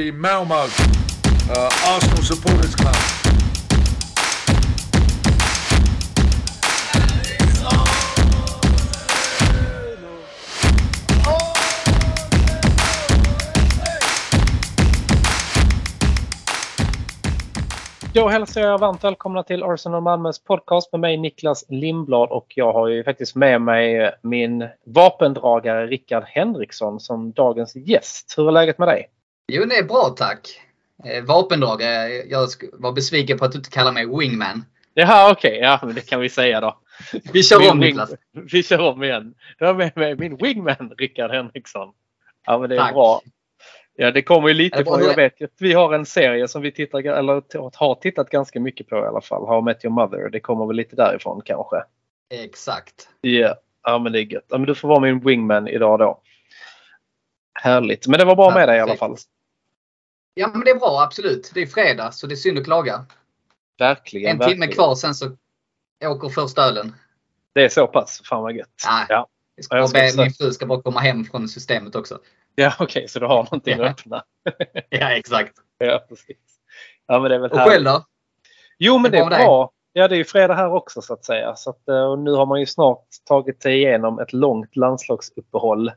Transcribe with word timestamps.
the 0.00 0.12
Malmo 0.12 0.54
uh, 0.54 1.96
Arsenal 1.96 2.22
Supporters 2.22 2.74
Club. 2.74 2.94
Då 18.14 18.28
hälsar 18.28 18.60
jag 18.60 18.78
varmt 18.78 19.04
välkomna 19.04 19.42
till 19.42 19.62
Arsenal 19.62 20.02
Malmös 20.02 20.44
podcast 20.44 20.92
med 20.92 21.00
mig 21.00 21.16
Niklas 21.16 21.64
Lindblad 21.68 22.28
och 22.28 22.46
jag 22.48 22.72
har 22.72 22.88
ju 22.88 23.04
faktiskt 23.04 23.36
med 23.36 23.60
mig 23.60 24.10
min 24.22 24.68
vapendragare 24.84 25.86
Rickard 25.86 26.24
Henriksson 26.26 27.00
som 27.00 27.32
dagens 27.32 27.76
gäst. 27.76 28.34
Hur 28.36 28.48
är 28.48 28.52
läget 28.52 28.78
med 28.78 28.88
dig? 28.88 29.08
Jo, 29.52 29.64
det 29.64 29.76
är 29.76 29.84
bra 29.84 30.14
tack. 30.16 30.60
Eh, 31.04 31.24
vapendragare. 31.24 32.08
Jag 32.08 32.48
var 32.72 32.92
besviken 32.92 33.38
på 33.38 33.44
att 33.44 33.52
du 33.52 33.58
inte 33.58 33.70
kallar 33.70 33.92
mig 33.92 34.06
wingman. 34.06 34.64
Jaha, 34.94 35.32
okej. 35.32 35.50
Okay. 35.50 35.60
Ja, 35.60 35.80
men 35.82 35.94
det 35.94 36.00
kan 36.00 36.20
vi 36.20 36.28
säga 36.28 36.60
då. 36.60 36.78
Vi 37.32 37.42
kör 37.42 37.70
om 37.70 37.78
Niklas. 37.78 38.10
Vi 38.32 38.62
kör 38.62 38.80
om 38.80 39.02
igen. 39.02 39.34
Du 39.58 39.66
har 39.66 39.74
med 39.74 39.96
mig 39.96 40.16
min 40.16 40.36
wingman 40.36 40.92
Rickard 40.98 41.30
Henriksson. 41.30 41.92
Ja, 42.46 42.58
men 42.58 42.68
det 42.68 42.76
är 42.76 42.80
Tack. 42.80 42.92
bra. 42.92 43.20
Ja, 43.96 44.10
det 44.10 44.22
kommer 44.22 44.48
ju 44.48 44.54
lite 44.54 44.84
från, 44.84 45.04
jag 45.04 45.16
vet 45.16 45.42
att 45.42 45.50
vi 45.58 45.72
har 45.72 45.94
en 45.94 46.06
serie 46.06 46.48
som 46.48 46.62
vi 46.62 46.72
tittar, 46.72 46.98
eller 46.98 47.42
har 47.78 47.94
tittat 47.94 48.30
ganska 48.30 48.60
mycket 48.60 48.88
på 48.88 48.96
i 48.96 49.06
alla 49.06 49.20
fall. 49.20 49.46
How 49.46 49.58
I 49.58 49.62
Met 49.62 49.84
Your 49.84 49.94
Mother. 49.94 50.28
Det 50.30 50.40
kommer 50.40 50.66
väl 50.66 50.76
lite 50.76 50.96
därifrån 50.96 51.42
kanske. 51.44 51.76
Exakt. 52.30 53.08
Ja, 53.20 53.54
ja 53.82 53.98
men 53.98 54.12
det 54.12 54.20
är 54.20 54.32
gött. 54.32 54.46
Ja, 54.48 54.58
men 54.58 54.66
du 54.66 54.74
får 54.74 54.88
vara 54.88 55.00
min 55.00 55.20
wingman 55.20 55.68
idag 55.68 55.98
då. 55.98 56.20
Härligt. 57.54 58.06
Men 58.06 58.18
det 58.18 58.24
var 58.24 58.36
bra 58.36 58.54
med 58.54 58.68
dig 58.68 58.76
i 58.76 58.80
alla 58.80 58.96
fall. 58.96 59.16
Ja, 60.34 60.48
men 60.52 60.60
det 60.64 60.70
är 60.70 60.78
bra. 60.78 61.00
Absolut. 61.02 61.50
Det 61.54 61.62
är 61.62 61.66
fredag, 61.66 62.12
så 62.12 62.26
det 62.26 62.34
är 62.34 62.36
synd 62.36 62.58
att 62.58 62.64
klaga. 62.64 63.04
Verkligen. 63.78 64.30
En 64.30 64.38
verkligen. 64.38 64.60
timme 64.60 64.72
kvar, 64.72 64.94
sen 64.94 65.14
så 65.14 65.36
åker 66.04 66.28
första 66.28 66.62
ölen. 66.62 66.94
Det 67.54 67.64
är 67.64 67.68
så 67.68 67.86
pass. 67.86 68.22
Fan 68.24 68.42
vad 68.42 68.52
gött. 68.56 68.68
Nej. 68.86 69.06
Ja, 69.08 69.26
Jag 69.54 69.64
ska 69.64 69.74
Ja, 69.76 69.80
jag 69.80 69.90
bara 69.90 70.08
ska 70.08 70.16
be, 70.16 70.22
min 70.24 70.32
fru 70.32 70.52
ska 70.52 70.66
bara 70.66 70.82
komma 70.82 71.00
hem 71.00 71.24
från 71.24 71.48
systemet 71.48 71.94
också. 71.94 72.18
ja 72.54 72.72
okej. 72.78 73.08
så 73.08 73.18
du 73.18 73.26
har 73.26 73.36
någonting 73.44 73.78
Ja. 73.78 73.84
att 73.84 73.90
öppna. 74.00 74.24
Ja, 74.90 75.10
exakt. 75.10 75.52
Ja, 75.78 76.04
precis. 76.08 76.36
Ja, 77.06 77.20
men 77.20 77.28
det 77.30 77.34
är 77.34 77.40
väl 77.40 77.50
Och 77.50 77.58
själv 77.58 77.84
då? 77.84 78.04
Jo, 78.78 78.98
men 78.98 79.10
Det 79.10 79.16
det 79.18 79.24
är 79.24 79.28
bra. 79.44 79.70
Ja, 79.92 80.08
det 80.08 80.14
är 80.14 80.18
ju 80.18 80.24
fredag 80.24 80.54
här 80.54 80.72
också 80.72 81.02
så 81.02 81.12
att 81.14 81.24
säga. 81.24 81.56
Så 81.56 81.70
att, 81.70 81.88
eh, 81.88 82.04
och 82.04 82.18
nu 82.18 82.32
har 82.32 82.46
man 82.46 82.60
ju 82.60 82.66
snart 82.66 83.04
tagit 83.24 83.62
sig 83.62 83.74
igenom 83.76 84.18
ett 84.18 84.32
långt 84.32 84.76
landslagsuppehåll. 84.76 85.88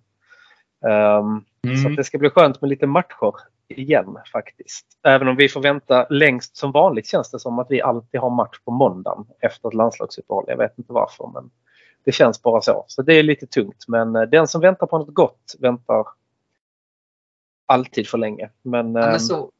Ehm, 0.87 1.45
Så 1.83 1.89
att 1.89 1.95
det 1.95 2.03
ska 2.03 2.17
bli 2.17 2.29
skönt 2.29 2.61
med 2.61 2.69
lite 2.69 2.87
matcher 2.87 3.33
igen 3.79 4.17
faktiskt. 4.31 4.85
Även 5.03 5.27
om 5.27 5.35
vi 5.35 5.49
får 5.49 5.61
vänta 5.61 6.07
längst 6.09 6.57
som 6.57 6.71
vanligt 6.71 7.07
känns 7.07 7.31
det 7.31 7.39
som 7.39 7.59
att 7.59 7.67
vi 7.69 7.81
alltid 7.81 8.19
har 8.19 8.29
match 8.29 8.59
på 8.65 8.71
måndagen 8.71 9.25
efter 9.39 9.67
ett 9.67 9.73
landslagsuppehåll. 9.73 10.45
Jag 10.47 10.57
vet 10.57 10.77
inte 10.77 10.93
varför 10.93 11.31
men 11.33 11.51
det 12.05 12.11
känns 12.11 12.41
bara 12.41 12.61
så. 12.61 12.85
Så 12.87 13.01
det 13.01 13.13
är 13.13 13.23
lite 13.23 13.47
tungt. 13.47 13.85
Men 13.87 14.15
eh, 14.15 14.21
den 14.21 14.47
som 14.47 14.61
väntar 14.61 14.87
på 14.87 14.97
något 14.97 15.13
gott 15.13 15.55
väntar 15.59 16.05
alltid 17.65 18.07
för 18.07 18.17
länge. 18.17 18.49
Men, 18.61 18.95
Ja, 18.95 19.07
men 19.07 19.19
så, 19.19 19.51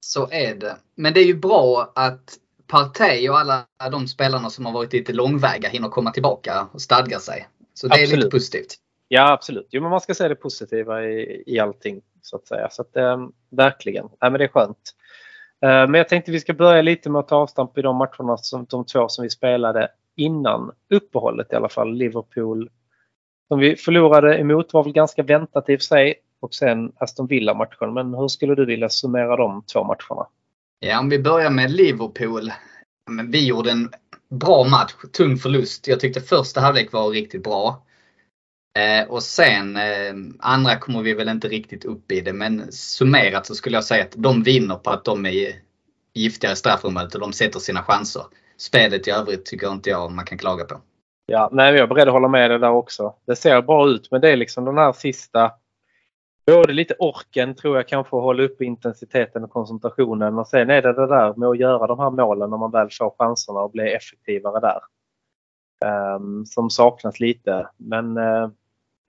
så 0.00 0.28
är 0.30 0.54
det. 0.54 0.76
Men 0.94 1.14
det 1.14 1.20
är 1.20 1.26
ju 1.26 1.36
bra 1.36 1.92
att 1.94 2.38
Partey 2.66 3.28
och 3.28 3.38
alla 3.38 3.66
de 3.90 4.08
spelarna 4.08 4.50
som 4.50 4.66
har 4.66 4.72
varit 4.72 4.92
lite 4.92 5.12
långväga 5.12 5.68
hinner 5.68 5.88
komma 5.88 6.10
tillbaka 6.10 6.68
och 6.72 6.82
stadga 6.82 7.18
sig. 7.18 7.48
Så 7.74 7.88
det 7.88 7.94
är 7.94 8.02
Absolut. 8.02 8.24
lite 8.24 8.36
positivt. 8.36 8.76
Ja, 9.08 9.32
absolut. 9.32 9.68
Jo, 9.70 9.82
men 9.82 9.90
man 9.90 10.00
ska 10.00 10.14
se 10.14 10.28
det 10.28 10.34
positiva 10.34 11.04
i, 11.04 11.42
i 11.46 11.58
allting 11.58 12.02
så 12.22 12.36
att 12.36 12.46
säga. 12.46 12.70
Så 12.70 12.82
att, 12.82 12.96
eh, 12.96 13.26
verkligen. 13.50 14.08
Ja, 14.20 14.30
men 14.30 14.38
det 14.38 14.44
är 14.44 14.48
skönt. 14.48 14.94
Eh, 15.62 15.68
men 15.68 15.94
jag 15.94 16.08
tänkte 16.08 16.32
vi 16.32 16.40
ska 16.40 16.54
börja 16.54 16.82
lite 16.82 17.10
med 17.10 17.18
att 17.18 17.28
ta 17.28 17.36
avstamp 17.36 17.78
i 17.78 17.82
de 17.82 17.96
matcherna 17.96 18.36
som 18.36 18.64
de 18.64 18.84
två 18.84 19.08
som 19.08 19.22
vi 19.22 19.30
spelade 19.30 19.88
innan 20.16 20.72
uppehållet 20.90 21.52
i 21.52 21.56
alla 21.56 21.68
fall. 21.68 21.94
Liverpool 21.94 22.70
som 23.48 23.58
vi 23.58 23.76
förlorade 23.76 24.38
emot 24.38 24.72
var 24.72 24.84
väl 24.84 24.92
ganska 24.92 25.22
väntat 25.22 25.68
i 25.68 25.76
och 25.76 25.80
för 25.80 25.84
sig. 25.84 26.14
Och 26.40 26.54
sen 26.54 26.92
Aston 26.96 27.26
Villa-matchen. 27.26 27.94
Men 27.94 28.14
hur 28.14 28.28
skulle 28.28 28.54
du 28.54 28.64
vilja 28.64 28.88
summera 28.88 29.36
de 29.36 29.62
två 29.72 29.84
matcherna? 29.84 30.26
Ja, 30.80 31.00
om 31.00 31.08
vi 31.08 31.18
börjar 31.18 31.50
med 31.50 31.70
Liverpool. 31.70 32.52
Men 33.10 33.30
vi 33.30 33.46
gjorde 33.46 33.70
en 33.70 33.90
bra 34.28 34.64
match, 34.64 34.92
tung 35.12 35.36
förlust. 35.36 35.88
Jag 35.88 36.00
tyckte 36.00 36.20
första 36.20 36.60
halvlek 36.60 36.92
var 36.92 37.10
riktigt 37.10 37.44
bra. 37.44 37.82
Eh, 38.78 39.10
och 39.10 39.22
sen 39.22 39.76
eh, 39.76 40.14
andra 40.38 40.76
kommer 40.76 41.02
vi 41.02 41.14
väl 41.14 41.28
inte 41.28 41.48
riktigt 41.48 41.84
upp 41.84 42.12
i 42.12 42.20
det. 42.20 42.32
Men 42.32 42.72
summerat 42.72 43.46
så 43.46 43.54
skulle 43.54 43.76
jag 43.76 43.84
säga 43.84 44.04
att 44.04 44.14
de 44.16 44.42
vinner 44.42 44.76
på 44.76 44.90
att 44.90 45.04
de 45.04 45.26
är 45.26 45.52
giftiga 46.14 46.52
i 46.52 46.56
straffområdet 46.56 47.14
och 47.14 47.20
de 47.20 47.32
sätter 47.32 47.58
sina 47.58 47.82
chanser. 47.82 48.22
Spelet 48.56 49.08
i 49.08 49.10
övrigt 49.10 49.44
tycker 49.44 49.72
inte 49.72 49.90
jag 49.90 50.12
man 50.12 50.24
kan 50.24 50.38
klaga 50.38 50.64
på. 50.64 50.80
Ja, 51.26 51.48
nej, 51.52 51.74
jag 51.74 51.82
är 51.82 51.86
beredd 51.86 52.08
att 52.08 52.14
hålla 52.14 52.28
med 52.28 52.50
dig 52.50 52.58
där 52.58 52.70
också. 52.70 53.14
Det 53.26 53.36
ser 53.36 53.62
bra 53.62 53.88
ut 53.88 54.08
men 54.10 54.20
det 54.20 54.30
är 54.30 54.36
liksom 54.36 54.64
den 54.64 54.78
här 54.78 54.92
sista 54.92 55.52
Både 56.46 56.72
lite 56.72 56.94
orken 56.98 57.54
tror 57.54 57.76
jag 57.76 57.88
kanske 57.88 58.16
att 58.16 58.22
hålla 58.22 58.42
uppe 58.42 58.64
intensiteten 58.64 59.44
och 59.44 59.50
koncentrationen 59.50 60.38
och 60.38 60.48
sen 60.48 60.70
är 60.70 60.82
det 60.82 60.92
det 60.92 61.06
där 61.06 61.34
med 61.34 61.48
att 61.48 61.58
göra 61.58 61.86
de 61.86 61.98
här 61.98 62.10
målen 62.10 62.50
när 62.50 62.56
man 62.56 62.70
väl 62.70 62.88
får 62.90 63.14
chanserna 63.18 63.60
och 63.60 63.70
bli 63.70 63.92
effektivare 63.92 64.60
där. 64.60 64.80
Um, 66.14 66.46
som 66.46 66.70
saknas 66.70 67.20
lite 67.20 67.68
men 67.76 68.16
eh, 68.16 68.48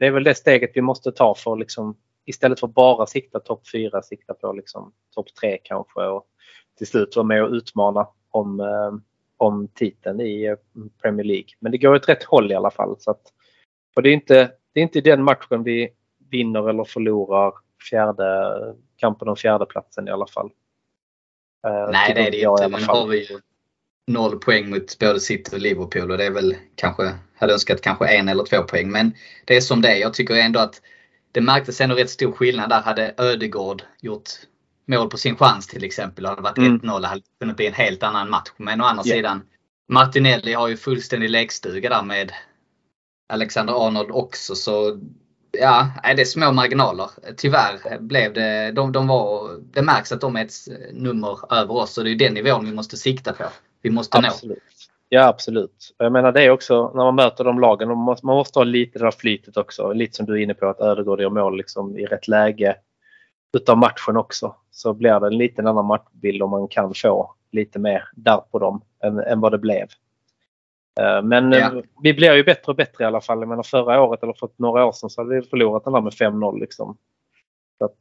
det 0.01 0.07
är 0.07 0.11
väl 0.11 0.23
det 0.23 0.35
steget 0.35 0.71
vi 0.73 0.81
måste 0.81 1.11
ta 1.11 1.35
för 1.35 1.53
att 1.53 1.59
liksom 1.59 1.97
istället 2.25 2.59
för 2.59 2.67
bara 2.67 3.05
sikta 3.05 3.39
topp 3.39 3.67
4 3.71 4.01
sikta 4.01 4.33
på 4.33 4.53
liksom 4.53 4.93
topp 5.15 5.27
3 5.41 5.57
kanske 5.63 6.01
och 6.01 6.27
till 6.77 6.87
slut 6.87 7.15
vara 7.15 7.25
med 7.25 7.43
och 7.43 7.51
utmana 7.51 8.07
om, 8.31 8.59
eh, 8.59 8.91
om 9.37 9.67
titeln 9.67 10.21
i 10.21 10.43
eh, 10.43 10.55
Premier 11.01 11.25
League. 11.25 11.49
Men 11.59 11.71
det 11.71 11.77
går 11.77 11.95
åt 11.95 12.09
rätt 12.09 12.23
håll 12.23 12.51
i 12.51 12.55
alla 12.55 12.71
fall. 12.71 12.95
Så 12.99 13.11
att, 13.11 13.21
och 13.95 14.03
det 14.03 14.09
är 14.09 14.13
inte 14.13 14.51
det 14.73 14.79
är 14.79 14.83
inte 14.83 15.01
den 15.01 15.23
matchen 15.23 15.63
vi 15.63 15.89
vinner 16.31 16.69
eller 16.69 16.83
förlorar 16.83 17.53
fjärde, 17.89 18.53
kampen 18.95 19.27
om 19.27 19.35
fjärdeplatsen 19.35 20.07
i 20.07 20.11
alla 20.11 20.27
fall. 20.27 20.51
Eh, 21.67 21.89
Nej 21.91 22.13
det 22.13 22.27
är 22.27 22.31
det 22.31 22.63
inte. 22.63 22.85
fall. 22.85 22.97
har 22.97 23.07
vi 23.07 23.31
ju 23.31 23.39
noll 24.07 24.39
poäng 24.39 24.69
mot 24.69 24.99
både 24.99 25.19
City 25.19 25.55
och 25.55 25.59
Liverpool 25.59 26.11
och 26.11 26.17
det 26.17 26.25
är 26.25 26.31
väl 26.31 26.55
kanske, 26.75 27.03
hade 27.41 27.53
önskat 27.53 27.81
kanske 27.81 28.07
en 28.07 28.29
eller 28.29 28.43
två 28.43 28.63
poäng. 28.63 28.91
Men 28.91 29.13
det 29.45 29.57
är 29.57 29.61
som 29.61 29.81
det. 29.81 29.97
Jag 29.97 30.13
tycker 30.13 30.35
ändå 30.35 30.59
att 30.59 30.81
det 31.31 31.41
märktes 31.41 31.81
ändå 31.81 31.95
rätt 31.95 32.09
stor 32.09 32.31
skillnad 32.31 32.69
där. 32.69 32.81
Hade 32.81 33.13
Ödegård 33.17 33.83
gjort 34.01 34.29
mål 34.87 35.09
på 35.09 35.17
sin 35.17 35.35
chans 35.37 35.67
till 35.67 35.83
exempel 35.83 36.25
hade 36.25 36.41
varit 36.41 36.57
Mm. 36.57 36.79
1-0 36.79 37.05
hade 37.05 37.19
det 37.21 37.39
kunnat 37.39 37.57
bli 37.57 37.67
en 37.67 37.73
helt 37.73 38.03
annan 38.03 38.29
match. 38.29 38.49
Men 38.57 38.81
å 38.81 38.83
andra 38.83 39.03
Ja. 39.05 39.13
sidan 39.15 39.41
Martinelli 39.89 40.53
har 40.53 40.67
ju 40.67 40.77
fullständig 40.77 41.29
lekstuga 41.29 41.89
där 41.89 42.03
med 42.03 42.31
Alexander 43.29 43.87
Arnold 43.87 44.11
också. 44.11 44.55
Så 44.55 44.99
ja, 45.51 45.87
det 46.15 46.21
är 46.21 46.25
små 46.25 46.51
marginaler. 46.51 47.09
Tyvärr 47.37 47.99
blev 47.99 48.33
det, 48.33 48.71
de, 48.71 48.91
de 48.91 49.07
var, 49.07 49.57
det 49.73 49.81
märks 49.81 50.11
att 50.11 50.21
de 50.21 50.35
är 50.35 50.45
ett 50.45 50.53
nummer 50.93 51.53
över 51.53 51.73
oss 51.73 51.97
och 51.97 52.03
det 52.03 52.11
är 52.11 52.15
den 52.15 52.33
nivån 52.33 52.65
vi 52.65 52.73
måste 52.73 52.97
sikta 52.97 53.33
på. 53.33 53.43
Vi 53.81 53.89
måste 53.89 54.21
nå. 54.21 54.29
Ja 55.13 55.27
absolut. 55.27 55.95
Jag 55.97 56.11
menar 56.11 56.31
det 56.31 56.43
är 56.43 56.49
också 56.49 56.91
när 56.95 57.03
man 57.03 57.15
möter 57.15 57.43
de 57.43 57.59
lagen. 57.59 57.87
Man 57.87 57.97
måste, 57.97 58.25
man 58.25 58.35
måste 58.35 58.59
ha 58.59 58.63
lite 58.63 58.99
det 58.99 59.05
där 59.05 59.11
flytet 59.11 59.57
också. 59.57 59.93
Lite 59.93 60.15
som 60.15 60.25
du 60.25 60.33
är 60.33 60.37
inne 60.37 60.53
på 60.53 60.67
att 60.67 60.81
Ödegård 60.81 61.21
gör 61.21 61.29
mål 61.29 61.57
liksom 61.57 61.97
i 61.97 62.05
rätt 62.05 62.27
läge 62.27 62.75
utav 63.57 63.77
matchen 63.77 64.17
också. 64.17 64.55
Så 64.71 64.93
blir 64.93 65.19
det 65.19 65.27
en 65.27 65.37
liten 65.37 65.67
annan 65.67 65.85
matchbild 65.85 66.41
om 66.43 66.49
man 66.49 66.67
kan 66.67 66.93
få 66.93 67.33
lite 67.51 67.79
mer 67.79 68.03
där 68.15 68.37
på 68.37 68.59
dem 68.59 68.81
än, 69.03 69.19
än 69.19 69.39
vad 69.41 69.51
det 69.51 69.57
blev. 69.57 69.87
Eh, 70.99 71.21
Men 71.23 71.51
Ja. 71.51 71.59
eh, 71.77 71.83
vi 72.03 72.13
blir 72.13 72.33
ju 72.35 72.43
bättre 72.43 72.71
och 72.71 72.75
bättre 72.75 73.03
i 73.03 73.07
alla 73.07 73.21
fall. 73.21 73.39
Jag 73.39 73.49
menar 73.49 73.63
förra 73.63 74.01
året 74.01 74.23
eller 74.23 74.33
för 74.33 74.49
några 74.55 74.85
år 74.85 74.91
sedan 74.91 75.09
så 75.09 75.21
hade 75.21 75.35
vi 75.35 75.41
förlorat 75.41 75.83
den 75.83 75.93
här 75.93 76.01
med 76.01 76.13
5-0 76.13 76.59
liksom. 76.59 76.97
Så 77.77 77.85
att 77.85 77.97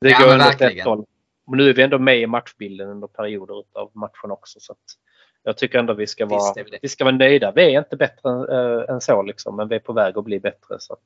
det 0.00 0.10
Ja, 0.10 0.18
går 0.24 0.32
ändå 0.32 0.44
åt 0.44 0.60
rätt 0.60 0.84
håll. 0.84 1.04
Men 1.46 1.56
nu 1.58 1.68
är 1.70 1.74
vi 1.74 1.82
ändå 1.82 1.98
med 1.98 2.20
i 2.20 2.26
matchbilden 2.26 2.88
under 2.88 3.06
perioder 3.06 3.54
av 3.72 3.90
matchen 3.94 4.30
också. 4.30 4.60
Så 4.60 4.72
att 4.72 4.78
jag 5.42 5.56
tycker 5.58 5.78
ändå 5.78 5.94
vi 5.94 6.06
ska, 6.06 6.26
vara, 6.26 6.54
vi 6.82 6.88
ska 6.88 7.04
vara 7.04 7.14
nöjda. 7.16 7.52
Vi 7.52 7.74
är 7.74 7.78
inte 7.78 7.96
bättre 7.96 8.30
äh, 8.30 8.94
än 8.94 9.00
så 9.00 9.22
liksom, 9.22 9.56
men 9.56 9.68
vi 9.68 9.74
är 9.74 9.80
på 9.80 9.92
väg 9.92 10.18
att 10.18 10.24
bli 10.24 10.40
bättre. 10.40 10.76
Så 10.80 10.92
att 10.92 11.00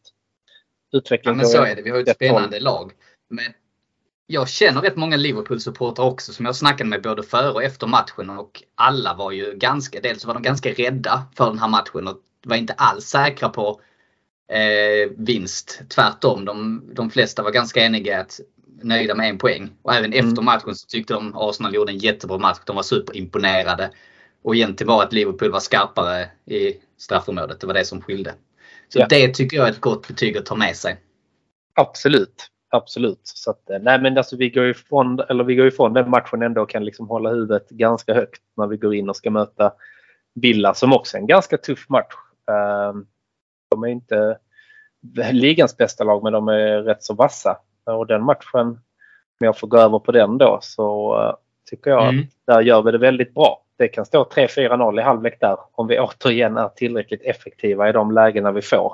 Ja, 0.91 0.99
utvecklingen 0.99 1.37
men 1.37 1.45
går 1.47 1.53
så 1.53 1.65
är 1.65 1.77
det. 1.77 1.83
Vi 1.83 1.91
har 1.91 1.99
ett 1.99 2.15
spännande 2.15 2.57
håll. 2.57 2.63
lag. 2.63 2.93
Men 3.31 3.45
jag 4.27 4.49
känner 4.49 4.81
rätt 4.81 4.97
många 4.97 5.17
Liverpool-supportrar 5.17 6.05
också 6.05 6.33
som 6.33 6.47
jag 6.47 6.57
snackade 6.57 6.91
med 6.91 7.03
både 7.03 7.23
före 7.23 7.51
och 7.53 7.63
efter 7.63 7.87
matchen 7.87 8.31
och 8.31 8.63
alla 8.75 9.15
var 9.15 9.31
ju 9.33 9.55
ganska, 9.55 10.01
dels 10.01 10.25
var 10.25 10.35
de 10.35 10.43
ganska 10.43 10.71
rädda 10.71 11.23
för 11.37 11.47
den 11.47 11.59
här 11.59 11.69
matchen 11.69 12.09
och 12.09 12.21
var 12.47 12.57
inte 12.57 12.73
alls 12.73 13.05
säkra 13.05 13.49
på 13.49 13.81
eh, 14.53 15.11
vinst. 15.17 15.81
Tvärtom, 15.89 16.45
de, 16.45 16.85
de 16.95 17.11
flesta 17.11 17.43
var 17.43 17.51
ganska 17.51 17.81
eniga 17.81 18.21
att 18.21 18.41
nöjda 18.83 19.15
med 19.15 19.29
en 19.31 19.39
poäng. 19.39 19.71
Och 19.83 19.95
även 19.95 20.13
Mm. 20.13 20.29
efter 20.29 20.43
matchen 20.43 20.75
så 20.75 20.87
tyckte 20.87 21.15
de 21.15 21.33
Arsenal 21.37 21.75
gjorde 21.75 21.93
en 21.93 21.99
jättebra 21.99 22.39
match. 22.39 22.59
De 22.67 22.77
var 22.77 22.83
superimponerade. 22.83 23.91
Och 24.45 24.55
egentligen 24.55 24.89
var 24.89 25.03
att 25.03 25.13
Liverpool 25.13 25.51
var 25.51 25.61
skarpare 25.61 26.31
i 26.47 26.77
straffområdet. 26.97 27.61
Det 27.61 27.67
var 27.67 27.75
det 27.75 27.85
som 27.85 28.01
skilde. 28.01 28.35
Så 28.89 28.99
Ja. 28.99 29.07
det 29.09 29.35
tycker 29.35 29.57
jag 29.57 29.67
är 29.67 29.71
ett 29.71 29.81
gott 29.81 30.09
betyg 30.09 30.37
att 30.37 30.47
ta 30.47 30.55
med 30.55 30.77
sig. 30.77 31.01
Absolut. 31.75 32.51
absolut. 32.71 33.21
Så 33.23 33.51
att, 33.51 33.71
eh, 33.71 33.79
nej 33.79 34.01
men 34.01 34.19
alltså 34.19 34.37
vi 34.37 34.51
går 34.51 34.69
ifrån, 34.69 35.21
eller 35.29 35.45
vi 35.45 35.55
går 35.55 35.67
ifrån 35.67 35.93
den 35.93 36.11
matchen 36.11 36.43
ändå 36.43 36.63
och 36.63 36.71
kan 36.71 36.85
liksom 36.85 37.09
hålla 37.09 37.31
huvudet 37.31 37.71
ganska 37.71 38.15
högt 38.15 38.43
när 38.57 38.67
vi 38.67 38.77
går 38.77 38.95
in 38.95 39.09
och 39.09 39.17
ska 39.17 39.31
möta 39.31 39.73
Villa 40.35 40.75
som 40.75 40.93
också 40.93 41.17
är 41.17 41.21
en 41.21 41.27
ganska 41.27 41.57
tuff 41.57 41.89
match. 41.89 42.15
Ehm, 42.51 43.07
de 43.71 43.85
är 43.85 43.89
inte 43.89 44.39
ligans 45.33 45.77
bästa 45.77 46.05
lag 46.05 46.23
men 46.23 46.33
de 46.33 46.49
är 46.49 46.83
rätt 46.83 47.03
så 47.03 47.15
vassa. 47.15 47.59
Och 47.85 48.07
den 48.07 48.25
matchen, 48.25 48.61
om 48.61 48.79
jag 49.39 49.59
får 49.59 49.69
gå 49.69 49.79
över 49.79 49.99
på 49.99 50.13
den 50.13 50.39
då, 50.39 50.59
så 50.63 51.17
uh, 51.19 51.35
tycker 51.71 51.91
jag 51.91 52.09
mm. 52.09 52.21
att 52.21 52.55
där 52.55 52.61
gör 52.61 52.83
vi 52.83 52.93
det 52.93 52.99
väldigt 52.99 53.35
bra. 53.35 53.64
Det 53.77 53.89
kan 53.89 54.07
stå 54.07 54.25
3-4-0 54.25 55.01
i 55.01 55.03
halvlek 55.03 55.41
där 55.41 55.57
om 55.73 55.87
vi 55.87 55.99
återigen 55.99 56.57
är 56.57 56.69
tillräckligt 56.69 57.23
effektiva 57.23 57.89
i 57.89 57.93
de 57.93 58.13
lägena 58.13 58.53
vi 58.53 58.63
får. 58.63 58.93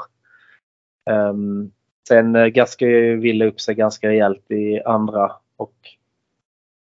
Um, 1.11 1.73
sen 2.09 2.53
gaskar 2.53 2.87
ju 2.87 3.21
Villa 3.21 3.45
upp 3.45 3.61
sig 3.61 3.75
ganska 3.75 4.09
rejält 4.09 4.51
i 4.51 4.81
andra 4.83 5.33
och 5.57 5.75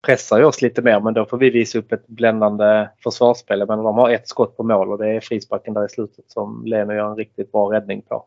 pressar 0.05 0.37
ju 0.37 0.45
oss 0.45 0.61
lite 0.61 0.81
mer 0.81 0.99
men 0.99 1.13
då 1.13 1.25
får 1.25 1.37
vi 1.37 1.49
visa 1.49 1.79
upp 1.79 1.91
ett 1.91 2.07
bländande 2.07 2.89
försvarsspel. 3.03 3.67
Men 3.67 3.83
de 3.83 3.95
har 3.97 4.09
ett 4.09 4.27
skott 4.27 4.57
på 4.57 4.63
mål 4.63 4.91
och 4.91 4.97
det 4.97 5.09
är 5.09 5.19
frisparken 5.19 5.73
där 5.73 5.85
i 5.85 5.89
slutet 5.89 6.31
som 6.31 6.65
Leno 6.65 6.93
gör 6.93 7.09
en 7.09 7.17
riktigt 7.17 7.51
bra 7.51 7.73
räddning 7.73 8.01
på. 8.01 8.25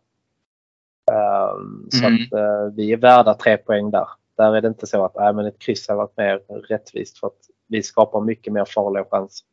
Um, 1.12 1.88
så 1.90 2.06
mm. 2.06 2.14
att 2.14 2.38
uh, 2.38 2.74
vi 2.76 2.92
är 2.92 2.96
värda 2.96 3.34
tre 3.34 3.56
poäng 3.56 3.90
där. 3.90 4.08
Där 4.36 4.56
är 4.56 4.60
det 4.60 4.68
inte 4.68 4.86
så 4.86 5.04
att 5.04 5.16
äh, 5.16 5.32
men 5.32 5.46
ett 5.46 5.58
kryss 5.58 5.88
har 5.88 5.96
varit 5.96 6.16
mer 6.16 6.40
rättvist 6.68 7.18
för 7.18 7.26
att 7.26 7.38
vi 7.66 7.82
skapar 7.82 8.20
mycket 8.20 8.52
mer 8.52 8.64
farliga 8.64 9.04
chanser 9.10 9.46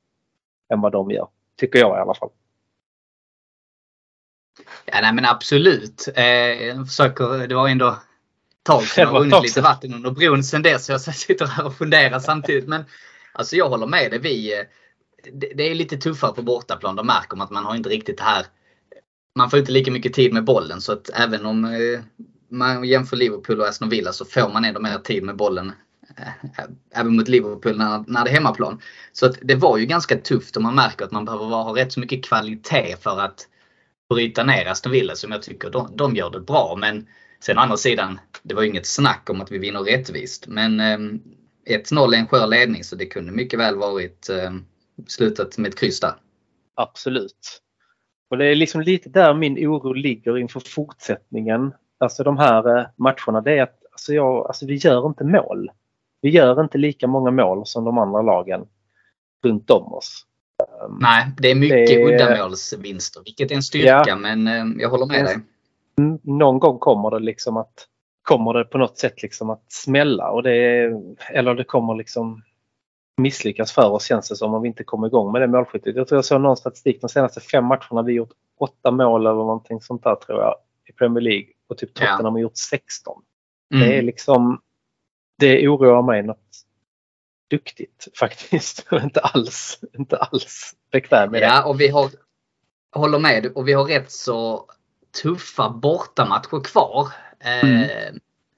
än 0.72 0.82
vad 0.82 0.92
de 0.92 1.12
gör. 1.12 1.28
Tycker 1.60 1.80
jag 1.80 1.98
i 1.98 2.02
alla 2.02 2.14
fall. 2.14 2.30
Ja, 4.86 5.02
nej 5.02 5.14
men 5.14 5.26
absolut. 5.26 6.08
Eh, 6.08 6.86
försöker, 6.86 7.48
det 7.48 7.56
var 7.56 7.70
ändå 7.70 8.00
tag 8.64 8.84
sedan 8.84 9.06
det 9.06 9.12
har 9.12 9.20
runnit 9.20 9.44
lite 9.44 9.62
vatten 9.62 9.94
under 9.94 10.12
bron 10.12 10.44
sedan 10.44 10.62
dess. 10.62 10.90
Jag 10.90 11.02
sitter 11.16 11.46
här 11.46 11.66
och 11.66 11.78
funderar 11.78 12.20
samtidigt. 12.20 12.68
Men 12.68 12.84
alltså 13.34 13.56
jag 13.56 13.70
håller 13.70 13.88
med 13.88 14.12
dig. 14.12 14.20
Vi, 14.20 14.60
eh, 14.60 14.66
det, 15.34 15.52
det 15.56 15.64
är 15.64 15.76
lite 15.76 15.98
tuffare 15.98 16.34
på 16.34 16.42
bortaplan. 16.42 16.96
De 16.96 17.08
märker 17.08 17.38
man 17.38 17.46
att 17.46 17.52
man 17.52 17.66
har 17.66 17.76
inte 17.76 17.90
riktigt 17.90 18.18
det 18.18 18.24
här 18.24 18.46
man 19.36 19.50
får 19.50 19.60
inte 19.60 19.72
lika 19.72 19.92
mycket 19.92 20.14
tid 20.14 20.34
med 20.34 20.44
bollen 20.44 20.82
så 20.82 20.92
att 20.92 21.10
även 21.14 21.46
om 21.46 21.66
eh, 21.66 22.00
man 22.50 22.84
jämför 22.84 23.18
Liverpool 23.18 23.62
och 23.62 23.68
Aston 23.68 23.90
Villa 23.90 24.14
så 24.14 24.26
får 24.26 24.54
man 24.54 24.66
ändå 24.66 24.80
mer 24.80 24.98
tid 24.98 25.24
med 25.24 25.36
bollen. 25.36 25.72
Eh, 26.18 26.64
även 26.92 27.16
mot 27.16 27.28
Liverpool 27.28 27.78
när, 27.78 28.04
när 28.08 28.24
det 28.24 28.30
är 28.30 28.34
hemmaplan. 28.34 28.82
Så 29.12 29.26
att 29.26 29.38
det 29.42 29.56
var 29.56 29.78
ju 29.78 29.86
ganska 29.86 30.18
tufft 30.18 30.56
och 30.56 30.64
man 30.64 30.76
märker 30.76 31.06
att 31.06 31.12
man 31.12 31.26
behöver 31.26 31.46
ha 31.46 31.76
rätt 31.76 31.92
så 31.92 32.00
mycket 32.00 32.26
kvalitet 32.26 32.96
för 33.02 33.20
att 33.20 33.48
bryta 34.10 34.44
ner 34.44 34.66
Aston 34.66 34.92
Villa 34.92 35.16
som 35.16 35.32
jag 35.32 35.42
tycker 35.42 35.70
de, 35.70 35.92
de 35.96 36.16
gör 36.16 36.30
det 36.30 36.40
bra. 36.40 36.76
Men 36.80 37.08
sen 37.40 37.58
å 37.58 37.62
andra 37.62 37.78
sidan, 37.78 38.20
det 38.44 38.56
var 38.56 38.62
ju 38.62 38.70
inget 38.70 38.88
snack 38.88 39.30
om 39.30 39.42
att 39.42 39.52
vi 39.52 39.58
vinner 39.58 39.80
rättvist. 39.80 40.48
Men 40.48 40.80
eh, 40.80 40.98
1-0 41.70 42.14
är 42.14 42.18
en 42.18 42.28
skör 42.28 42.48
ledning 42.48 42.84
så 42.84 42.96
det 42.96 43.06
kunde 43.06 43.32
mycket 43.32 43.60
väl 43.60 43.76
varit 43.76 44.30
eh, 44.30 44.52
slutat 45.08 45.58
med 45.58 45.70
ett 45.70 45.80
kryss 45.80 46.00
där. 46.00 46.14
Absolut. 46.76 47.62
Och 48.30 48.38
det 48.38 48.46
är 48.46 48.56
liksom 48.56 48.82
lite 48.82 49.10
där 49.10 49.34
min 49.34 49.68
oro 49.68 49.94
ligger 49.94 50.38
inför 50.38 50.60
fortsättningen. 50.60 51.74
Alltså 52.00 52.24
de 52.24 52.38
här 52.38 52.78
eh, 52.78 52.86
matcherna. 52.96 53.42
Det 53.42 53.58
är 53.58 53.64
att 53.64 53.82
alltså 53.92 54.14
jag, 54.14 54.48
alltså 54.48 54.66
vi 54.66 54.76
gör 54.76 55.08
inte 55.08 55.24
mål. 55.24 55.72
Vi 56.22 56.30
gör 56.30 56.62
inte 56.62 56.78
lika 56.78 57.08
många 57.08 57.32
mål 57.32 57.66
som 57.66 57.86
de 57.86 57.98
andra 57.98 58.22
lagen 58.22 58.68
runt 59.44 59.70
om 59.70 59.94
oss. 59.94 60.26
Ehm, 60.62 60.98
Nej, 61.02 61.28
det 61.38 61.52
är 61.52 61.56
mycket 61.56 61.88
det... 61.88 62.04
uddamålsvinster, 62.06 63.22
vilket 63.26 63.52
är 63.52 63.56
en 63.56 63.64
styrka, 63.64 64.04
ja. 64.08 64.16
men 64.16 64.48
eh, 64.48 64.82
jag 64.82 64.90
håller 64.90 65.06
med 65.06 65.26
dig. 65.26 65.38
Någon 66.24 66.60
gång 66.60 66.80
kommer 66.80 67.12
det 67.12 67.20
liksom 67.20 67.58
att 67.58 67.88
kommer 68.22 68.54
det 68.54 68.64
på 68.64 68.78
något 68.78 68.98
sätt 68.98 69.22
liksom 69.22 69.50
att 69.50 69.72
smälla 69.72 70.30
och 70.30 70.44
det 70.44 70.92
eller 71.34 71.56
det 71.56 71.64
kommer 71.64 71.96
liksom 71.96 72.44
misslyckas 73.18 73.72
för 73.72 73.90
oss 73.90 74.06
känns 74.06 74.30
det 74.30 74.36
som 74.36 74.54
om 74.54 74.62
vi 74.62 74.68
inte 74.68 74.84
kommer 74.84 75.08
igång 75.08 75.32
med 75.32 75.42
det 75.42 75.48
målskyttet. 75.48 75.96
Jag 75.96 76.08
tror 76.08 76.18
jag 76.18 76.26
såg 76.26 76.42
någon 76.42 76.58
statistik 76.58 77.02
de 77.02 77.10
senaste 77.10 77.40
fem 77.40 77.66
matcherna 77.66 78.02
vi 78.06 78.14
gjort 78.14 78.32
åtta 78.60 78.92
mål 78.92 79.22
eller 79.22 79.36
någonting 79.36 79.82
sånt 79.82 80.04
där 80.04 80.16
tror 80.16 80.42
jag 80.42 80.56
i 80.90 80.92
Premier 80.92 81.22
League 81.22 81.48
och 81.70 81.78
typ 81.78 81.94
Tottenham 81.94 82.26
ja. 82.26 82.32
har 82.32 82.40
gjort 82.40 82.58
16. 82.58 83.22
Mm. 83.74 83.88
Det 83.88 83.98
är 83.98 84.02
liksom 84.02 84.62
det 85.42 85.68
oroar 85.68 86.02
mig 86.02 86.24
något 86.24 86.38
duktigt 87.50 88.08
faktiskt. 88.20 88.88
inte 89.04 89.20
alls, 89.20 89.80
inte 89.98 90.18
alls 90.18 90.76
bekväm 90.92 91.32
med 91.32 91.42
det. 91.42 91.46
Ja, 91.46 91.64
och 91.64 91.82
vi 91.82 91.88
har, 91.88 92.10
håller 92.96 93.20
med, 93.20 93.46
och 93.46 93.68
vi 93.68 93.74
har 93.74 93.86
rätt 93.86 94.12
så 94.12 94.66
tuffa 95.22 95.70
bortamatcher 95.70 96.64
kvar. 96.64 97.08
Mm. 97.40 97.82
Eh, 97.82 98.14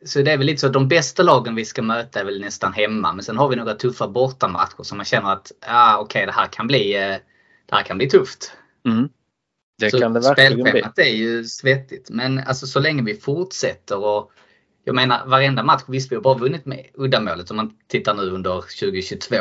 så 0.06 0.21
det 0.21 0.31
är 0.31 0.38
väl 0.38 0.47
lite 0.47 0.62
så 0.62 0.68
att 0.68 0.74
de 0.74 0.88
bästa 0.88 1.24
lagen 1.24 1.56
vi 1.56 1.65
ska 1.65 1.81
möta 1.81 2.19
är 2.19 2.25
väl 2.25 2.41
nästan 2.41 2.74
hemma. 2.74 3.13
Men 3.13 3.24
sen 3.24 3.38
har 3.38 3.50
vi 3.50 3.56
några 3.56 3.74
tuffa 3.74 4.07
bortamatcher 4.07 4.83
som 4.83 4.97
man 4.97 5.06
känner 5.06 5.33
att 5.33 5.51
ah, 5.68 5.97
okej, 5.97 6.03
okay, 6.03 6.25
det, 6.25 6.31
här 6.31 6.47
kan 6.47 6.68
bli, 6.68 6.95
eh, 6.95 7.18
det 7.65 7.75
här 7.75 7.83
kan 7.83 7.97
bli 7.97 8.09
tufft. 8.09 8.51
Mm. 8.86 9.09
Det 9.77 9.91
så 9.91 10.00
kan 10.00 10.13
det 10.13 10.19
verkligen 10.19 10.63
bli. 10.63 10.83
är 10.97 11.15
ju 11.15 11.44
svettigt. 11.44 12.09
Men 12.09 12.39
alltså 12.39 12.68
så 12.68 12.79
länge 12.79 13.03
vi 13.03 13.15
fortsätter 13.15 14.06
och 14.06 14.31
jag 14.83 14.95
menar 14.95 15.25
varenda 15.25 15.63
match, 15.63 15.83
visst 15.88 16.12
vi 16.12 16.15
har 16.15 16.24
bara 16.24 16.38
vunnit 16.38 16.65
med 16.65 16.85
uddamålet 16.94 17.51
om 17.51 17.57
man 17.57 17.77
tittar 17.88 18.13
nu 18.13 18.30
under 18.30 18.62
2022. 18.62 19.35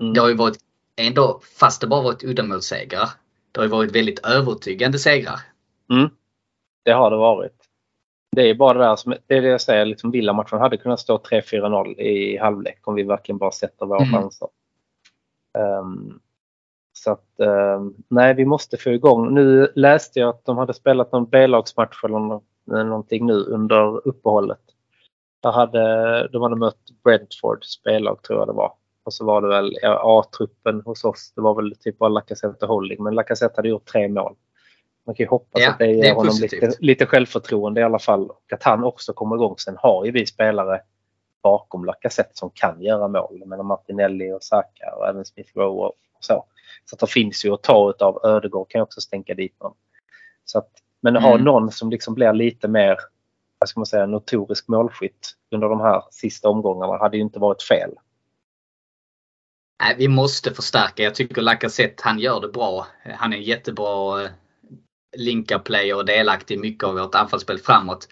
Mm. 0.00 0.14
Det 0.14 0.20
har 0.20 0.28
ju 0.28 0.34
varit 0.34 0.58
ändå, 0.96 1.40
fast 1.58 1.80
det 1.80 1.86
bara 1.86 2.02
varit 2.02 2.24
uddamålssegrar, 2.24 3.08
det 3.52 3.60
har 3.60 3.64
ju 3.64 3.70
varit 3.70 3.96
väldigt 3.96 4.26
övertygande 4.26 4.98
segrar. 4.98 5.40
Mm. 5.92 6.10
Det 6.84 6.92
har 6.92 7.10
det 7.10 7.16
varit. 7.16 7.56
Det 8.36 8.50
är 8.50 8.54
bara 8.54 8.78
det 8.78 8.84
där 8.84 8.96
som, 8.96 9.14
det 9.26 9.34
är 9.34 9.42
det 9.42 9.48
jag 9.48 9.60
säger, 9.60 9.84
liksom 9.84 10.10
Villa-matchen 10.10 10.58
hade 10.58 10.76
kunnat 10.76 11.00
stå 11.00 11.18
3-4-0 11.18 11.98
i 11.98 12.38
halvlek 12.38 12.88
om 12.88 12.94
vi 12.94 13.02
verkligen 13.02 13.38
bara 13.38 13.50
sätter 13.50 13.86
våra 13.86 14.04
mm. 14.04 14.12
chanser. 14.12 14.48
Um, 15.58 16.20
så 16.92 17.12
att 17.12 17.30
um, 17.36 17.94
nej, 18.08 18.34
vi 18.34 18.44
måste 18.44 18.76
få 18.76 18.90
igång. 18.90 19.34
Nu 19.34 19.72
läste 19.74 20.20
jag 20.20 20.28
att 20.28 20.44
de 20.44 20.58
hade 20.58 20.74
spelat 20.74 21.12
någon 21.12 21.30
B-lagsmatch 21.30 22.04
eller 22.04 22.40
någonting 22.84 23.26
nu 23.26 23.34
under 23.34 24.08
uppehållet. 24.08 24.63
Där 25.44 25.52
hade, 25.52 26.28
de 26.28 26.42
hade 26.42 26.56
mött 26.56 27.02
Brentford 27.04 27.64
spellag 27.64 28.22
tror 28.22 28.38
jag 28.38 28.48
det 28.48 28.52
var. 28.52 28.72
Och 29.04 29.14
så 29.14 29.24
var 29.24 29.42
det 29.42 29.48
väl 29.48 29.78
A-truppen 29.84 30.82
hos 30.84 31.04
oss. 31.04 31.32
Det 31.34 31.40
var 31.40 31.54
väl 31.54 31.76
typ 31.80 31.98
bara 31.98 32.08
Lacazette 32.08 32.64
och 32.64 32.74
Holding. 32.74 33.02
Men 33.02 33.14
Lacazette 33.14 33.54
hade 33.56 33.68
gjort 33.68 33.84
tre 33.84 34.08
mål. 34.08 34.34
Man 35.06 35.14
kan 35.14 35.24
ju 35.24 35.28
hoppas 35.28 35.62
ja, 35.62 35.70
att 35.70 35.78
det 35.78 35.86
ger 35.86 36.14
honom 36.14 36.34
lite, 36.40 36.72
lite 36.80 37.06
självförtroende 37.06 37.80
i 37.80 37.84
alla 37.84 37.98
fall 37.98 38.30
och 38.30 38.52
att 38.52 38.62
han 38.62 38.84
också 38.84 39.12
kommer 39.12 39.36
igång. 39.36 39.54
Sen 39.58 39.76
har 39.78 40.04
ju 40.04 40.10
vi 40.10 40.26
spelare 40.26 40.80
bakom 41.42 41.84
Lacazette 41.84 42.30
som 42.32 42.50
kan 42.54 42.82
göra 42.82 43.08
mål. 43.08 43.42
Menar 43.46 43.64
Martinelli 43.64 44.32
och 44.32 44.42
Saka 44.42 44.94
och 44.96 45.08
även 45.08 45.24
Smith 45.24 45.50
Rowe 45.54 45.86
och 45.86 45.94
så. 46.20 46.44
Så 46.84 46.94
att 46.94 47.00
det 47.00 47.06
finns 47.06 47.44
ju 47.44 47.54
att 47.54 47.62
ta 47.62 47.90
utav. 47.90 48.20
Ödegård 48.24 48.70
kan 48.70 48.78
ju 48.78 48.82
också 48.82 49.00
stänka 49.00 49.34
dit 49.34 49.56
någon. 49.60 49.74
Så 50.44 50.58
att, 50.58 50.70
men 51.00 51.16
mm. 51.16 51.22
ha 51.22 51.36
någon 51.36 51.70
som 51.70 51.90
liksom 51.90 52.14
blir 52.14 52.32
lite 52.32 52.68
mer 52.68 52.98
vad 53.64 53.68
ska 53.68 53.80
man 53.80 53.86
säga, 53.86 54.06
notorisk 54.06 54.68
målskytt 54.68 55.32
under 55.50 55.68
de 55.68 55.80
här 55.80 56.02
sista 56.10 56.48
omgångarna 56.48 56.98
hade 56.98 57.16
ju 57.16 57.22
inte 57.22 57.38
varit 57.38 57.62
fel. 57.62 57.90
Nej, 59.82 59.94
vi 59.98 60.08
måste 60.08 60.54
förstärka. 60.54 61.02
Jag 61.02 61.14
tycker 61.14 61.42
Lacazette, 61.42 62.02
han 62.04 62.18
gör 62.18 62.40
det 62.40 62.48
bra. 62.48 62.86
Han 63.18 63.32
är 63.32 63.36
jättebra 63.36 64.22
eh, 64.22 64.30
linka-player 65.16 65.96
och 65.96 66.06
delaktig 66.06 66.54
i 66.54 66.58
mycket 66.58 66.84
av 66.84 66.94
vårt 66.94 67.14
anfallsspel 67.14 67.58
framåt. 67.58 68.08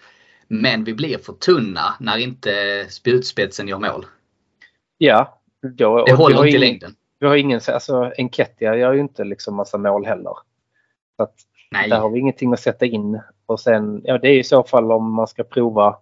Men 0.47 0.83
vi 0.83 0.93
blir 0.93 1.17
för 1.17 1.33
tunna 1.33 1.95
när 1.99 2.17
inte 2.17 2.85
spjutspetsen 2.89 3.67
gör 3.67 3.79
mål. 3.79 4.05
Ja. 4.97 5.41
Då, 5.61 6.05
det 6.05 6.13
håller 6.13 6.45
inte 6.45 6.57
i 6.57 6.59
längden. 6.59 6.95
Vi 7.19 7.27
har 7.27 7.35
ingen, 7.35 7.61
alltså 7.67 8.11
Enketia 8.17 8.75
gör 8.75 8.93
ju 8.93 8.99
inte 8.99 9.23
liksom 9.23 9.55
massa 9.55 9.77
mål 9.77 10.05
heller. 10.05 10.33
Så 11.17 11.23
att 11.23 11.35
Nej. 11.73 11.89
Där 11.89 11.99
har 11.99 12.09
vi 12.09 12.19
ingenting 12.19 12.53
att 12.53 12.59
sätta 12.59 12.85
in. 12.85 13.21
Och 13.45 13.59
sen, 13.59 14.01
ja 14.03 14.17
det 14.17 14.27
är 14.27 14.39
i 14.39 14.43
så 14.43 14.63
fall 14.63 14.91
om 14.91 15.13
man 15.13 15.27
ska 15.27 15.43
prova 15.43 15.97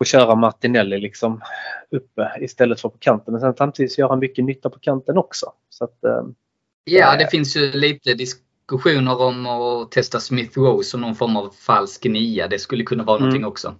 att 0.00 0.06
köra 0.06 0.34
Martinelli 0.34 0.98
liksom 0.98 1.40
uppe 1.90 2.32
istället 2.40 2.80
för 2.80 2.88
på 2.88 2.98
kanten. 2.98 3.32
Men 3.32 3.40
sen 3.40 3.54
samtidigt 3.56 3.98
gör 3.98 4.08
han 4.08 4.18
mycket 4.18 4.44
nytta 4.44 4.70
på 4.70 4.78
kanten 4.78 5.18
också. 5.18 5.52
Så 5.68 5.84
att, 5.84 6.04
eh, 6.04 6.22
ja, 6.84 7.16
det 7.16 7.30
finns 7.30 7.56
ju 7.56 7.72
lite 7.72 8.14
diskussioner 8.14 9.20
om 9.22 9.46
att 9.46 9.90
testa 9.90 10.20
Smith 10.20 10.58
Rowe 10.58 10.84
som 10.84 11.00
någon 11.00 11.14
form 11.14 11.36
av 11.36 11.50
falsk 11.50 12.04
nia. 12.04 12.48
Det 12.48 12.58
skulle 12.58 12.84
kunna 12.84 13.04
vara 13.04 13.16
mm. 13.16 13.28
någonting 13.28 13.46
också. 13.46 13.74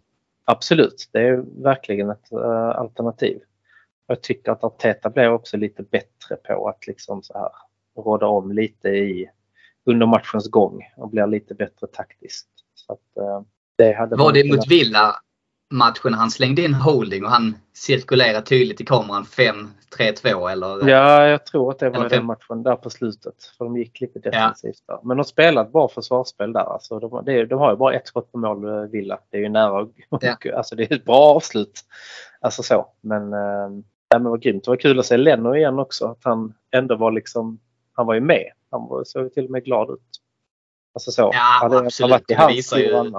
Absolut, 0.44 1.08
det 1.12 1.20
är 1.20 1.62
verkligen 1.62 2.10
ett 2.10 2.32
uh, 2.32 2.68
alternativ. 2.68 3.40
Jag 4.06 4.22
tycker 4.22 4.52
att 4.52 4.64
Arteta 4.64 5.10
blev 5.10 5.32
också 5.32 5.56
lite 5.56 5.82
bättre 5.82 6.36
på 6.36 6.68
att 6.68 6.86
liksom 6.86 7.22
så 7.22 7.38
här 7.38 7.50
råda 8.04 8.26
om 8.26 8.52
lite 8.52 8.88
i 8.88 9.30
under 9.86 10.06
matchens 10.06 10.50
gång 10.50 10.92
och 10.96 11.10
blir 11.10 11.26
lite 11.26 11.54
bättre 11.54 11.86
taktiskt. 11.86 12.48
Att, 12.88 13.22
uh, 13.22 13.42
det 13.78 14.16
var 14.16 14.32
det 14.32 14.52
mot 14.52 14.70
Villa? 14.70 15.16
matchen 15.70 16.14
han 16.14 16.30
slängde 16.30 16.62
in 16.62 16.74
holding 16.74 17.24
och 17.24 17.30
han 17.30 17.54
cirkulerade 17.72 18.46
tydligt 18.46 18.80
i 18.80 18.84
kameran 18.84 19.24
5-3-2 19.24 20.50
eller? 20.50 20.88
Ja, 20.88 21.26
jag 21.26 21.46
tror 21.46 21.70
att 21.70 21.78
det 21.78 21.90
var 21.90 22.08
den 22.08 22.24
matchen 22.24 22.62
där 22.62 22.76
på 22.76 22.90
slutet. 22.90 23.34
För 23.58 23.64
de 23.64 23.76
gick 23.76 24.00
lite 24.00 24.18
defensivt 24.18 24.82
där. 24.86 24.98
Men 25.02 25.16
de 25.16 25.24
spelar 25.24 25.64
ett 25.64 25.72
bra 25.72 25.88
försvarsspel 25.88 26.52
där. 26.52 26.72
Alltså, 26.72 26.98
de, 26.98 27.24
de 27.48 27.54
har 27.54 27.70
ju 27.70 27.76
bara 27.76 27.94
ett 27.94 28.06
skott 28.06 28.32
på 28.32 28.38
mål, 28.38 28.68
eh, 28.68 28.90
Villa. 28.90 29.18
Det 29.30 29.36
är 29.36 29.40
ju 29.40 29.48
nära. 29.48 29.88
alltså, 30.56 30.76
det 30.76 30.90
är 30.90 30.96
ett 30.96 31.04
bra 31.04 31.34
avslut. 31.34 31.80
Alltså 32.40 32.62
så. 32.62 32.86
Men, 33.00 33.32
eh, 33.32 33.82
ja, 34.08 34.18
men 34.18 34.24
vad 34.24 34.42
grymt. 34.42 34.64
Det 34.64 34.70
var 34.70 34.76
kul 34.76 34.98
att 34.98 35.06
se 35.06 35.16
Leno 35.16 35.56
igen 35.56 35.78
också. 35.78 36.06
Att 36.06 36.24
han 36.24 36.54
ändå 36.70 36.96
var 36.96 37.12
liksom, 37.12 37.58
han 37.92 38.06
var 38.06 38.14
ju 38.14 38.20
med. 38.20 38.52
Han 38.78 39.04
såg 39.04 39.34
till 39.34 39.44
och 39.44 39.50
med 39.50 39.64
glad 39.64 39.90
ut. 39.90 40.00
Alltså 40.94 41.10
så. 41.10 41.30
Ja, 41.34 41.58
Hade 41.60 41.78
absolut. 41.78 42.10
varit 42.10 42.30
i 42.30 42.34
Det 42.34 42.46
visar 42.48 42.78
ju-. 42.78 43.12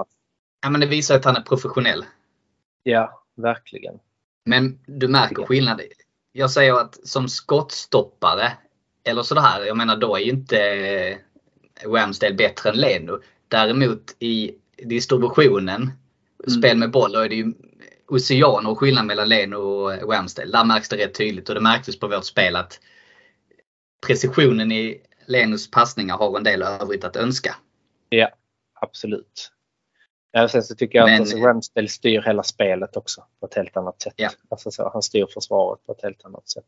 Ja 0.62 0.70
men 0.70 0.80
det 0.80 0.86
visar 0.86 1.16
att 1.16 1.24
han 1.24 1.36
är 1.36 1.40
professionell. 1.40 2.04
Ja, 2.82 3.22
verkligen. 3.36 3.98
Men 4.44 4.78
du 4.86 5.08
märker 5.08 5.42
skillnad. 5.42 5.80
Jag 6.32 6.50
säger 6.50 6.74
att 6.74 7.08
som 7.08 7.28
skottstoppare 7.28 8.52
eller 9.04 9.22
sådär, 9.22 9.64
jag 9.66 9.76
menar 9.76 9.96
då 9.96 10.16
är 10.16 10.20
ju 10.20 10.30
inte 10.30 10.58
eh, 10.60 11.18
Ramsdale 11.90 12.34
bättre 12.34 12.70
än 12.70 12.76
Leno. 12.76 13.20
Däremot 13.48 14.16
i 14.18 14.54
distributionen, 14.76 15.90
spel 16.58 16.76
med 16.76 16.90
boll, 16.90 17.12
då 17.12 17.18
är 17.18 17.28
det 17.28 17.34
ju 17.34 17.54
oceaner 18.08 18.70
och 18.70 18.78
skillnad 18.78 19.06
mellan 19.06 19.28
Leno 19.28 19.56
och 19.56 20.12
Ramsdale. 20.12 20.52
Där 20.52 20.64
märks 20.64 20.88
det 20.88 20.96
rätt 20.96 21.14
tydligt 21.14 21.48
och 21.48 21.54
det 21.54 21.60
märktes 21.60 22.00
på 22.00 22.08
vårt 22.08 22.24
spel 22.24 22.56
att 22.56 22.80
precisionen 24.06 24.72
i 24.72 25.00
Lenos 25.28 25.70
passningar 25.70 26.16
har 26.16 26.36
en 26.36 26.44
del 26.44 26.62
övrigt 26.62 27.04
att 27.04 27.16
önska. 27.16 27.54
Ja, 28.08 28.28
absolut. 28.80 29.52
Ja, 30.30 30.48
sen 30.48 30.62
så 30.62 30.74
tycker 30.74 30.98
jag 30.98 31.06
Men- 31.06 31.14
att 31.14 31.20
alltså, 31.20 31.36
Ramsdale 31.38 31.88
styr 31.88 32.22
hela 32.22 32.42
spelet 32.42 32.96
också 32.96 33.24
på 33.40 33.46
ett 33.46 33.54
helt 33.54 33.76
annat 33.76 34.02
sätt. 34.02 34.14
Ja. 34.16 34.30
Alltså, 34.50 34.70
så, 34.70 34.90
han 34.92 35.02
styr 35.02 35.26
försvaret 35.34 35.86
på 35.86 35.92
ett 35.92 36.02
helt 36.02 36.24
annat 36.24 36.48
sätt. 36.48 36.64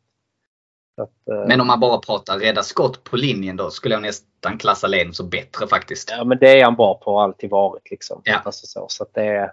Att, 1.03 1.29
eh, 1.35 1.49
Men 1.49 1.61
om 1.61 1.67
man 1.67 1.81
bara 1.81 1.99
pratar 1.99 2.39
rädda 2.39 2.63
skott 2.63 3.05
på 3.05 3.17
linjen 3.17 3.57
då 3.57 3.71
skulle 3.71 3.95
jag 3.95 4.03
nästan 4.03 4.59
klassa 4.59 4.87
Leno 4.87 5.13
som 5.13 5.29
bättre 5.29 5.67
faktiskt. 5.67 6.11
ja, 6.11 6.25
men 6.25 6.39
det 6.39 6.61
är 6.61 6.65
han 6.65 6.77
bra 6.77 6.95
på 6.95 7.13
och 7.13 7.23
alltid 7.23 7.51
varit. 7.51 7.91
Liksom. 7.91 8.23
Ja. 8.25 8.39
Alltså, 8.45 8.67
så, 8.67 8.87
så 8.89 9.03
att 9.03 9.15
det 9.15 9.23
är 9.23 9.53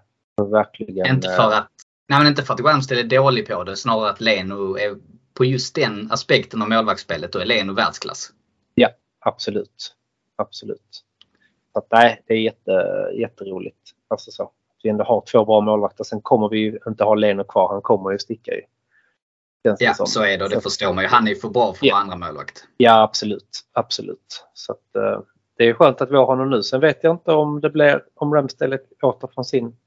verkligen... 0.52 1.08
Inte 1.16 1.28
eh, 1.28 1.36
för 1.36 1.52
att, 1.52 1.72
nej 2.10 2.20
men 2.20 2.28
inte 2.28 2.44
för 2.44 2.54
att 2.54 2.60
Ramsdale 2.60 3.02
är 3.02 3.04
dålig 3.04 3.48
på 3.48 3.64
det, 3.64 3.76
snarare 3.76 4.10
att 4.10 4.22
Leno 4.22 4.78
är 4.78 4.98
på 5.34 5.46
just 5.46 5.76
den 5.76 6.12
aspekten 6.12 6.62
av 6.62 6.70
målvaktsspelet, 6.70 7.32
då 7.32 7.40
är 7.40 7.46
Leno 7.46 7.74
världsklass. 7.74 8.32
Absolut. 9.28 9.96
Absolut. 10.36 11.04
Så 11.74 11.80
att, 11.80 11.88
nej, 11.92 12.24
det 12.28 12.34
är 12.34 12.38
jätte, 12.38 12.72
jätteroligt. 13.14 13.78
Alltså 14.08 14.32
så. 14.32 14.44
Att 14.44 14.52
vi 14.84 14.90
ändå 14.90 15.04
har 15.04 15.22
två 15.32 15.46
bra 15.46 15.62
målvakter. 15.62 16.04
Sen 16.04 16.22
kommer 16.22 16.50
vi 16.50 16.60
ju 16.60 16.80
inte 16.88 17.04
ha 17.04 17.16
Leno 17.16 17.44
kvar. 17.44 17.70
Han 17.70 17.82
kommer 17.82 18.12
ju 18.12 18.20
sticka 18.20 18.52
ju. 18.52 18.62
Ja, 19.80 19.94
som. 19.94 20.08
så 20.08 20.24
är 20.24 20.38
det 20.38 20.44
och 20.44 20.50
det 20.50 20.62
förstår 20.62 20.94
man 20.94 21.04
ju. 21.04 21.08
Han 21.10 21.28
är 21.28 21.32
ju 21.32 21.36
för 21.36 21.50
bra 21.50 21.74
för 21.74 21.86
Ja. 21.86 21.98
andra 21.98 22.16
målvakt. 22.16 22.68
Ja, 22.78 23.02
absolut. 23.02 23.60
Absolut. 23.74 24.46
Så 24.54 24.72
att, 24.72 24.96
eh, 24.96 25.22
det 25.58 25.64
är 25.64 25.74
skönt 25.74 26.02
att 26.02 26.12
vi 26.12 26.16
har 26.16 26.26
honom 26.26 26.50
nu. 26.50 26.64
Sen 26.64 26.82
vet 26.82 27.04
jag 27.04 27.16
inte 27.16 27.32
om 27.32 27.62
det 27.62 27.70
blir 27.70 28.04
om 28.16 28.34
Ramsdale 28.34 28.80
åter 29.02 29.28
från 29.34 29.46
sin 29.46 29.78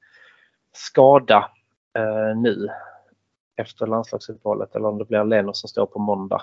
skada 0.73 1.49
eh, 1.97 2.37
nu 2.37 2.69
efter 3.55 3.87
landslagsuppehållet 3.87 4.75
eller 4.75 4.87
om 4.87 4.97
det 4.97 5.05
blir 5.05 5.23
Leno 5.23 5.53
som 5.53 5.67
står 5.69 5.85
på 5.85 5.99
måndag. 5.99 6.41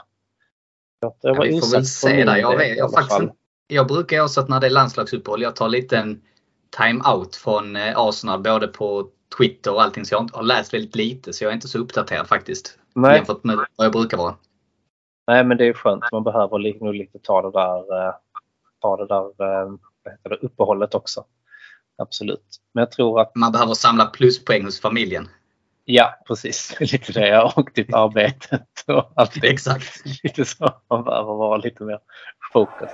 Jag, 1.01 1.15
jag 1.21 1.35
Ja, 1.35 1.39
var 1.39 1.47
vi 1.47 1.61
får 1.61 1.73
väl 1.73 1.85
se 1.85 2.25
där. 2.25 2.37
Jag, 2.37 2.57
vet, 2.57 2.79
jag, 2.79 2.93
faktiskt, 2.93 3.33
jag 3.67 3.87
brukar 3.87 4.17
göra 4.17 4.29
så 4.29 4.41
att 4.41 4.49
när 4.49 4.61
det 4.61 4.67
är 4.67 4.71
landslagsuppehåll, 4.71 5.43
jag 5.43 5.57
tar 5.57 5.69
lite 5.69 5.99
en 5.99 6.23
time-out 6.79 7.37
från 7.37 7.77
eh, 7.77 7.93
Arsenal 7.99 8.43
både 8.43 8.69
på 8.69 9.09
Twitter 9.39 9.75
och 9.75 9.83
allting. 9.83 10.05
Så 10.05 10.15
jag 10.15 10.31
har 10.33 10.43
läst 10.43 10.75
väldigt 10.75 10.97
lite 10.97 11.33
så 11.33 11.45
jag 11.45 11.51
är 11.51 11.55
inte 11.55 11.69
så 11.69 11.79
uppdaterad 11.79 12.29
faktiskt. 12.29 12.79
Nej, 12.95 13.17
Jämfört 13.17 13.45
med 13.45 13.57
vad 13.57 13.85
jag 13.87 13.93
brukar 13.93 14.17
vara. 14.17 14.35
nej, 15.27 15.45
men 15.45 15.57
det 15.57 15.67
är 15.67 15.73
skönt. 15.73 16.05
Man 16.13 16.25
behöver 16.25 16.85
nog 16.85 16.95
lite 16.95 17.19
ta 17.19 17.43
det 17.43 17.51
där, 17.51 18.07
eh, 18.07 18.15
ta 18.81 18.97
det 18.97 19.07
där 19.07 19.25
eh, 19.25 19.69
vad 20.05 20.13
heter 20.13 20.31
det, 20.31 20.37
uppehållet 20.37 20.95
också. 20.95 21.25
Absolut. 21.99 22.61
Men 22.75 22.83
jag 22.83 22.91
tror 22.93 23.21
att 23.21 23.35
Man 23.35 23.53
behöver 23.53 23.75
samla 23.75 24.07
pluspoäng 24.07 24.65
hos 24.65 24.81
familjen. 24.81 25.29
Ja, 25.91 26.19
precis. 26.27 26.81
Lite 26.81 27.13
det 27.13 27.43
och 27.43 27.75
typ 27.75 27.95
arbetet 27.95 28.85
och 28.87 29.13
allt 29.17 29.41
det. 29.41 29.49
Exakt. 29.49 30.07
Lite 30.23 30.45
så. 30.45 30.81
Man 30.91 31.05
behöver 31.05 31.35
vara 31.35 31.57
lite 31.57 31.85
mer 31.85 31.99
fokus. 32.53 32.91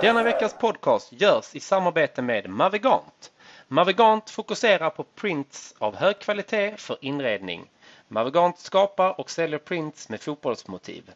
Denna 0.00 0.22
veckas 0.22 0.54
podcast 0.60 1.12
görs 1.12 1.54
i 1.54 1.60
samarbete 1.60 2.22
med 2.22 2.50
Mavigant. 2.50 3.32
Mavigant 3.68 4.30
fokuserar 4.30 4.90
på 4.90 5.04
prints 5.04 5.74
av 5.78 5.96
hög 5.96 6.18
kvalitet 6.18 6.74
för 6.76 6.96
inredning. 7.00 7.70
Mavigant 8.08 8.58
skapar 8.58 9.20
och 9.20 9.30
säljer 9.30 9.58
prints 9.58 10.08
med 10.08 10.20
fotbollsmotiv. 10.20 11.10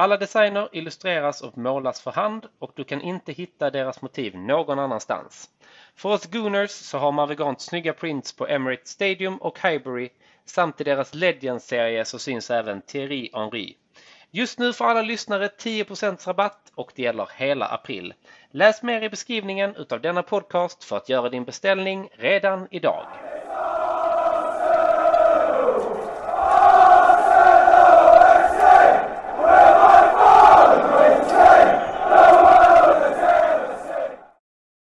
Alla 0.00 0.16
designer 0.16 0.68
illustreras 0.72 1.40
och 1.40 1.58
målas 1.58 2.00
för 2.00 2.10
hand 2.10 2.46
och 2.58 2.72
du 2.74 2.84
kan 2.84 3.00
inte 3.00 3.32
hitta 3.32 3.70
deras 3.70 4.02
motiv 4.02 4.38
någon 4.38 4.78
annanstans. 4.78 5.50
För 5.96 6.08
oss 6.08 6.26
Gooners 6.26 6.70
så 6.70 6.98
har 6.98 7.12
Mavigant 7.12 7.60
snygga 7.60 7.92
prints 7.92 8.36
på 8.36 8.46
Emirates 8.46 8.88
Stadium 8.88 9.36
och 9.36 9.58
Highbury 9.62 10.08
samt 10.44 10.80
i 10.80 10.84
deras 10.84 11.14
Legends-serie 11.14 12.04
så 12.04 12.18
syns 12.18 12.50
även 12.50 12.82
Thierry 12.82 13.30
Henry. 13.32 13.74
Just 14.30 14.58
nu 14.58 14.72
får 14.72 14.84
alla 14.84 15.02
lyssnare 15.02 15.46
10% 15.46 16.26
rabatt 16.26 16.72
och 16.74 16.92
det 16.94 17.02
gäller 17.02 17.28
hela 17.36 17.66
april. 17.66 18.14
Läs 18.50 18.82
mer 18.82 19.02
i 19.02 19.10
beskrivningen 19.10 19.76
utav 19.76 20.00
denna 20.00 20.22
podcast 20.22 20.84
för 20.84 20.96
att 20.96 21.08
göra 21.08 21.28
din 21.28 21.44
beställning 21.44 22.08
redan 22.12 22.68
idag. 22.70 23.06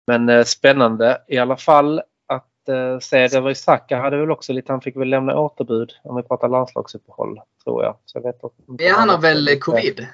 Men 0.08 0.30
eh, 0.30 0.44
spännande 0.44 1.22
i 1.28 1.38
alla 1.38 1.58
fall 1.58 2.02
att 2.28 2.70
eh, 2.70 3.00
se. 3.00 3.28
Det 3.28 3.40
var 3.40 3.50
ju 3.50 3.56
Saka 3.56 3.98
hade 3.98 4.18
väl 4.18 4.32
också 4.32 4.54
lite, 4.54 4.72
han 4.72 4.82
fick 4.82 4.96
väl 4.96 5.10
lämna 5.10 5.40
återbud 5.40 5.94
om 6.04 6.16
vi 6.16 6.24
pratar 6.24 6.50
landslagsuppehåll 6.50 7.40
tror 7.64 7.84
jag. 7.84 7.98
Så 8.06 8.18
jag 8.18 8.24
vet 8.24 8.44
inte 8.44 8.84
Ja, 8.84 8.96
han 8.98 9.10
har 9.10 9.18
väl 9.22 9.44
lite- 9.44 9.60
covid? 9.60 10.08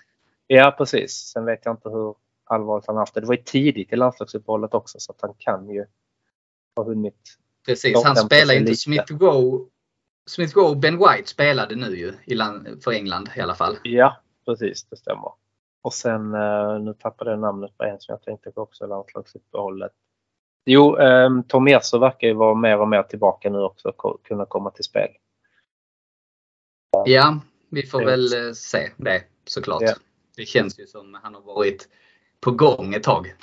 Ja 0.48 0.76
precis. 0.78 1.12
Sen 1.14 1.46
vet 1.46 1.66
jag 1.66 1.74
inte 1.74 1.90
hur 1.90 2.16
allvarligt 2.46 2.88
han 2.88 2.98
haft 2.98 3.14
det. 3.14 3.20
Det 3.22 3.28
var 3.28 3.36
ju 3.36 3.44
tidigt 3.44 3.94
i 3.94 3.96
landslagsuppehållet 3.96 4.74
också 4.74 5.00
så 5.00 5.12
att 5.12 5.22
han 5.22 5.34
kan 5.38 5.70
ju 5.70 5.86
ha 6.76 6.84
hunnit. 6.84 7.36
Precis, 7.66 8.04
han 8.04 8.16
spelar 8.16 8.54
ju 8.54 8.60
inte. 8.60 8.76
Smith 8.76 9.14
Rowe 9.20 9.66
Smith 10.30 10.58
Rowe 10.58 10.70
och 10.70 10.78
Ben 10.78 10.98
White 10.98 11.30
spelade 11.30 11.76
nu 11.76 11.98
ju 11.98 12.14
i 12.26 12.36
land, 12.36 12.84
för 12.84 12.92
England 12.92 13.30
i 13.36 13.42
alla 13.42 13.56
fall. 13.56 13.78
Ja 13.84 14.18
precis, 14.46 14.84
det 14.84 14.96
stämmer. 14.98 15.32
Och 15.82 15.94
sen, 15.94 16.34
eh, 16.34 16.80
nu 16.80 16.94
tappade 16.94 17.32
jag 17.32 17.40
namnet 17.40 17.78
på 17.78 17.84
en 17.84 18.00
som 18.00 18.14
jag 18.14 18.22
tänkte 18.22 18.52
på 18.52 18.62
också 18.62 18.88
landslagsuppehållet. 18.88 19.92
Jo, 20.66 20.98
eh, 20.98 21.30
Tom 21.48 21.64
Mercer 21.64 22.00
verkar 22.00 22.28
ju 22.28 22.34
vara 22.34 22.56
mer 22.56 22.80
och 22.80 22.88
mer 22.88 23.04
tillbaka 23.04 23.50
nu 23.50 23.60
också 23.60 23.94
och 23.98 24.26
kunna 24.26 24.46
komma 24.46 24.72
till 24.72 24.84
spel. 24.84 25.10
Ja, 27.06 27.40
vi 27.70 27.84
får 27.84 28.02
är 28.02 28.06
väl 28.06 28.48
eh, 28.48 28.54
se 28.54 28.90
det 28.98 29.24
såklart. 29.46 29.82
Ja. 29.82 29.94
Det 30.36 30.46
känns 30.46 30.80
ju 30.80 30.88
som 30.88 31.20
han 31.24 31.36
har 31.36 31.42
varit 31.42 31.88
på 32.40 32.52
gång 32.52 32.94
ett 32.94 33.04
tag. 33.04 33.36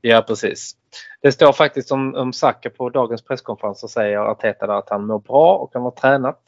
Ja 0.00 0.24
precis. 0.26 0.76
Det 1.20 1.32
står 1.32 1.52
faktiskt 1.52 1.92
om, 1.92 2.14
om 2.14 2.32
Saka 2.32 2.70
på 2.70 2.90
dagens 2.90 3.22
presskonferens 3.22 3.80
så 3.80 3.88
säger 3.88 4.18
Arteta 4.18 4.66
där 4.66 4.74
att 4.74 4.88
han 4.88 5.06
mår 5.06 5.18
bra 5.18 5.56
och 5.56 5.70
han 5.74 5.82
har 5.82 5.90
tränat. 5.90 6.42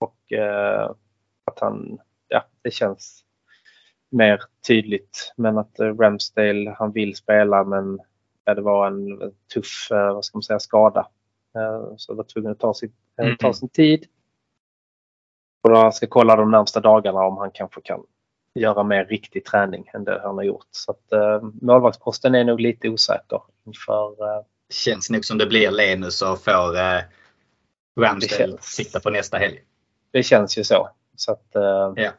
Och 0.00 0.32
eh, 0.32 0.90
att 1.44 1.60
han, 1.60 1.98
ja 2.28 2.44
det 2.62 2.70
känns 2.70 3.23
mer 4.14 4.42
tydligt. 4.66 5.32
Men 5.36 5.58
att 5.58 5.80
eh, 5.80 5.86
Ramsdale, 5.86 6.74
han 6.78 6.92
vill 6.92 7.16
spela 7.16 7.64
men 7.64 8.00
det 8.44 8.60
var 8.60 8.86
en 8.86 9.32
tuff, 9.54 9.88
eh, 9.90 10.14
vad 10.14 10.24
ska 10.24 10.38
man 10.38 10.42
säga, 10.42 10.60
skada. 10.60 11.08
Eh, 11.56 11.96
så 11.96 12.14
var 12.14 12.24
tvungen 12.24 12.52
att 12.52 12.60
ta 12.60 12.74
sin, 12.74 12.92
eh, 13.22 13.34
ta 13.38 13.52
sin 13.52 13.68
tid. 13.68 14.06
Och 15.62 15.70
då 15.70 15.92
ska 15.92 16.06
kolla 16.06 16.36
de 16.36 16.50
närmsta 16.50 16.80
dagarna 16.80 17.20
om 17.20 17.36
han 17.36 17.50
kanske 17.50 17.80
kan 17.80 18.02
göra 18.54 18.82
mer 18.82 19.04
riktig 19.04 19.44
träning 19.44 19.90
än 19.94 20.04
det 20.04 20.20
han 20.24 20.36
har 20.36 20.42
gjort. 20.42 20.66
Så 20.70 20.90
att, 20.90 21.12
eh, 21.12 21.42
målvaktsposten 21.62 22.34
är 22.34 22.44
nog 22.44 22.60
lite 22.60 22.88
osäker 22.88 23.42
inför 23.66 24.08
eh, 24.08 24.44
Känns 24.68 25.10
nog 25.10 25.24
som 25.24 25.38
det 25.38 25.46
blir 25.46 25.70
Lenus 25.70 26.22
och 26.22 26.44
får 26.44 26.76
eh, 26.76 27.00
Ramsdale 28.00 28.56
sikta 28.60 29.00
på 29.00 29.10
nästa 29.10 29.36
helg. 29.36 29.60
Det 30.10 30.22
känns 30.22 30.58
ju 30.58 30.64
så. 30.64 30.88
Så 31.16 31.32
att 31.32 31.54
eh, 31.56 31.92
Ja. 31.96 32.10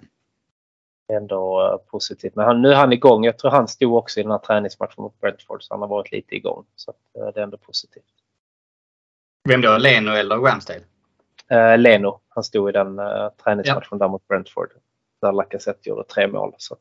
Ändå 1.13 1.67
eh, 1.71 1.91
positivt. 1.91 2.35
Men 2.35 2.45
han, 2.45 2.61
nu 2.61 2.71
är 2.71 2.75
han 2.75 2.93
igång. 2.93 3.25
Jag 3.25 3.37
tror 3.37 3.51
han 3.51 3.67
stod 3.67 3.95
också 3.95 4.19
i 4.19 4.23
den 4.23 4.31
här 4.31 4.39
träningsmatchen 4.39 5.03
mot 5.03 5.19
Brentford 5.21 5.63
så 5.63 5.73
han 5.73 5.81
har 5.81 5.87
varit 5.87 6.11
lite 6.11 6.35
igång. 6.35 6.65
Så 6.75 6.93
eh, 7.19 7.27
det 7.33 7.39
är 7.39 7.43
ändå 7.43 7.57
positivt. 7.57 8.03
Vem 9.49 9.61
då? 9.61 9.77
Leno 9.77 10.11
eller 10.11 10.35
Ramsdale? 10.37 10.79
Eh, 11.49 11.77
Leno, 11.77 12.19
han 12.29 12.43
stod 12.43 12.69
i 12.69 12.71
den 12.71 12.99
eh, 12.99 13.29
träningsmatchen 13.43 13.97
där 13.97 14.07
mot 14.07 14.27
Brentford. 14.27 14.69
där 15.21 15.31
Lacazette 15.31 15.89
gjorde 15.89 16.03
tre 16.03 16.27
mål. 16.27 16.53
Så 16.57 16.75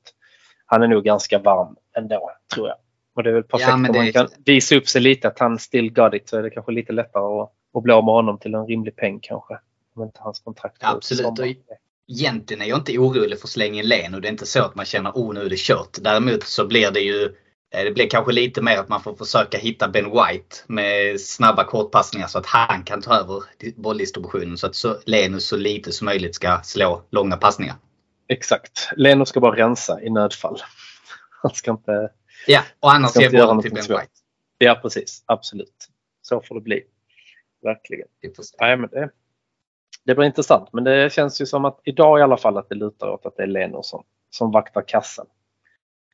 han 0.66 0.82
är 0.82 0.88
nog 0.88 1.04
ganska 1.04 1.38
varm 1.38 1.76
ändå, 1.96 2.30
tror 2.54 2.68
jag. 2.68 2.76
Och 3.14 3.22
det 3.22 3.30
är 3.30 3.34
väl 3.34 3.42
perfekt 3.42 3.68
Ja, 3.68 3.74
om 3.74 3.82
man 3.82 3.96
är- 3.96 4.12
kan 4.12 4.28
visa 4.44 4.76
upp 4.76 4.88
sig 4.88 5.00
lite 5.00 5.28
att 5.28 5.38
han 5.38 5.58
still 5.58 5.92
got 5.92 6.14
it 6.14 6.28
så 6.28 6.36
är 6.36 6.42
det 6.42 6.50
kanske 6.50 6.72
lite 6.72 6.92
lättare 6.92 7.22
att, 7.42 7.52
att 7.74 7.82
bli 7.82 7.92
av 7.92 8.04
med 8.04 8.14
honom 8.14 8.38
till 8.38 8.54
en 8.54 8.66
rimlig 8.66 8.96
peng 8.96 9.18
kanske. 9.22 9.58
Om 9.94 10.02
inte 10.02 10.20
hans 10.22 10.40
kontrakt 10.40 10.82
i 10.82 10.86
Absolut. 10.86 11.58
Egentligen 12.08 12.62
är 12.62 12.66
jag 12.66 12.78
inte 12.78 12.98
orolig 12.98 13.38
för 13.38 13.46
att 13.46 13.50
slänga 13.50 13.82
in 13.82 13.88
Len 13.88 14.14
och 14.14 14.20
det 14.20 14.28
är 14.28 14.32
inte 14.32 14.46
så 14.46 14.62
att 14.62 14.74
man 14.74 14.84
känner 14.84 15.10
oh 15.10 15.34
nu 15.34 15.40
är 15.40 15.50
det 15.50 15.58
kört. 15.58 15.98
Däremot 16.00 16.42
så 16.42 16.66
blir 16.66 16.90
det 16.90 17.00
ju 17.00 17.24
eh, 17.74 17.84
det 17.84 17.90
blir 17.94 18.08
kanske 18.08 18.32
lite 18.32 18.62
mer 18.62 18.78
att 18.78 18.88
man 18.88 19.02
får 19.02 19.14
försöka 19.14 19.58
hitta 19.58 19.88
Ben 19.88 20.04
White 20.04 20.56
med 20.66 21.20
snabba 21.20 21.64
kortpassningar 21.64 22.26
så 22.26 22.38
att 22.38 22.46
han 22.46 22.82
kan 22.82 23.02
ta 23.02 23.14
över 23.14 23.42
bolldistributionen 23.76 24.58
så 24.58 24.66
att 24.66 24.74
så, 24.74 24.96
Lenus 25.06 25.46
så 25.46 25.56
lite 25.56 25.92
som 25.92 26.04
möjligt 26.04 26.34
ska 26.34 26.60
slå 26.62 27.02
långa 27.10 27.36
passningar. 27.36 27.76
Exakt. 28.28 28.90
Leno 28.96 29.24
ska 29.26 29.40
bara 29.40 29.56
rensa 29.56 30.02
i 30.02 30.10
nödfall. 30.10 30.58
Han 31.42 31.54
ska 31.54 31.70
inte... 31.70 32.10
Ja, 32.46 32.60
och 32.80 32.92
annars 32.94 33.10
Ska 33.10 33.22
göra 33.22 33.46
bollen 33.46 33.62
till 33.62 33.72
Ben. 33.72 33.82
White. 33.82 34.12
Ja, 34.58 34.78
precis. 34.82 35.22
Absolut. 35.26 35.88
Så 36.22 36.40
får 36.40 36.54
det 36.54 36.60
bli. 36.60 36.82
Verkligen. 37.62 38.08
Se. 38.42 38.56
Nej, 38.60 38.76
men 38.76 38.90
det, 38.90 39.10
det 40.04 40.14
blir 40.14 40.26
intressant. 40.26 40.68
Men 40.72 40.84
det 40.84 41.12
känns 41.12 41.40
ju 41.40 41.46
som 41.46 41.64
att 41.64 41.80
idag 41.84 42.18
i 42.18 42.22
alla 42.22 42.36
fall 42.36 42.58
att 42.58 42.68
det 42.68 42.74
lutar 42.74 43.08
åt 43.08 43.26
att 43.26 43.36
det 43.36 43.42
är 43.42 43.46
Leno 43.46 43.82
som, 43.82 44.04
som 44.30 44.50
vaktar 44.50 44.82
kassen. 44.86 45.26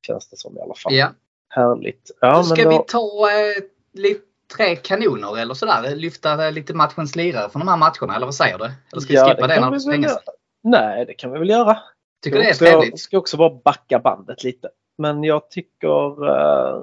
Känns 0.06 0.28
det 0.28 0.36
som 0.36 0.58
i 0.58 0.60
alla 0.60 0.74
fall. 0.74 0.94
Ja. 0.94 1.08
Härligt. 1.48 2.10
Ja, 2.20 2.42
Ska 2.42 2.54
men 2.54 2.64
då, 2.64 2.70
vi 2.78 2.84
ta 2.88 3.30
eh, 3.30 3.62
lite, 3.92 4.24
tre 4.56 4.76
kanoner 4.76 5.38
eller 5.38 5.54
sådär? 5.54 5.96
Lyfta 5.96 6.46
eh, 6.46 6.52
lite 6.52 6.74
matchens 6.74 7.16
lirare 7.16 7.50
från 7.50 7.60
de 7.60 7.68
här 7.68 7.76
matcherna 7.76 8.16
eller 8.16 8.26
vad 8.26 8.34
säger 8.34 8.58
du? 8.58 8.64
Eller 8.64 9.00
ska 9.00 9.12
vi 9.12 9.14
Ja, 9.18 9.28
skippa 9.28 9.46
det, 9.46 9.54
kan 9.54 9.72
när 9.72 9.92
vi 9.96 10.02
det? 10.02 10.18
Nej, 10.62 11.06
det 11.06 11.14
kan 11.14 11.32
vi 11.32 11.38
väl 11.38 11.50
göra. 11.50 11.78
Tycker 12.22 12.38
det 12.38 12.50
är 12.50 12.54
ska, 12.54 12.64
jag 12.64 12.80
trevligt. 12.80 13.00
ska 13.00 13.18
också 13.18 13.36
bara 13.36 13.60
backa 13.64 13.98
bandet 13.98 14.44
lite. 14.44 14.68
Men 14.98 15.24
jag 15.24 15.50
tycker, 15.50 16.28
eh, 16.28 16.82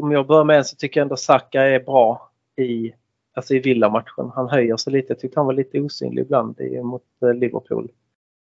om 0.00 0.12
jag 0.12 0.26
börjar 0.26 0.44
med 0.44 0.58
en 0.58 0.64
så 0.64 0.76
tycker 0.76 1.00
jag 1.00 1.04
ändå 1.04 1.16
Saka 1.16 1.62
är 1.62 1.80
bra 1.80 2.30
i, 2.56 2.92
alltså 3.34 3.54
i 3.54 3.58
Villa-matchen. 3.58 4.30
Han 4.34 4.48
höjer 4.48 4.76
sig 4.76 4.92
lite. 4.92 5.06
Jag 5.08 5.18
tyckte 5.18 5.40
han 5.40 5.46
var 5.46 5.54
lite 5.54 5.80
osynlig 5.80 6.22
ibland 6.22 6.60
i, 6.60 6.82
mot 6.82 7.02
eh, 7.22 7.34
Liverpool. 7.34 7.90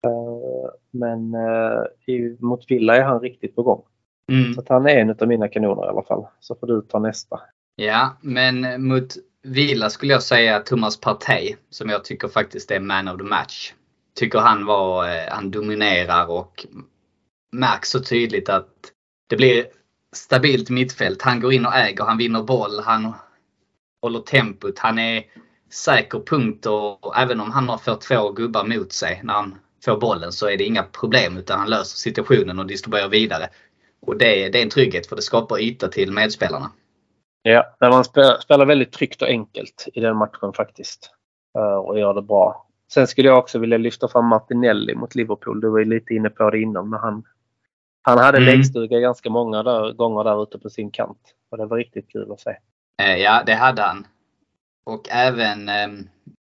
Eh, 0.05 0.69
men 0.91 1.33
eh, 1.33 2.13
i, 2.13 2.37
mot 2.39 2.71
Villa 2.71 2.95
är 2.95 3.03
han 3.03 3.19
riktigt 3.19 3.55
på 3.55 3.63
gång. 3.63 3.83
Mm. 4.31 4.53
Så 4.53 4.63
han 4.67 4.87
är 4.87 4.95
en 4.95 5.09
av 5.09 5.27
mina 5.27 5.47
kanoner 5.47 5.85
i 5.85 5.89
alla 5.89 6.03
fall. 6.03 6.25
Så 6.39 6.55
får 6.55 6.67
du 6.67 6.81
ta 6.81 6.99
nästa. 6.99 7.39
Ja, 7.75 8.17
men 8.21 8.87
mot 8.87 9.15
Villa 9.43 9.89
skulle 9.89 10.13
jag 10.13 10.23
säga 10.23 10.59
Thomas 10.59 10.99
Partey 10.99 11.55
som 11.69 11.89
jag 11.89 12.03
tycker 12.03 12.27
faktiskt 12.27 12.71
är 12.71 12.79
man 12.79 13.07
of 13.07 13.17
the 13.17 13.23
match. 13.23 13.73
Tycker 14.15 14.39
han 14.39 14.65
var, 14.65 15.07
han 15.29 15.51
dominerar 15.51 16.29
och 16.29 16.65
märks 17.51 17.89
så 17.89 17.99
tydligt 17.99 18.49
att 18.49 18.91
det 19.29 19.35
blir 19.35 19.65
stabilt 20.15 20.69
mittfält. 20.69 21.21
Han 21.21 21.39
går 21.39 21.53
in 21.53 21.65
och 21.65 21.75
äger, 21.75 22.03
han 22.03 22.17
vinner 22.17 22.43
boll, 22.43 22.79
han 22.83 23.13
håller 24.01 24.19
tempot, 24.19 24.79
han 24.79 24.99
är 24.99 25.23
säker 25.71 26.19
punkt 26.19 26.65
och, 26.65 27.07
och 27.07 27.17
även 27.17 27.39
om 27.39 27.51
han 27.51 27.69
har 27.69 27.77
fått 27.77 28.01
två 28.01 28.31
gubbar 28.31 28.63
mot 28.63 28.91
sig 28.91 29.21
när 29.23 29.33
han 29.33 29.55
får 29.85 29.97
bollen 29.97 30.31
så 30.31 30.49
är 30.49 30.57
det 30.57 30.63
inga 30.63 30.83
problem 30.83 31.37
utan 31.37 31.59
han 31.59 31.69
löser 31.69 31.97
situationen 31.97 32.59
och 32.59 32.65
distribuerar 32.65 33.09
vidare. 33.09 33.49
Och 34.01 34.17
det, 34.17 34.49
det 34.49 34.59
är 34.59 34.63
en 34.63 34.69
trygghet 34.69 35.07
för 35.07 35.15
det 35.15 35.21
skapar 35.21 35.59
yta 35.61 35.87
till 35.87 36.11
medspelarna. 36.11 36.71
Ja, 37.41 37.75
när 37.79 37.89
man 37.89 38.03
spelar, 38.03 38.39
spelar 38.39 38.65
väldigt 38.65 38.91
tryggt 38.91 39.21
och 39.21 39.27
enkelt 39.27 39.87
i 39.93 39.99
den 39.99 40.17
matchen 40.17 40.53
faktiskt. 40.53 41.11
Eh, 41.57 41.75
och 41.75 41.99
gör 41.99 42.13
det 42.13 42.21
bra. 42.21 42.67
Sen 42.93 43.07
skulle 43.07 43.27
jag 43.27 43.37
också 43.37 43.59
vilja 43.59 43.77
lyfta 43.77 44.07
fram 44.07 44.25
Martinelli 44.25 44.95
mot 44.95 45.15
Liverpool. 45.15 45.61
Du 45.61 45.69
var 45.69 45.79
ju 45.79 45.85
lite 45.85 46.13
inne 46.13 46.29
på 46.29 46.49
det 46.49 46.61
innan. 46.61 46.89
Men 46.89 46.99
han, 46.99 47.23
han 48.01 48.17
hade 48.17 48.37
Mm. 48.37 48.49
läggstuga 48.55 48.99
ganska 48.99 49.29
många 49.29 49.63
där, 49.63 49.93
gånger 49.93 50.23
där 50.23 50.43
ute 50.43 50.59
på 50.59 50.69
sin 50.69 50.91
kant. 50.91 51.21
Och 51.51 51.57
det 51.57 51.65
var 51.65 51.77
riktigt 51.77 52.11
kul 52.11 52.31
att 52.31 52.39
se. 52.39 52.55
Eh, 53.01 53.17
Ja, 53.17 53.43
det 53.45 53.53
hade 53.53 53.81
han. 53.81 54.07
Och 54.83 55.07
även, 55.09 55.69
ehm, 55.69 56.07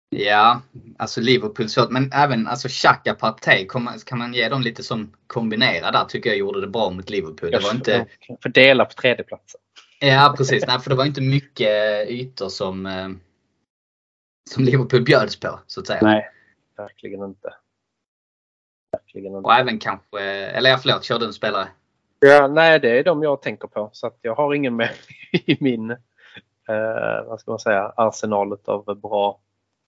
ja, 0.10 0.62
alltså 0.98 1.22
Liverpool 1.22 1.70
svårt, 1.70 1.90
men 1.90 2.12
även 2.14 2.48
alltså 2.48 2.68
Xhaka 2.68 3.14
Partey, 3.14 3.68
kan 3.68 4.18
man, 4.18 4.34
ge 4.34 4.50
dem 4.50 4.62
lite 4.62 4.84
som 4.84 5.14
kombinera 5.28 5.92
där 5.92 6.06
tycker 6.06 6.30
jag 6.30 6.40
gjorde 6.40 6.62
det 6.62 6.68
bra 6.68 6.90
mot 6.90 7.10
Liverpool. 7.10 7.52
Det 7.52 7.60
var 7.60 7.72
inte, 7.72 8.08
Jag 8.28 8.38
får 8.44 8.50
dela 8.50 8.86
på 8.86 8.94
tredjeplatsen. 8.94 9.62
ja 10.00 10.34
precis, 10.38 10.64
nej 10.68 10.80
för 10.80 10.90
det 10.90 10.96
var 10.96 11.06
inte 11.06 11.22
mycket 11.22 12.08
ytor 12.10 12.50
som, 12.50 12.86
eh, 12.86 13.10
som 14.50 14.64
Liverpool 14.64 15.04
bjöds 15.04 15.40
på 15.40 15.60
så 15.68 15.80
att 15.80 15.88
säga. 15.88 16.00
Nej, 16.02 16.30
verkligen 16.78 17.24
inte. 17.24 17.54
Verkligen 18.92 19.36
inte. 19.36 19.48
Och 19.48 19.54
även 19.54 19.80
kanske, 19.80 20.20
eller 20.22 20.70
ja 20.70 20.78
förlåt, 20.78 21.04
kör 21.04 21.20
du 21.20 21.26
en 21.26 21.34
spelare? 21.34 21.68
Ja, 22.20 22.48
nej, 22.48 22.80
det 22.80 23.00
är 23.00 23.04
de 23.04 23.24
jag 23.24 23.42
tänker 23.42 23.68
på. 23.68 23.90
Så 23.94 24.08
att 24.08 24.18
jag 24.22 24.36
har 24.36 24.54
ingen 24.54 24.76
med 24.76 24.90
i 25.32 25.58
min 25.60 25.96
eh, 26.70 27.28
vad 27.28 27.40
ska 27.40 27.52
man 27.52 27.60
säga, 27.60 27.94
arsenal 27.98 28.58
av 28.66 29.02
bra 29.02 29.40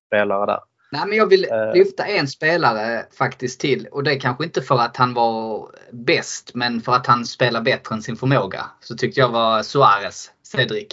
spelare 0.07 0.45
där. 0.45 0.59
Nej 0.91 1.01
men 1.07 1.17
jag 1.17 1.27
vill 1.29 1.47
Eh. 1.51 1.73
lyfta 1.73 2.05
en 2.05 2.27
spelare 2.27 3.05
faktiskt 3.17 3.59
till 3.59 3.87
och 3.91 4.03
det 4.03 4.11
är 4.11 4.19
kanske 4.19 4.43
inte 4.43 4.61
för 4.61 4.75
att 4.75 4.97
han 4.97 5.13
var 5.13 5.69
bäst 5.91 6.51
men 6.53 6.81
för 6.81 6.91
att 6.91 7.07
han 7.07 7.25
spelar 7.25 7.61
bättre 7.61 7.95
än 7.95 8.01
sin 8.01 8.15
förmåga. 8.15 8.65
Så 8.79 8.95
tyckte 8.95 9.19
jag 9.19 9.29
var 9.29 9.63
Suarez, 9.63 10.31
Cedric. 10.43 10.87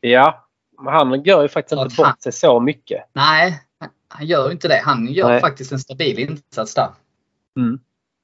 Ja, 0.00 0.48
han 0.84 1.22
gör 1.22 1.42
ju 1.42 1.48
faktiskt 1.48 1.80
inte 1.82 1.96
bort 1.96 2.22
sig 2.22 2.32
så 2.32 2.60
mycket. 2.60 3.04
Nej, 3.12 3.62
han 4.08 4.26
gör 4.26 4.50
inte 4.52 4.68
det. 4.68 4.80
Han 4.84 5.06
gör 5.06 5.28
Nej. 5.28 5.40
faktiskt 5.40 5.72
en 5.72 5.78
stabil 5.78 6.18
insats 6.18 6.74
där. 6.74 6.88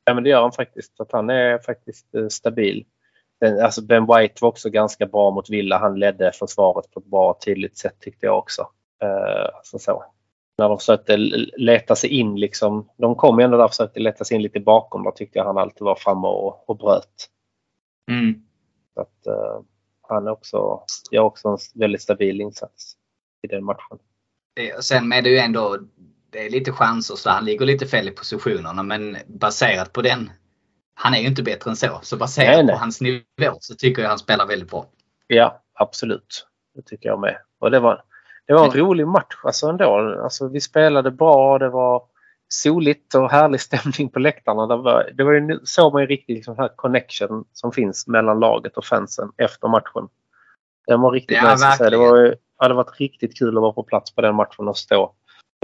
Ja, 0.05 0.15
men 0.15 0.25
det 0.25 0.31
gör 0.31 0.43
han 0.43 0.53
faktiskt. 0.53 1.01
Att 1.01 1.13
han 1.13 1.31
är 1.31 1.59
faktiskt 1.59 2.15
eh, 2.15 2.29
stabil. 2.29 2.85
Den, 3.45 3.65
alltså 3.65 3.83
ben 3.83 4.07
White 4.07 4.35
var 4.41 4.49
också 4.49 4.71
ganska 4.71 5.07
bra 5.07 5.31
mot 5.31 5.51
Villa. 5.51 5.79
Han 5.79 5.99
ledde 5.99 6.33
försvaret 6.33 6.91
på 6.91 7.01
ett 7.01 7.07
bra 7.07 7.31
och 7.31 7.41
tydligt 7.41 7.79
sätt 7.79 8.01
tyckte 8.01 8.27
jag 8.27 8.39
också. 8.39 8.69
Eh, 9.03 9.57
alltså 9.57 9.79
så. 9.79 10.05
När 10.59 10.69
de 10.69 10.79
försökte 10.79 11.17
leta 11.57 11.97
sig 11.97 12.11
in 12.11 12.37
liksom. 12.37 12.89
De 12.97 13.15
kom 13.15 13.39
ju 13.39 13.45
ändå 13.45 13.57
där 13.57 13.65
och 13.65 13.71
försökte 13.71 14.01
leta 14.01 14.25
sig 14.25 14.35
in 14.35 14.43
lite 14.43 14.61
bakom. 14.61 15.05
Då 15.05 15.11
tyckte 15.11 15.39
jag 15.39 15.47
han 15.47 15.59
alltid 15.59 15.85
var 15.85 15.95
framme 15.95 16.27
och, 16.27 16.71
och 16.71 16.77
bröt. 16.77 17.31
Mm. 18.11 18.35
Så 18.95 19.01
att, 19.01 19.27
eh, 19.27 19.61
han 20.09 20.27
är 20.27 20.31
också, 20.31 20.83
gör 21.11 21.23
också 21.23 21.49
en 21.49 21.59
väldigt 21.75 22.03
stabil 22.03 22.41
insats 22.41 22.97
i 23.43 23.47
den 23.47 23.65
matchen. 23.65 23.99
Sen 24.81 25.13
är 25.13 25.23
det 25.23 25.31
ju 25.31 25.39
ändå 25.39 25.79
det 26.31 26.47
är 26.47 26.51
lite 26.51 26.73
chanser 26.73 27.15
så 27.15 27.31
han 27.31 27.45
ligger 27.45 27.67
lite 27.67 27.87
fel 27.87 28.09
i 28.09 28.11
positionerna 28.11 28.83
men 28.83 29.17
baserat 29.27 29.93
på 29.93 30.03
den 30.03 30.31
han 30.95 31.15
är 31.15 31.19
ju 31.19 31.27
inte 31.27 31.43
bättre 31.43 31.71
än 31.71 31.77
så. 31.77 31.99
Så 32.03 32.17
baserat 32.17 32.55
Nej, 32.55 32.65
nej. 32.65 32.75
på 32.75 32.81
hans 32.81 33.01
nivå 33.01 33.57
så 33.61 33.75
tycker 33.75 34.03
jag 34.03 34.09
han 34.09 34.19
spelar 34.19 34.47
väldigt 34.47 34.71
bra. 34.71 34.87
Ja, 35.27 35.63
absolut. 35.75 36.47
Det 36.75 36.83
tycker 36.83 37.09
jag 37.09 37.21
med. 37.21 37.37
Och 37.59 37.71
det 37.71 37.81
var, 37.81 38.03
det 38.47 38.53
var 38.53 38.65
en 38.65 38.73
rolig 38.73 39.07
match 39.07 39.35
alltså 39.43 39.67
ändå. 39.67 40.19
Alltså, 40.23 40.49
vi 40.49 40.61
spelade 40.61 41.11
bra. 41.11 41.59
Det 41.59 41.69
var 41.69 42.03
soligt 42.49 43.15
och 43.15 43.31
härlig 43.31 43.61
stämning 43.61 44.09
på 44.09 44.19
läktarna. 44.19 44.67
Det 44.67 44.77
var, 44.77 45.11
det 45.15 45.25
var 45.25 45.33
ju, 45.33 45.61
såg 45.65 45.93
man 45.93 46.03
ju 46.03 46.09
riktigt 46.09 46.37
liksom 46.37 46.59
här 46.59 46.71
connection 46.77 47.45
som 47.53 47.73
finns 47.73 48.07
mellan 48.07 48.41
laget 48.41 48.77
och 48.77 48.85
fansen 48.85 49.33
efter 49.37 49.69
matchen. 49.69 50.09
Den 50.87 51.01
var 51.01 51.11
riktigt 51.11 51.37
Ja, 51.37 51.53
nice. 51.53 51.91
Det 51.91 51.97
var, 51.97 52.37
ja, 52.59 52.69
det 52.69 52.75
varit 52.75 53.01
riktigt 53.01 53.39
kul 53.39 53.57
att 53.57 53.63
vara 53.63 53.73
på 53.73 53.83
plats 53.83 54.15
på 54.15 54.21
den 54.21 54.35
matchen 54.35 54.69
och 54.69 54.77
stå 54.77 55.15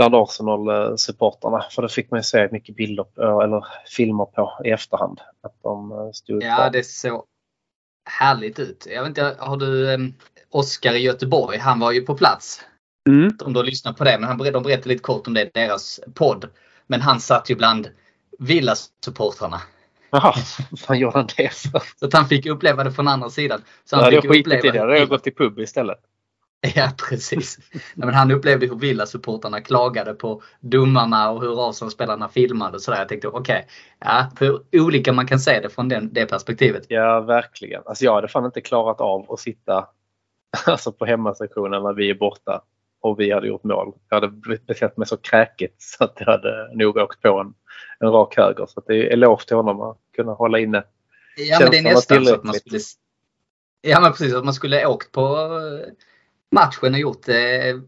bland 0.01 0.15
Arsenal-supportrarna. 0.15 1.65
För 1.71 1.83
det 1.83 1.89
fick 1.89 2.11
man 2.11 2.19
ju 2.19 2.25
se 2.25 2.49
mycket 2.53 2.77
bilder 2.77 3.05
på, 3.05 3.43
eller 3.43 3.67
filmer 3.97 4.25
på 4.25 4.61
i 4.65 4.71
efterhand. 4.71 5.21
Att 5.43 5.63
de 5.63 5.93
eh, 5.93 6.11
stod 6.13 6.43
Ja, 6.43 6.57
kvar. 6.57 6.71
det 6.71 6.87
såg 6.87 7.25
härligt 8.11 8.59
ut. 8.59 8.87
Jag 8.91 9.03
vet 9.03 9.09
inte, 9.09 9.37
har 9.39 9.57
du 9.57 9.95
um, 9.95 10.15
Oskar 10.51 10.95
i 10.95 10.99
Göteborg? 10.99 11.59
Han 11.59 11.81
var 11.81 11.93
ju 11.93 12.01
på 12.01 12.17
plats. 12.17 12.61
Mm. 13.09 13.33
Om 13.45 13.53
du 13.53 13.59
har 13.59 13.65
lyssnat 13.65 13.97
på 13.97 14.05
det, 14.05 14.19
men 14.19 14.29
han 14.29 14.39
berättade, 14.39 14.57
de 14.57 14.63
berättade 14.63 14.89
lite 14.89 15.03
kort 15.03 15.27
om 15.27 15.35
det, 15.35 15.51
deras 15.55 16.01
podd. 16.15 16.49
Men 16.87 17.01
han 17.01 17.21
satt 17.21 17.51
ju 17.51 17.55
bland 17.55 17.89
Villa-supportrarna. 18.39 19.61
Jaha, 20.11 20.35
vad 20.71 20.81
fan 20.81 20.99
gjorde 20.99 21.19
han 21.19 21.29
det 21.37 21.55
för? 21.55 21.83
Så 21.97 22.07
att 22.07 22.13
han 22.13 22.29
fick 22.29 22.47
uppleva 22.47 22.85
det 22.85 22.93
från 22.93 23.09
andra 23.09 23.31
sidan. 23.31 23.63
Så 23.85 23.97
Jag 23.97 23.99
han 23.99 24.05
hade 24.05 24.23
fick 24.23 24.31
skitit 24.31 24.65
i 24.65 24.71
det. 24.71 24.77
Jag 24.77 24.87
hade 24.87 24.99
hur, 24.99 25.07
gått 25.07 25.23
till 25.23 25.35
pub 25.35 25.59
istället. 25.59 25.99
Ja, 26.75 26.91
precis. 27.09 27.59
Nej, 27.73 27.83
men 27.95 28.15
han 28.15 28.31
upplevde 28.31 28.67
hur 28.67 28.77
Villa-supportrarna 28.77 29.61
klagade 29.61 30.15
på 30.15 30.43
domarna 30.61 31.31
och 31.31 31.41
hur 31.41 31.71
Arsenal-spelarna 31.71 32.29
filmade 32.29 32.77
och 32.77 32.83
sådär. 32.83 32.99
Jag 32.99 33.09
tänkte 33.09 33.29
okej, 33.29 33.67
ja, 33.99 34.31
hur 34.41 34.63
olika 34.73 35.13
man 35.13 35.27
kan 35.27 35.41
se 35.41 35.61
det 35.61 35.69
från 35.69 35.89
den, 35.89 36.13
det 36.13 36.27
perspektivet. 36.27 36.85
Ja, 36.89 37.21
verkligen. 37.21 37.83
Alltså 37.87 38.05
jag 38.05 38.15
hade 38.15 38.29
fan 38.29 38.45
inte 38.45 38.61
klarat 38.61 39.01
av 39.01 39.33
att 39.33 39.41
sitta 39.41 39.89
alltså 40.67 40.93
på 40.93 41.07
hemmasektionen 41.07 41.83
när 41.83 41.93
vi 41.93 42.11
är 42.11 42.15
borta 42.15 42.63
och 43.01 43.21
vi 43.21 43.33
hade 43.33 43.47
gjort 43.47 43.65
mål. 43.65 43.93
Jag 44.09 44.21
hade 44.21 44.29
betett 44.67 44.97
mig 44.97 45.07
så 45.07 45.17
kräkigt 45.17 45.83
så 45.83 46.05
att 46.05 46.15
jag 46.19 46.27
hade 46.27 46.71
nog 46.75 46.97
åkt 46.97 47.23
på 47.23 47.39
en, 47.39 47.55
en 47.99 48.13
rak 48.13 48.37
höger. 48.37 48.67
Så 48.67 48.81
att 48.81 48.87
det 48.87 48.95
är 48.95 49.13
eloge 49.13 49.47
till 49.47 49.57
honom 49.57 49.81
att 49.81 49.99
kunna 50.17 50.33
hålla 50.33 50.59
inne. 50.59 50.85
Ja, 51.37 51.59
men 51.61 51.71
det 51.71 51.79
är 51.79 51.83
nästan 51.83 52.25
så 52.25 52.35
att 52.35 52.45
man 52.45 52.55
skulle... 52.55 52.79
Ja, 53.83 54.01
men 54.01 54.13
precis. 54.13 54.35
Att 54.35 54.45
man 54.45 54.55
skulle 54.55 54.87
åkt 54.87 55.13
på 55.13 55.23
eh, 55.23 55.93
matchen 56.51 56.95
och 56.95 57.01
gjort, 57.01 57.29
eh, 57.29 57.37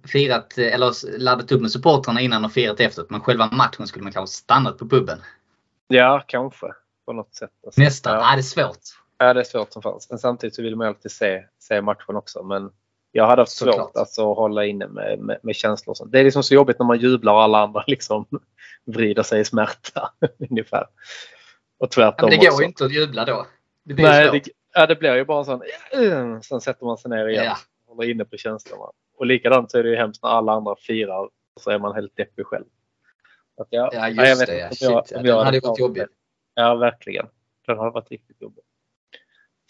firat 0.07 0.59
eh, 0.59 0.75
eller 0.75 1.19
laddat 1.19 1.53
upp 1.53 1.61
med 1.61 1.71
supportrarna 1.71 2.21
innan 2.21 2.45
och 2.45 2.53
firat 2.53 2.81
efteråt. 2.81 3.11
Men 3.11 3.21
själva 3.21 3.47
matchen 3.53 3.87
skulle 3.87 4.03
man 4.03 4.13
kanske 4.13 4.37
stannat 4.37 4.79
på 4.79 4.89
puben. 4.89 5.19
Ja, 5.89 6.25
kanske. 6.27 6.67
På 7.07 7.13
något 7.13 7.35
sätt. 7.35 7.51
Alltså. 7.67 7.81
Nästan. 7.81 8.15
Ja. 8.15 8.21
Ja. 8.31 8.33
det 8.37 8.41
är 8.41 8.43
svårt. 8.43 8.79
Ja, 9.19 9.35
det 9.35 9.41
är 9.41 9.45
svårt 9.45 9.73
som 9.73 9.83
fanns. 9.83 10.11
Men 10.11 10.19
samtidigt 10.19 10.55
så 10.55 10.63
vill 10.63 10.77
man 10.77 10.87
ju 10.87 10.89
alltid 10.89 11.11
se, 11.11 11.45
se 11.59 11.81
matchen 11.83 12.17
också. 12.17 12.43
Men 12.43 12.71
jag 13.13 13.27
hade 13.27 13.43
haft 13.43 13.53
Såklart. 13.53 13.77
svårt 13.77 13.97
alltså, 13.97 14.31
att 14.31 14.37
hålla 14.37 14.65
inne 14.65 14.87
med, 14.89 15.19
med, 15.19 15.39
med 15.43 15.57
känslor. 15.57 15.95
sånt. 15.95 16.13
Det 16.13 16.21
är 16.21 16.25
liksom 16.25 16.43
så 16.43 16.55
jobbigt 16.55 16.79
när 16.79 16.87
man 16.87 16.99
jublar 16.99 17.33
och 17.33 17.43
alla 17.43 17.59
andra 17.63 17.85
liksom 17.87 18.27
vrider 18.85 19.23
sig 19.23 19.41
i 19.41 19.45
smärta. 19.45 20.13
ungefär. 20.51 20.83
Och 20.83 20.89
Ja, 21.79 21.87
tvärtom 21.87 22.29
men 22.31 22.39
det 22.39 22.47
går 22.47 22.61
ju 22.61 22.67
inte 22.67 22.85
att 22.85 22.93
jubla 22.93 23.25
då. 23.25 23.47
Det 23.85 23.95
blir 23.95 24.05
Nej, 24.05 24.29
svårt. 24.29 24.45
det, 24.45 24.51
ja, 24.75 24.87
det 24.87 24.97
blir 24.97 25.15
ju 25.15 25.25
bara 25.25 25.39
en 25.39 25.45
sån... 25.45 25.63
"Ja", 25.93 26.41
Sen 26.43 26.61
sätter 26.61 26.85
man 26.87 26.99
sig 26.99 27.11
ner 27.11 27.27
igen. 27.29 27.45
Ja. 27.45 27.57
Håller 27.97 28.11
inne 28.11 28.25
på 28.25 28.37
känslorna. 28.37 28.85
Och 29.19 29.27
likadant 29.27 29.71
så 29.71 29.79
är 29.79 29.83
det 29.83 29.89
ju 29.91 29.97
hemskt 29.97 30.23
när 30.23 30.31
alla 30.31 30.53
andra 30.53 30.77
firar. 30.77 31.29
Så 31.61 31.71
är 31.71 31.79
man 31.79 31.95
helt 31.95 32.17
deppig 32.17 32.47
själv. 32.47 32.65
Att 33.57 33.67
jag, 33.71 33.95
Ja, 33.95 33.99
ja, 33.99 34.09
jag 34.09 34.29
just 34.29 34.41
vet 34.43 34.49
det. 34.49 34.59
Ja. 34.59 34.65
inte 34.65 34.77
Shit, 34.77 34.89
om 34.89 34.95
jag- 34.95 35.05
ja. 35.11 35.17
om 35.19 35.23
Den 35.23 35.27
jag 35.37 35.45
hade 35.45 35.61
varit 35.61 35.79
jobbig. 35.81 36.03
Ja, 36.55 36.75
verkligen. 36.75 37.27
Den 37.67 37.79
har 37.79 37.91
varit 37.91 38.11
riktigt 38.11 38.43
jobbig. 38.43 38.65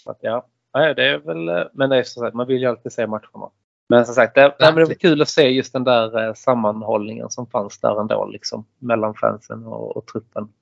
Så 0.03 0.11
att, 0.11 0.19
ja, 0.21 0.47
nej, 0.75 0.95
det 0.95 1.05
är 1.09 1.19
väl, 1.19 1.49
eh, 1.49 1.65
men 1.73 1.91
det 1.91 1.97
är 1.97 2.03
som 2.03 2.21
sagt, 2.21 2.35
man 2.35 2.47
vill 2.47 2.61
ju 2.61 2.67
alltid 2.67 2.93
se 2.93 3.07
matcherna. 3.07 3.51
Men 3.89 4.07
som 4.07 4.15
sagt, 4.15 4.35
det, 4.35 4.55
nej, 4.61 4.73
det 4.73 4.85
var 4.85 4.95
kul 4.95 5.23
att 5.23 5.29
se 5.29 5.49
just 5.49 5.73
den 5.73 5.85
där 5.85 6.27
eh, 6.29 6.35
sammanhållningen 6.35 7.31
som 7.31 7.47
fanns 7.47 7.79
där 7.81 8.01
ändå. 8.01 8.27
Liksom, 8.27 8.65
mellan 8.79 9.15
fansen 9.15 9.67
och, 9.67 9.97
och 9.97 10.07
truppen. 10.07 10.53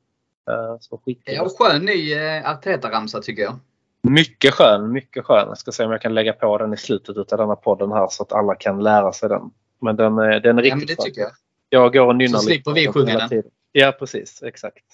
Eh, 0.51 0.77
så 0.81 0.99
skitkul. 0.99 1.35
Ja, 1.35 1.49
skön 1.59 1.85
ny 1.85 2.13
eh, 2.15 2.51
Arteta-ramsa 2.51 3.21
tycker 3.23 3.43
jag. 3.43 3.55
Mycket 4.03 4.55
skön, 4.55 4.93
mycket 4.93 5.25
skön. 5.25 5.49
Jag 5.49 5.59
ska 5.59 5.73
se 5.73 5.85
om 5.85 5.91
jag 5.91 6.01
kan 6.03 6.15
lägga 6.15 6.33
på 6.33 6.59
den 6.59 6.73
i 6.75 6.77
slutet 6.77 7.33
av 7.33 7.39
denna 7.39 7.57
podden 7.57 7.93
här 7.93 8.09
så 8.11 8.23
att 8.23 8.33
alla 8.33 8.55
kan 8.55 8.83
lära 8.83 9.13
sig 9.13 9.29
den. 9.29 9.51
Men 9.81 9.97
den, 9.97 10.19
är- 10.19 10.41
den 10.41 10.59
är 10.59 10.63
Ja, 10.63 10.75
riktigt 10.75 10.89
men 10.89 10.97
det 10.97 11.03
tycker 11.03 11.21
jag. 11.21 11.31
Jag 11.69 11.93
går 11.93 12.07
och 12.07 12.17
nynnar 12.17 12.39
Så 12.39 12.45
slipper 12.45 12.71
lite 12.71 12.89
vi 12.89 12.93
sjunga 12.93 13.19
den. 13.19 13.29
tiden. 13.29 13.51
Ja, 13.73 13.93
precis. 13.99 14.43
Exakt. 14.43 14.85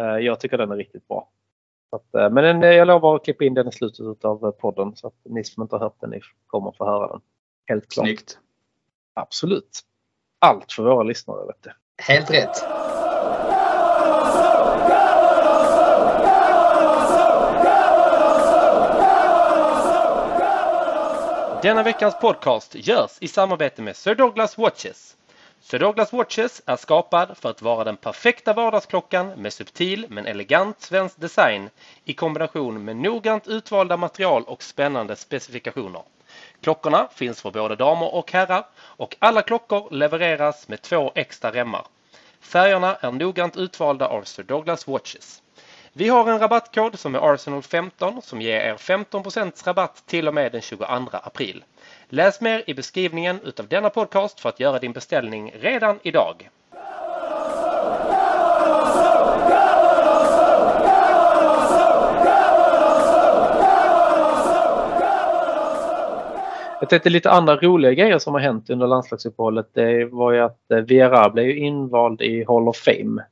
Eh, 0.00 0.04
Jag 0.04 0.40
tycker 0.40 0.58
den 0.58 0.70
är 0.72 0.76
riktigt 0.76 1.08
bra. 1.08 1.30
Att, 1.90 2.14
eh, 2.14 2.30
men 2.30 2.44
den, 2.44 2.62
eh, 2.62 2.68
jag 2.70 2.88
lovar 2.88 3.16
att 3.16 3.24
klippa 3.24 3.44
in 3.44 3.54
den 3.54 3.68
i 3.68 3.72
slutet 3.72 4.24
av 4.24 4.52
podden 4.52 4.96
så 4.96 5.06
att 5.06 5.14
ni 5.24 5.44
som 5.44 5.62
inte 5.62 5.74
har 5.76 5.80
hört 5.80 6.00
den 6.00 6.10
ni 6.10 6.20
kommer 6.46 6.72
få 6.78 6.84
höra 6.86 7.08
den. 7.08 7.20
Helt 7.66 7.88
klart. 7.92 8.06
Snyggt. 8.06 8.38
Absolut. 9.14 9.80
Allt 10.38 10.72
för 10.72 10.82
våra 10.82 11.02
lyssnare. 11.02 11.46
Vet 11.46 11.62
du. 11.62 11.70
Helt 12.02 12.30
rätt. 12.30 12.56
Denna 21.66 21.82
veckans 21.82 22.18
podcast 22.20 22.74
görs 22.74 23.18
i 23.20 23.28
samarbete 23.28 23.82
med 23.82 23.96
Sir 23.96 24.14
Douglas 24.14 24.58
Watches. 24.58 25.16
Sir 25.60 25.78
Douglas 25.78 26.12
Watches 26.12 26.62
är 26.66 26.76
skapad 26.76 27.36
för 27.36 27.50
att 27.50 27.62
vara 27.62 27.84
den 27.84 27.96
perfekta 27.96 28.52
vardagsklockan 28.52 29.28
med 29.28 29.52
subtil 29.52 30.06
men 30.08 30.26
elegant 30.26 30.80
svensk 30.80 31.20
design 31.20 31.70
i 32.04 32.12
kombination 32.12 32.84
med 32.84 32.96
noggrant 32.96 33.48
utvalda 33.48 33.96
material 33.96 34.44
och 34.44 34.62
spännande 34.62 35.16
specifikationer. 35.16 36.02
Klockorna 36.60 37.08
finns 37.14 37.42
för 37.42 37.50
både 37.50 37.76
damer 37.76 38.14
och 38.14 38.32
herrar 38.32 38.66
och 38.76 39.16
alla 39.18 39.42
klockor 39.42 39.88
levereras 39.90 40.68
med 40.68 40.82
två 40.82 41.12
extra 41.14 41.52
remmar. 41.52 41.86
Färgerna 42.40 42.96
är 42.96 43.12
noggrant 43.12 43.56
utvalda 43.56 44.08
av 44.08 44.22
Sir 44.22 44.42
Douglas 44.42 44.86
Watches. 44.86 45.42
Vi 45.98 46.08
har 46.08 46.30
en 46.30 46.38
rabattkod 46.38 46.98
som 46.98 47.14
är 47.14 47.18
Arsenal15 47.20 48.20
som 48.20 48.40
ger 48.40 48.60
er 48.60 48.74
15% 48.74 49.66
rabatt 49.66 50.02
till 50.06 50.28
och 50.28 50.34
med 50.34 50.52
den 50.52 50.60
22 50.60 50.86
april. 51.12 51.64
Läs 52.08 52.40
mer 52.40 52.64
i 52.66 52.74
beskrivningen 52.74 53.40
utav 53.44 53.68
denna 53.68 53.90
podcast 53.90 54.40
för 54.40 54.48
att 54.48 54.60
göra 54.60 54.78
din 54.78 54.92
beställning 54.92 55.52
redan 55.60 55.98
idag. 56.02 56.48
Jag 66.80 66.88
tänkte 66.88 67.10
lite 67.10 67.30
andra 67.30 67.56
roliga 67.56 67.92
grejer 67.92 68.18
som 68.18 68.34
har 68.34 68.40
hänt 68.40 68.70
under 68.70 68.86
landslagsuppehållet. 68.86 69.70
Det 69.72 70.04
var 70.04 70.32
ju 70.32 70.40
att 70.40 70.70
eh, 70.70 70.78
Vera 70.78 71.30
blev 71.30 71.50
invald 71.50 72.22
i 72.22 72.44
Hall 72.44 72.68
of 72.68 72.76
Fame. 72.76 73.22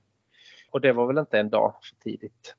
Och 0.75 0.81
det 0.81 0.93
var 0.93 1.07
väl 1.07 1.19
inte 1.19 1.39
en 1.39 1.51
dag 1.51 1.75
för 1.83 1.97
tidigt? 2.11 2.55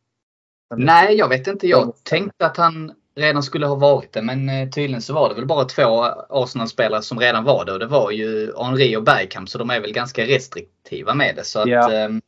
Nej, 0.75 1.15
jag 1.15 1.29
vet 1.29 1.47
inte. 1.47 1.67
Jag 1.67 1.93
tänkte 2.03 2.45
att 2.45 2.57
han 2.57 2.93
redan 3.15 3.43
skulle 3.43 3.65
ha 3.67 3.75
varit 3.75 4.13
det, 4.13 4.21
men 4.21 4.49
eh, 4.49 4.69
tydligen 4.69 5.01
så 5.01 5.13
var 5.13 5.29
det 5.29 5.35
väl 5.35 5.45
bara 5.45 5.65
två 5.65 6.03
Arsenal-spelare 6.29 7.01
som 7.01 7.19
redan 7.19 7.43
var 7.43 7.65
det 7.65 7.71
och 7.73 7.79
det 7.79 7.85
var 7.87 8.11
ju 8.11 8.53
Henri 8.57 8.95
och 8.97 9.03
Bergkamp 9.03 9.49
så 9.49 9.57
de 9.57 9.69
är 9.69 9.79
väl 9.81 9.91
ganska 9.93 10.23
restriktiva 10.23 11.13
med 11.13 11.35
det. 11.35 11.43
Så 11.43 11.59
att, 11.59 11.67
Ja. 11.67 11.91
ehm, 11.93 12.21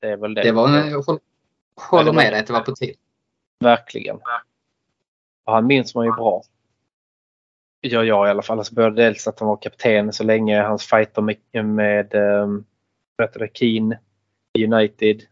Det 0.00 0.06
är 0.08 0.16
väl 0.16 0.34
det. 0.34 0.42
det 0.42 0.52
var, 0.52 0.68
jag 0.90 1.02
håll- 1.02 1.18
håller 1.90 2.12
med 2.12 2.32
dig 2.32 2.40
att 2.40 2.46
det 2.46 2.52
var 2.52 2.60
på 2.60 2.72
tid. 2.74 2.96
Verkligen. 3.60 4.16
Och 5.44 5.52
han 5.52 5.66
minns 5.66 5.94
man 5.94 6.04
ju 6.06 6.12
bra. 6.12 6.42
Ja, 7.80 8.04
jag 8.04 8.26
i 8.26 8.30
alla 8.30 8.42
fall. 8.42 8.58
Alltså 8.58 8.74
både 8.74 8.90
dels 9.02 9.28
att 9.28 9.38
han 9.38 9.48
var 9.48 9.56
kapten 9.56 10.12
så 10.12 10.24
länge, 10.24 10.62
hans 10.62 10.84
fighter 10.86 11.22
med, 11.22 11.64
med 11.64 12.06
heter 13.22 13.38
det, 13.38 13.48
Keane 13.54 13.94
i 13.94 13.98
United. 14.58 15.22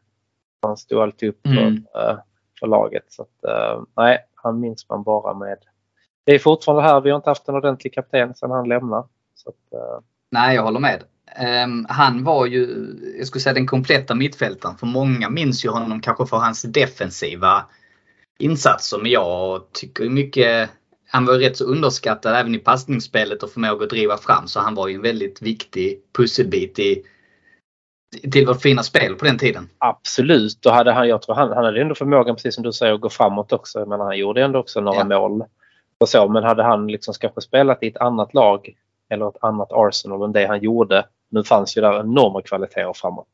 Han 0.62 0.76
stod 0.76 1.02
alltid 1.02 1.28
upp 1.28 1.40
för, 1.42 1.50
Mm. 1.50 1.86
eh, 1.94 2.18
för 2.60 2.66
laget. 2.66 3.04
Så 3.08 3.22
att, 3.22 3.44
eh, 3.44 3.82
nej, 3.96 4.18
han 4.34 4.60
minns 4.60 4.88
man 4.88 5.02
bara 5.02 5.34
med. 5.34 5.58
Det 6.24 6.34
är 6.34 6.38
fortfarande 6.38 6.82
här. 6.82 7.00
Vi 7.00 7.10
har 7.10 7.16
inte 7.16 7.30
haft 7.30 7.48
en 7.48 7.54
ordentlig 7.54 7.92
kapten 7.94 8.34
sedan 8.34 8.50
han 8.50 8.68
lämnade. 8.68 9.08
Så 9.34 9.48
att, 9.48 9.72
eh, 9.80 10.00
Nej, 10.30 10.54
jag 10.56 10.62
håller 10.62 10.80
med. 10.80 11.04
Ehm, 11.36 11.86
han 11.88 12.24
var 12.24 12.46
ju, 12.46 12.86
jag 13.18 13.26
skulle 13.26 13.42
säga 13.42 13.54
den 13.54 13.66
kompletta 13.66 14.14
mittfältaren. 14.14 14.76
För 14.76 14.86
många 14.86 15.30
minns 15.30 15.64
ju 15.64 15.68
honom 15.68 16.00
kanske 16.00 16.26
för 16.26 16.36
hans 16.36 16.62
defensiva 16.62 17.64
insatser. 18.38 18.98
Men 18.98 19.10
jag 19.10 19.72
tycker 19.72 20.08
mycket, 20.10 20.70
han 21.08 21.26
var 21.26 21.34
rätt 21.34 21.56
så 21.56 21.64
underskattad 21.64 22.34
även 22.36 22.54
i 22.54 22.58
passningsspelet 22.58 23.42
och 23.42 23.50
förmåga 23.50 23.84
att 23.84 23.90
driva 23.90 24.16
fram. 24.16 24.46
Så 24.48 24.60
han 24.60 24.74
var 24.74 24.88
ju 24.88 24.94
en 24.94 25.02
väldigt 25.02 25.42
viktig 25.42 26.00
pusselbit 26.16 26.78
i, 26.78 27.02
till 28.32 28.46
vårt 28.46 28.62
fina 28.62 28.82
spel 28.82 29.14
på 29.14 29.24
den 29.24 29.38
tiden. 29.38 29.68
Absolut. 29.78 30.66
Och 30.66 30.72
hade 30.72 30.92
han, 30.92 31.08
jag 31.08 31.22
tror 31.22 31.34
han, 31.34 31.52
han 31.52 31.64
hade 31.64 31.80
ändå 31.80 31.94
förmågan, 31.94 32.34
precis 32.36 32.54
som 32.54 32.64
du 32.64 32.72
säger, 32.72 32.94
att 32.94 33.00
gå 33.00 33.08
framåt 33.08 33.52
också. 33.52 33.86
Men 33.86 34.00
han 34.00 34.18
gjorde 34.18 34.42
ändå 34.42 34.58
också 34.58 34.80
några 34.80 34.98
Ja. 34.98 35.04
mål. 35.04 35.44
Och 35.98 36.08
så. 36.08 36.28
Men 36.28 36.44
hade 36.44 36.62
han 36.62 36.86
liksom 36.86 37.14
kanske 37.20 37.40
spelat 37.40 37.82
i 37.82 37.88
ett 37.88 37.96
annat 37.96 38.34
lag 38.34 38.74
eller 39.08 39.28
ett 39.28 39.36
annat 39.44 39.68
Arsenal 39.72 40.22
än 40.22 40.32
det 40.32 40.46
han 40.46 40.60
gjorde. 40.62 41.06
Nu 41.30 41.44
fanns 41.44 41.76
ju 41.76 41.80
där 41.80 42.00
enorma 42.00 42.42
kvaliteter 42.42 42.92
framåt. 42.92 43.28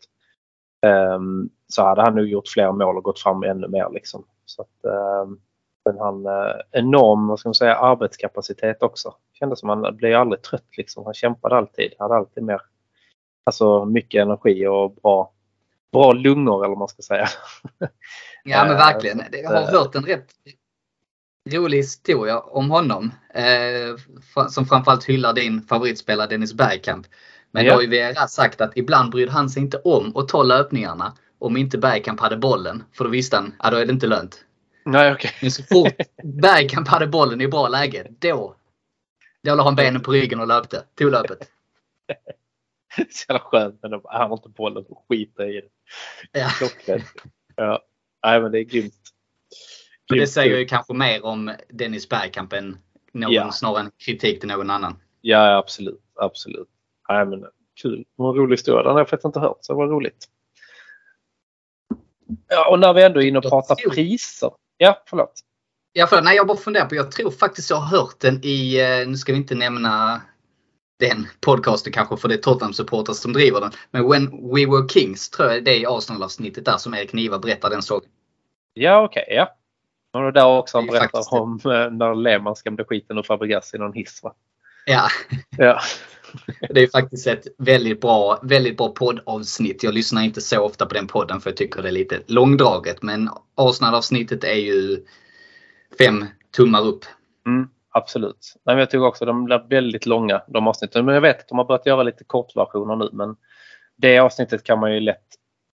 Ehm, 0.87 1.49
så 1.69 1.83
hade 1.83 2.03
han 2.03 2.15
nog 2.15 2.27
gjort 2.27 2.49
fler 2.49 2.73
mål 2.73 2.97
och 2.97 3.03
gått 3.05 3.19
fram 3.21 3.43
ännu 3.43 3.69
mer. 3.69 3.91
Liksom. 3.93 4.25
Så 4.45 4.63
att, 4.63 4.85
ehm, 4.85 5.39
men 5.85 5.99
han 5.99 6.27
uh, 6.27 6.53
enorm 6.71 7.27
vad 7.29 7.39
ska 7.39 7.49
man 7.49 7.55
säga, 7.55 7.77
arbetskapacitet 7.77 8.83
också. 8.83 9.15
Kändes 9.33 9.61
som 9.61 9.69
han 9.69 9.97
blev 9.97 10.21
aldrig 10.21 10.43
trött. 10.43 10.77
Liksom. 10.77 11.05
Han 11.05 11.15
kämpade 11.15 11.57
alltid. 11.57 11.93
Hade 11.99 12.15
alltid 12.15 12.43
mer 12.45 12.61
Alltså 13.47 13.85
mycket 13.85 14.23
energi 14.23 14.67
och 14.67 14.95
bra, 14.95 15.33
bra 15.93 16.13
lungor 16.13 16.59
eller 16.61 16.69
vad 16.69 16.79
man 16.79 16.89
ska 16.89 17.03
säga. 17.03 17.29
Ja 18.45 18.65
men 18.65 18.73
Eh, 18.73 18.79
verkligen. 18.79 19.21
att, 19.21 19.27
Jag 19.33 19.51
har 19.51 19.63
eh, 19.63 19.69
hört 19.69 19.95
en 19.95 20.05
rätt 20.05 20.29
rolig 21.51 21.79
historia 21.79 22.41
om 22.41 22.71
honom. 22.71 23.13
Eh, 23.35 24.47
som 24.49 24.67
framförallt 24.67 25.05
hyllar 25.05 25.33
din 25.33 25.63
favoritspelare 25.63 26.27
Dennis 26.27 26.55
Bergkamp. 26.55 27.07
Men 27.51 27.65
Ja. 27.65 27.71
då 27.71 27.77
har 27.77 27.83
ju 27.83 27.89
Vera 27.89 28.29
sagt 28.29 28.61
att 28.61 28.77
ibland 28.77 29.11
brydde 29.11 29.33
han 29.33 29.51
sig 29.51 29.63
inte 29.63 29.79
om 29.79 30.17
att 30.17 30.29
ta 30.29 30.43
löpningarna 30.43 31.13
om 31.39 31.57
inte 31.57 31.79
Bergkamp 31.79 32.21
hade 32.21 32.37
bollen. 32.37 32.85
För 32.93 33.05
då 33.05 33.11
visste 33.11 33.37
han, 33.37 33.55
ja 33.63 33.71
då 33.71 33.77
är 33.77 33.87
det 33.87 33.93
inte 33.93 34.07
lönt. 34.07 34.45
Nej 34.85 35.13
okej. 35.13 35.31
Men 35.43 35.51
så 35.51 35.63
fort 35.63 35.95
Bergkamp 36.23 36.89
hade 36.89 37.07
bollen 37.07 37.41
i 37.41 37.49
bra 37.49 37.69
läge, 37.69 38.07
då 38.19 38.55
då 39.43 39.55
la 39.55 39.65
han 39.65 39.75
benen 39.77 40.03
på 40.03 40.13
ryggen 40.13 40.41
och 40.41 40.47
löpte. 40.47 40.83
Tog 40.99 41.11
löpet. 41.11 41.39
Så 43.11 43.25
jävla 43.29 43.41
skönt 43.45 43.79
men 43.83 43.91
de- 43.91 44.03
han 44.05 44.29
har 44.31 44.37
inte 44.37 44.49
bollen 44.49 44.85
och 44.89 45.05
skiter 45.09 45.49
i 45.57 45.61
det. 45.61 45.69
Ja. 46.41 46.49
Klockrent. 46.49 47.05
Ja. 47.57 47.83
Nej 48.27 48.41
men 48.41 48.53
det 48.53 48.59
är 48.61 48.65
grymt. 48.65 48.93
Och 50.11 50.15
det 50.15 50.17
Grymt 50.17 50.31
säger 50.31 50.59
ju 50.59 50.65
kanske 50.65 50.95
mer 50.95 51.25
om 51.25 51.55
Dennis 51.69 52.09
Bergkamp 52.09 52.53
än 52.53 52.79
någon, 53.13 53.33
Ja. 53.33 53.53
snarare 53.53 53.81
än 53.81 53.91
kritik 54.07 54.41
till 54.41 54.49
någon 54.49 54.71
annan. 54.71 54.99
Ja 55.21 55.57
absolut. 55.57 56.01
Absolut. 56.15 56.69
Nej 57.09 57.27
men 57.27 57.45
kul. 57.83 57.99
Det 57.99 58.05
var 58.23 58.31
en 58.31 58.37
rolig 58.37 58.53
historia. 58.57 58.83
Den 58.83 58.93
har 58.93 59.01
jag 59.01 59.09
faktiskt 59.09 59.25
inte 59.27 59.41
hört 59.41 59.59
så 59.61 59.73
det 59.73 59.77
var 59.77 59.87
roligt. 59.87 60.27
Ja 62.49 62.71
och 62.71 62.79
när 62.79 62.93
vi 62.93 63.03
ändå 63.03 63.23
är 63.23 63.27
inne 63.27 63.39
och 63.39 63.45
Jag 63.45 63.51
pratar 63.51 63.75
tror- 63.75 63.91
priser. 63.91 64.51
Ja 64.77 65.03
förlåt. 65.07 65.33
Ja, 65.93 66.07
för, 66.07 66.23
nej, 66.23 66.37
jag 66.37 66.47
bara 66.47 66.57
funderar 66.57 66.87
på, 66.87 66.95
jag 66.95 67.13
tror 67.13 67.31
faktiskt 67.31 67.71
jag 67.71 67.77
har 67.77 67.99
hört 67.99 68.21
den 68.21 68.41
i, 68.45 68.81
eh, 68.81 69.09
nu 69.09 69.17
ska 69.17 69.33
vi 69.33 69.39
inte 69.39 69.55
nämna 69.55 70.23
den 71.01 71.27
podcasten 71.41 71.93
kanske 71.93 72.17
för 72.17 72.29
det 72.29 72.35
är 72.35 72.39
Tottenham 72.39 72.73
supportrar 72.73 73.15
som 73.15 73.33
driver 73.33 73.61
den. 73.61 73.71
Men 73.91 74.09
When 74.11 74.31
We 74.55 74.67
Were 74.67 74.89
Kings 74.89 75.31
tror 75.31 75.51
jag 75.51 75.65
det 75.65 75.71
är 75.71 75.81
i 75.81 75.87
Arsenal-avsnittet 75.87 76.65
där 76.65 76.77
som 76.77 76.95
Erik 76.95 77.13
Niva 77.13 77.39
berättar 77.39 77.71
den 77.71 77.83
sågen. 77.83 78.11
Ja 78.75 79.05
okej. 79.05 79.25
ja. 79.29 79.57
Och 80.13 80.21
det 80.23 80.29
är 80.29 80.33
där 80.33 80.47
också 80.47 80.79
han 80.79 80.87
berättar 80.87 81.07
faktiskt 81.09 81.33
om 81.33 81.61
eh, 81.65 81.91
när 81.91 82.15
Lehmann 82.15 82.57
skrämde 82.57 82.85
skiten 82.85 83.19
ur 83.19 83.23
Fabregas 83.23 83.75
i 83.75 83.79
någon 83.79 83.93
hiss 83.93 84.23
va? 84.23 84.35
Ja, 84.85 85.09
Ja. 85.59 85.81
Det 86.71 86.83
är 86.83 86.87
faktiskt 86.87 87.27
ett 87.27 87.47
väldigt 87.59 88.01
bra, 88.01 88.41
väldigt 88.43 88.77
bra 88.77 88.89
poddavsnitt. 88.89 89.83
Jag 89.83 89.95
lyssnar 89.95 90.23
inte 90.23 90.41
så 90.41 90.61
ofta 90.61 90.87
på 90.87 90.95
den 90.95 91.07
podden 91.07 91.41
för 91.41 91.51
jag 91.51 91.57
tycker 91.57 91.83
det 91.83 91.89
är 91.89 91.93
lite 91.93 92.23
långdraget. 92.27 93.03
Men 93.03 93.31
Arsenal-avsnittet 93.55 94.45
är 94.45 94.55
ju 94.55 95.05
fem 95.99 96.25
tummar 96.57 96.87
upp. 96.87 97.05
Mm, 97.47 97.69
absolut. 97.97 98.55
Nej, 98.67 98.77
jag 98.79 98.91
tycker 98.91 99.07
också 99.07 99.25
att 99.25 99.29
de 99.29 99.45
blir 99.45 99.63
väldigt 99.69 100.07
långa 100.07 100.43
de 100.49 100.69
avsnitten. 100.69 101.05
Men 101.05 101.15
jag 101.15 101.23
vet 101.23 101.41
att 101.41 101.49
de 101.49 101.59
har 101.59 101.65
börjat 101.65 101.87
göra 101.87 102.03
lite 102.03 102.25
kortversioner 102.25 102.97
nu. 102.97 103.09
Men 103.13 103.37
det 103.97 104.19
avsnittet 104.19 104.65
kan 104.65 104.79
man 104.81 104.95
ju 104.95 105.01
lätt 105.01 105.27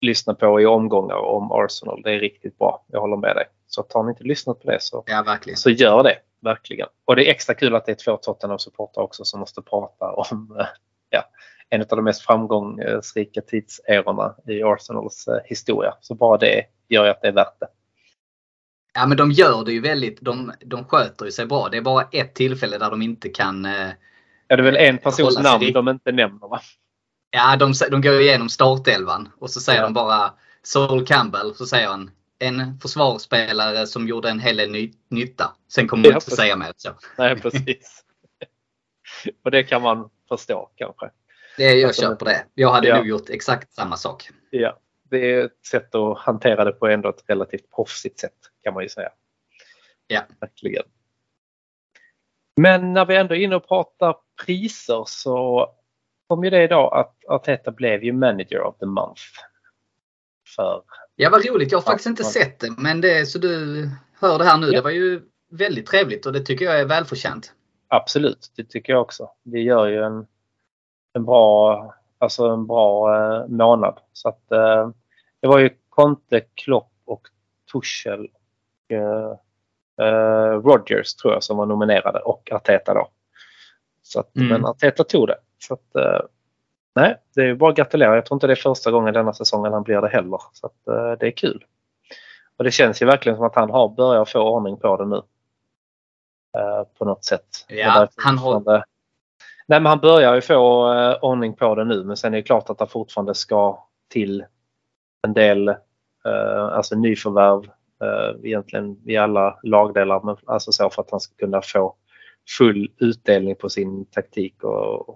lyssna 0.02 0.34
på 0.34 0.62
i 0.62 0.66
omgångar 0.66 1.16
om 1.16 1.52
Arsenal. 1.52 2.02
Det 2.02 2.12
är 2.12 2.20
riktigt 2.20 2.58
bra. 2.58 2.86
Jag 2.88 3.02
håller 3.02 3.18
med 3.18 3.36
dig. 3.36 3.46
Så 3.68 3.86
har 3.94 4.04
ni 4.04 4.10
inte 4.10 4.24
lyssnat 4.24 4.60
på 4.60 4.72
det 4.72 4.78
så, 4.82 5.04
Ja, 5.08 5.24
verkligen. 5.26 5.58
så 5.58 5.70
gör 5.70 6.04
det. 6.04 6.16
Verkligen. 6.42 6.88
Och 7.06 7.16
det 7.16 7.28
är 7.28 7.32
extra 7.32 7.56
kul 7.56 7.76
att 7.76 7.86
det 7.86 7.92
är 7.92 7.96
två 7.96 8.18
Tottenham-supportrar 8.18 9.04
också 9.04 9.26
som 9.26 9.40
måste 9.40 9.62
prata 9.62 10.12
om 10.12 10.58
eh, 10.60 10.66
ja, 11.10 11.24
en 11.70 11.82
av 11.82 11.88
de 11.88 12.04
mest 12.04 12.22
framgångsrika 12.22 13.42
tidserorna 13.42 14.36
i 14.48 14.64
Arsenals 14.64 15.28
eh, 15.28 15.38
historia. 15.46 15.94
Så 16.02 16.16
bara 16.16 16.38
det 16.38 16.64
gör 16.90 17.06
ju 17.06 17.12
att 17.12 17.22
det 17.22 17.28
är 17.28 17.32
värt 17.32 17.60
det. 17.60 17.68
Ja, 18.94 19.06
men 19.06 19.18
de 19.18 19.32
gör 19.32 19.66
det 19.66 19.72
ju 19.72 19.82
väldigt. 19.82 20.22
De, 20.22 20.54
de 20.66 20.86
sköter 20.86 21.26
ju 21.26 21.32
sig 21.32 21.46
bra. 21.46 21.70
Det 21.70 21.78
är 21.78 21.82
bara 21.82 22.08
ett 22.12 22.34
tillfälle 22.36 22.78
där 22.78 22.90
de 22.90 23.02
inte 23.02 23.30
kan 23.30 23.66
eh, 23.66 23.90
Ja, 24.48 24.56
det 24.56 24.62
är 24.62 24.72
väl 24.72 24.76
en 24.78 24.98
persons 24.98 25.40
namn 25.40 25.74
de 25.74 25.88
inte 25.90 26.12
nämner 26.12 26.48
va? 26.48 26.62
Ja, 27.32 27.56
de, 27.56 27.74
de 27.92 28.02
går 28.02 28.22
igenom 28.22 28.50
startelvan 28.50 29.30
och 29.40 29.50
så 29.50 29.60
säger 29.60 29.80
Ja. 29.80 29.84
de 29.86 29.94
bara 29.94 30.34
Saul 30.64 31.06
Campbell. 31.06 31.56
Så 31.56 31.66
säger 31.66 31.88
han 31.88 32.12
en 32.40 32.80
försvarsspelare 32.80 33.88
som 33.88 34.08
gjorde 34.08 34.30
en 34.30 34.40
hel 34.40 34.58
del 34.58 34.72
ny, 34.72 34.92
nytta. 35.10 35.56
Sen 35.74 35.88
kommer 35.88 36.02
man 36.02 36.10
Ja, 36.12 36.16
inte 36.16 36.26
precis. 36.26 36.38
säga 36.40 36.56
mer 36.56 36.74
så. 36.78 36.90
Nej, 37.18 37.36
precis. 37.42 38.04
Och 39.44 39.52
det 39.52 39.64
kan 39.64 39.82
man 39.82 40.10
förstå 40.30 40.70
kanske. 40.76 41.10
Det, 41.58 41.64
jag 41.74 41.88
Alltså, 41.88 42.02
köper 42.02 42.26
det. 42.26 42.46
Jag 42.54 42.72
hade 42.72 42.88
ja. 42.88 42.98
nog 42.98 43.08
gjort 43.08 43.30
exakt 43.30 43.74
samma 43.74 43.98
sak. 43.98 44.30
Ja, 44.50 44.78
det 45.10 45.34
är 45.34 45.46
ett 45.46 45.66
sätt 45.66 45.96
att 45.96 46.18
hantera 46.18 46.64
det 46.66 46.72
på 46.72 46.88
ändå 46.88 47.10
ett 47.10 47.24
relativt 47.28 47.72
proffsigt 47.76 48.20
sätt 48.20 48.34
kan 48.64 48.74
man 48.74 48.84
ju 48.84 48.90
säga. 48.90 49.10
Ja. 50.08 50.22
Verkligen. 50.40 50.84
Men 52.56 52.94
när 52.94 53.06
vi 53.06 53.16
ändå 53.16 53.36
är 53.36 53.40
inne 53.40 53.56
och 53.56 53.68
pratar 53.68 54.16
priser 54.46 55.04
så 55.08 55.68
kom 56.28 56.44
ju 56.44 56.50
det 56.50 56.64
idag 56.64 56.94
att 56.94 57.16
Arteta 57.28 57.72
blev 57.72 58.04
ju 58.04 58.14
manager 58.14 58.62
of 58.62 58.78
the 58.78 58.86
month. 58.86 59.22
För, 60.56 60.84
Ja, 61.22 61.30
vad 61.30 61.46
roligt. 61.46 61.72
Jag 61.72 61.80
har 61.80 61.84
faktiskt 61.84 62.08
inte 62.08 62.24
sett 62.24 62.60
det. 62.60 62.72
Men 62.78 63.02
det, 63.02 63.26
så 63.26 63.40
du 63.40 63.84
hör 64.20 64.38
det 64.38 64.44
här 64.44 64.58
nu. 64.58 64.68
Ja. 64.68 64.72
Det 64.74 64.82
var 64.82 64.92
ju 64.92 65.22
väldigt 65.50 65.86
trevligt 65.86 66.26
och 66.26 66.34
det 66.34 66.40
tycker 66.40 66.66
jag 66.66 66.80
är 66.80 66.86
välförtjänt. 66.86 67.54
absolut, 67.88 68.52
det 68.56 68.64
tycker 68.64 68.94
jag 68.94 69.02
också. 69.02 69.30
Det 69.44 69.60
gör 69.60 69.88
ju 69.88 70.04
en, 70.04 70.28
en 71.14 71.26
bra, 71.26 71.94
alltså 72.18 72.48
en 72.48 72.68
bra 72.68 73.16
eh, 73.16 73.48
månad. 73.48 74.00
Så 74.14 74.30
att, 74.30 74.52
eh, 74.52 74.90
det 75.42 75.48
var 75.48 75.60
ju 75.60 75.70
Conte, 75.90 76.42
Klopp 76.56 76.92
och 77.06 77.28
Tuchel 77.72 78.28
eh, 78.92 79.32
eh, 80.08 80.52
Rodgers 80.62 81.16
tror 81.16 81.34
jag 81.34 81.44
som 81.44 81.58
var 81.58 81.66
nominerade 81.66 82.20
och 82.20 82.52
Arteta 82.52 82.94
då. 82.94 83.08
Så 84.04 84.20
att, 84.20 84.36
Mm. 84.36 84.48
Men 84.48 84.66
Arteta 84.66 85.04
tog 85.04 85.28
det. 85.28 85.38
Så 85.58 85.74
att, 85.74 85.96
eh, 85.96 86.22
nej, 86.96 87.16
det 87.36 87.42
är 87.42 87.56
bara 87.56 87.70
att 87.70 87.78
gratulera. 87.78 88.16
Jag 88.16 88.26
tror 88.26 88.36
inte 88.36 88.48
det 88.48 88.54
är 88.54 88.56
första 88.56 88.92
gången 88.92 89.14
denna 89.14 89.34
säsongen 89.34 89.74
han 89.74 89.84
blir 89.84 90.02
det 90.02 90.10
heller. 90.10 90.40
Så 90.54 90.66
att, 90.68 90.88
eh, 90.88 91.12
det 91.20 91.28
är 91.28 91.32
kul. 91.32 91.66
Och 92.58 92.64
det 92.64 92.72
känns 92.72 93.02
ju 93.02 93.06
verkligen 93.06 93.36
som 93.36 93.46
att 93.46 93.56
han 93.56 93.70
har 93.70 93.90
börjat 93.90 94.30
få 94.30 94.40
ordning 94.42 94.78
på 94.78 94.98
det 94.98 95.06
nu. 95.06 95.22
Eh, 96.58 96.84
på 96.98 97.06
något 97.06 97.26
sätt. 97.26 97.66
Ja, 97.68 98.08
han 98.18 98.38
fortfarande- 98.38 98.84
Nej 99.68 99.80
men 99.80 99.86
han 99.86 100.00
börjar 100.00 100.36
ju 100.36 100.42
få 100.42 100.94
eh, 100.94 101.18
ordning 101.22 101.54
på 101.56 101.76
det 101.76 101.84
nu 101.86 102.04
men 102.04 102.18
sen 102.18 102.34
är 102.34 102.38
det 102.38 102.44
klart 102.44 102.70
att 102.70 102.78
det 102.78 102.88
fortfarande 102.88 103.36
ska 103.36 103.84
till 104.08 104.46
en 105.28 105.34
del 105.34 105.68
eh, 106.26 106.64
alltså 106.72 106.96
nyförvärv 106.96 107.70
Eh, 108.02 108.36
egentligen 108.44 108.98
i 109.06 109.18
alla 109.18 109.60
lagdelar. 109.64 110.22
Men, 110.24 110.36
alltså 110.46 110.72
så 110.72 110.90
för 110.90 111.02
att 111.02 111.12
han 111.12 111.20
ska 111.20 111.36
kunna 111.36 111.62
få 111.62 111.96
full 112.58 112.92
utdelning 112.98 113.56
på 113.56 113.70
sin 113.70 114.06
taktik 114.06 114.64
och, 114.64 115.10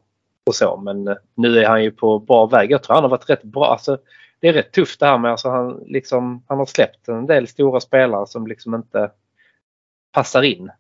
och 0.46 0.56
så. 0.56 0.78
Men 0.78 1.08
eh, 1.08 1.16
nu 1.36 1.60
är 1.60 1.68
han 1.68 1.84
ju 1.84 1.92
på 1.92 2.20
bra 2.20 2.46
väg. 2.46 2.72
Jag 2.72 2.84
tror 2.84 2.94
han 2.94 3.04
har 3.04 3.10
varit 3.10 3.30
rätt 3.30 3.44
bra. 3.44 3.66
Alltså, 3.66 3.98
det 4.40 4.48
är 4.48 4.54
rätt 4.54 4.72
tufft 4.72 5.00
det 5.00 5.06
här 5.06 5.18
med 5.18 5.32
alltså 5.32 5.50
han, 5.50 5.84
liksom, 5.86 6.44
han 6.48 6.58
har 6.58 6.66
släppt 6.66 7.08
en 7.08 7.26
del 7.26 7.48
stora 7.48 7.80
spelare 7.80 8.28
som 8.28 8.48
liksom 8.48 8.76
inte 8.76 9.12
passar 10.12 10.42
in. 10.42 10.72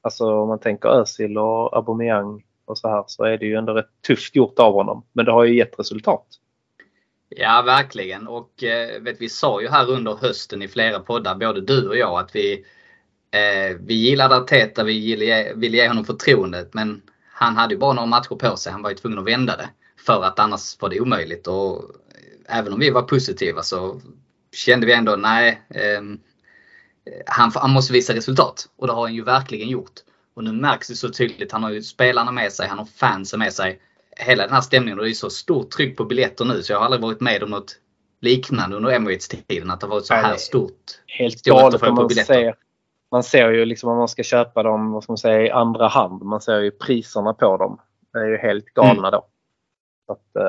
Alltså 0.00 0.34
om 0.34 0.48
man 0.48 0.58
tänker 0.58 0.88
Özil 0.88 1.38
och 1.38 1.76
Aubameyang 1.76 2.44
och 2.64 2.78
så 2.78 2.88
här 2.88 3.04
så 3.06 3.24
är 3.24 3.38
det 3.38 3.46
ju 3.46 3.54
ändå 3.54 3.72
rätt 3.72 4.02
tufft 4.06 4.36
gjort 4.36 4.58
av 4.58 4.72
honom. 4.72 5.04
Men 5.12 5.24
det 5.24 5.32
har 5.32 5.44
ju 5.44 5.56
gett 5.56 5.78
resultat. 5.78 6.26
Ja, 7.36 7.62
verkligen. 7.62 8.28
Och 8.28 8.64
eh, 8.64 9.02
vet, 9.02 9.20
vi 9.20 9.28
sa 9.28 9.60
ju 9.62 9.68
här 9.68 9.90
under 9.90 10.14
hösten 10.14 10.62
i 10.62 10.68
flera 10.68 11.00
poddar, 11.00 11.34
både 11.34 11.60
du 11.60 11.88
och 11.88 11.96
jag, 11.96 12.18
att 12.18 12.36
vi, 12.36 12.64
eh, 13.30 13.76
vi 13.80 13.94
gillade 13.94 14.36
Arteta, 14.36 14.84
vi 14.84 15.00
ville 15.06 15.24
ge, 15.24 15.52
ville 15.54 15.76
ge 15.76 15.88
honom 15.88 16.04
förtroendet. 16.04 16.74
Men 16.74 17.02
han 17.32 17.56
hade 17.56 17.74
ju 17.74 17.80
bara 17.80 17.92
några 17.92 18.06
matcher 18.06 18.34
på 18.34 18.56
sig. 18.56 18.72
Han 18.72 18.82
var 18.82 18.90
ju 18.90 18.96
tvungen 18.96 19.18
att 19.18 19.26
vända 19.26 19.56
det. 19.56 19.68
För 20.06 20.24
att 20.24 20.38
annars 20.38 20.80
var 20.80 20.88
det 20.88 21.00
omöjligt. 21.00 21.46
Och 21.46 21.76
eh, 22.48 22.58
även 22.58 22.72
om 22.72 22.80
vi 22.80 22.90
var 22.90 23.02
positiva 23.02 23.62
så 23.62 24.00
kände 24.52 24.86
vi 24.86 24.92
ändå, 24.92 25.16
nej, 25.16 25.62
Eh, 27.06 27.22
han, 27.26 27.52
han 27.54 27.70
måste 27.70 27.92
visa 27.92 28.14
resultat. 28.14 28.68
Och 28.76 28.86
det 28.86 28.92
har 28.92 29.02
han 29.02 29.14
ju 29.14 29.24
verkligen 29.24 29.68
gjort. 29.68 30.00
Och 30.34 30.44
nu 30.44 30.52
märks 30.52 30.88
det 30.88 30.94
så 30.94 31.08
tydligt. 31.08 31.52
Han 31.52 31.62
har 31.62 31.70
ju 31.70 31.82
spelarna 31.82 32.32
med 32.32 32.52
sig, 32.52 32.68
han 32.68 32.78
har 32.78 32.84
fansen 32.84 33.38
med 33.38 33.52
sig. 33.52 33.80
Hela 34.16 34.42
den 34.42 34.52
här 34.54 34.60
stämningen 34.60 34.98
och 34.98 35.04
det 35.04 35.10
är 35.10 35.14
så 35.14 35.30
stort 35.30 35.70
tryck 35.70 35.96
på 35.96 36.04
biljetter 36.04 36.44
nu 36.44 36.62
så 36.62 36.72
jag 36.72 36.78
har 36.78 36.84
aldrig 36.84 37.02
varit 37.02 37.20
med 37.20 37.42
om 37.42 37.50
något 37.50 37.76
liknande 38.20 38.76
under 38.76 38.90
Emirates-tiden. 38.90 39.70
Att 39.70 39.80
det 39.80 39.86
varit 39.86 40.06
så 40.06 40.14
här 40.14 40.28
nej. 40.28 40.38
stort. 40.38 40.82
Helt 41.06 41.42
galet 41.42 41.80
på 41.80 41.92
man 41.92 42.06
biljetter. 42.08 42.34
ser. 42.34 42.54
Man 43.10 43.22
ser 43.22 43.50
ju 43.50 43.64
liksom 43.64 43.90
om 43.90 43.98
man 43.98 44.08
ska 44.08 44.22
köpa 44.22 44.62
dem 44.62 44.92
vad 44.92 45.02
ska 45.02 45.12
man 45.12 45.18
säga, 45.18 45.42
i 45.46 45.50
andra 45.50 45.88
hand. 45.88 46.22
Man 46.22 46.40
ser 46.40 46.60
ju 46.60 46.70
priserna 46.70 47.34
på 47.34 47.56
dem. 47.56 47.80
Det 48.12 48.18
är 48.18 48.26
ju 48.26 48.36
helt 48.36 48.64
galna 48.64 49.10
då. 49.10 49.26
Så 50.06 50.12
att, 50.12 50.44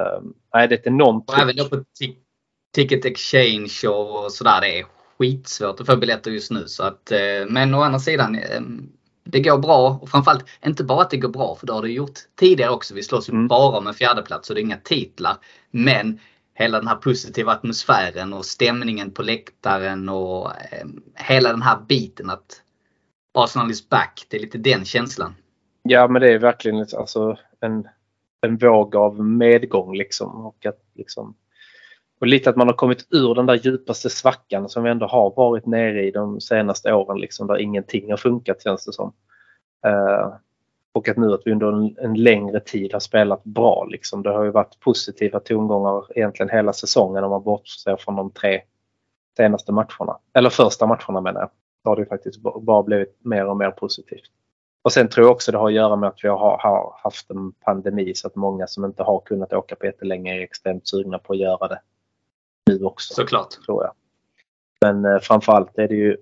nej, 0.54 0.68
det 0.68 0.76
är 0.76 0.80
ett 0.80 0.88
enormt 0.88 1.30
Och 1.30 1.40
även 1.40 1.56
då 1.56 1.70
på 1.70 1.76
ti- 1.76 2.16
Ticket 2.74 3.06
Exchange 3.06 3.88
och 3.88 4.32
sådär. 4.32 4.62
Det 4.62 4.80
är 4.80 4.86
skitsvårt 5.18 5.80
att 5.80 5.86
få 5.86 5.96
biljetter 5.96 6.32
just 6.32 6.52
nu. 6.52 6.68
Så 6.68 6.84
att, 6.84 7.12
eh, 7.12 7.20
men 7.50 7.74
å 7.74 7.82
andra 7.82 8.00
sidan, 8.00 8.36
eh, 8.36 8.62
det 9.24 9.40
går 9.42 9.58
bra. 9.58 10.00
Och 10.02 10.10
framförallt 10.10 10.46
inte 10.66 10.84
bara 10.84 11.02
att 11.02 11.10
det 11.10 11.18
går 11.18 11.30
bra, 11.30 11.56
för 11.56 11.68
det 11.68 11.74
har 11.74 11.82
det 11.82 11.90
gjort 11.92 12.20
tidigare 12.40 12.72
också. 12.72 12.94
Vi 12.94 13.04
slåss 13.04 13.30
ju 13.30 13.34
Mm. 13.34 13.48
bara 13.48 13.78
om 13.78 13.88
en 13.88 13.94
fjärdeplats 13.94 14.50
och 14.50 14.56
det 14.56 14.62
är 14.62 14.64
inga 14.64 14.78
titlar. 14.78 15.38
Men 15.72 16.20
hela 16.56 16.78
den 16.80 16.88
här 16.88 16.96
positiva 16.96 17.52
atmosfären 17.52 18.34
och 18.34 18.46
stämningen 18.46 19.12
på 19.12 19.22
läktaren 19.22 20.10
och 20.10 20.52
eh, 20.52 20.88
hela 21.16 21.50
den 21.50 21.62
här 21.62 21.80
biten 21.88 22.30
att 22.30 22.62
Arsenal 23.34 23.72
is 23.72 23.90
back. 23.90 24.26
Det 24.30 24.38
är 24.38 24.42
lite 24.42 24.58
den 24.58 24.86
känslan. 24.86 25.36
Ja 25.84 26.08
men 26.08 26.22
det 26.22 26.34
är 26.34 26.40
verkligen 26.40 26.80
alltså, 26.98 27.38
en, 27.60 27.88
en 28.42 28.58
våg 28.58 28.96
av 28.96 29.26
medgång 29.26 29.96
liksom. 29.98 30.46
Och, 30.46 30.66
att, 30.66 30.80
liksom 30.96 31.36
och 32.24 32.28
lite 32.28 32.50
att 32.50 32.56
man 32.56 32.68
har 32.68 32.74
kommit 32.74 33.08
ur 33.10 33.36
den 33.36 33.46
där 33.46 33.56
djupaste 33.56 34.10
svackan 34.10 34.70
som 34.70 34.84
vi 34.84 34.90
ändå 34.90 35.06
har 35.06 35.34
varit 35.36 35.66
nere 35.66 36.04
i 36.04 36.12
de 36.12 36.42
senaste 36.42 36.94
åren. 36.94 37.18
Liksom, 37.18 37.48
där 37.48 37.58
ingenting 37.58 38.10
har 38.10 38.18
funkat 38.18 38.64
känns 38.64 38.86
det 38.86 38.94
som. 38.94 39.14
Eh, 39.86 40.34
och 40.94 41.10
att 41.10 41.18
nu 41.18 41.34
att 41.34 41.42
vi 41.46 41.52
under 41.52 41.68
en, 41.68 41.96
en 41.98 42.14
längre 42.14 42.60
tid 42.60 42.94
har 42.94 43.00
spelat 43.00 43.44
bra. 43.44 43.88
Liksom. 43.90 44.24
Det 44.24 44.30
har 44.30 44.44
ju 44.44 44.52
varit 44.52 44.80
positiva 44.80 45.40
tongångar 45.40 46.18
egentligen 46.18 46.50
hela 46.50 46.74
säsongen 46.74 47.24
om 47.24 47.30
man 47.30 47.44
bortser 47.44 47.96
från 47.96 48.16
de 48.16 48.32
tre 48.32 48.62
senaste 49.38 49.72
matcherna. 49.72 50.18
Eller 50.34 50.50
första 50.50 50.88
matcherna 50.88 51.22
menar 51.22 51.42
jag. 51.42 51.50
Då 51.84 51.90
har 51.90 51.96
det 51.96 52.02
ju 52.02 52.08
faktiskt 52.08 52.42
bara 52.42 52.84
blivit 52.84 53.18
mer 53.26 53.46
och 53.46 53.58
mer 53.58 53.72
positivt. 53.72 54.32
Och 54.82 54.92
sen 54.92 55.08
tror 55.10 55.26
jag 55.26 55.32
också 55.32 55.52
det 55.52 55.58
har 55.58 55.68
att 55.68 55.74
göra 55.74 55.96
med 55.96 56.10
att 56.10 56.24
vi 56.24 56.28
har, 56.28 56.58
har 56.58 57.00
haft 57.04 57.30
en 57.30 57.52
pandemi 57.52 58.14
så 58.16 58.28
att 58.28 58.36
många 58.36 58.68
som 58.68 58.86
inte 58.86 59.04
har 59.04 59.20
kunnat 59.20 59.54
åka 59.54 59.76
på 59.76 59.86
jättelänge 59.86 60.38
är 60.38 60.42
extremt 60.42 60.88
sugna 60.88 61.20
på 61.20 61.34
att 61.34 61.40
göra 61.40 61.68
det 61.68 61.80
nu 62.66 62.84
också. 62.84 63.14
Såklart. 63.14 63.50
Tror 63.66 63.84
jag. 63.84 63.94
Men 64.82 65.06
eh, 65.06 65.20
framförallt 65.20 65.78
är 65.78 65.88
det 65.88 65.96
ju 65.96 66.18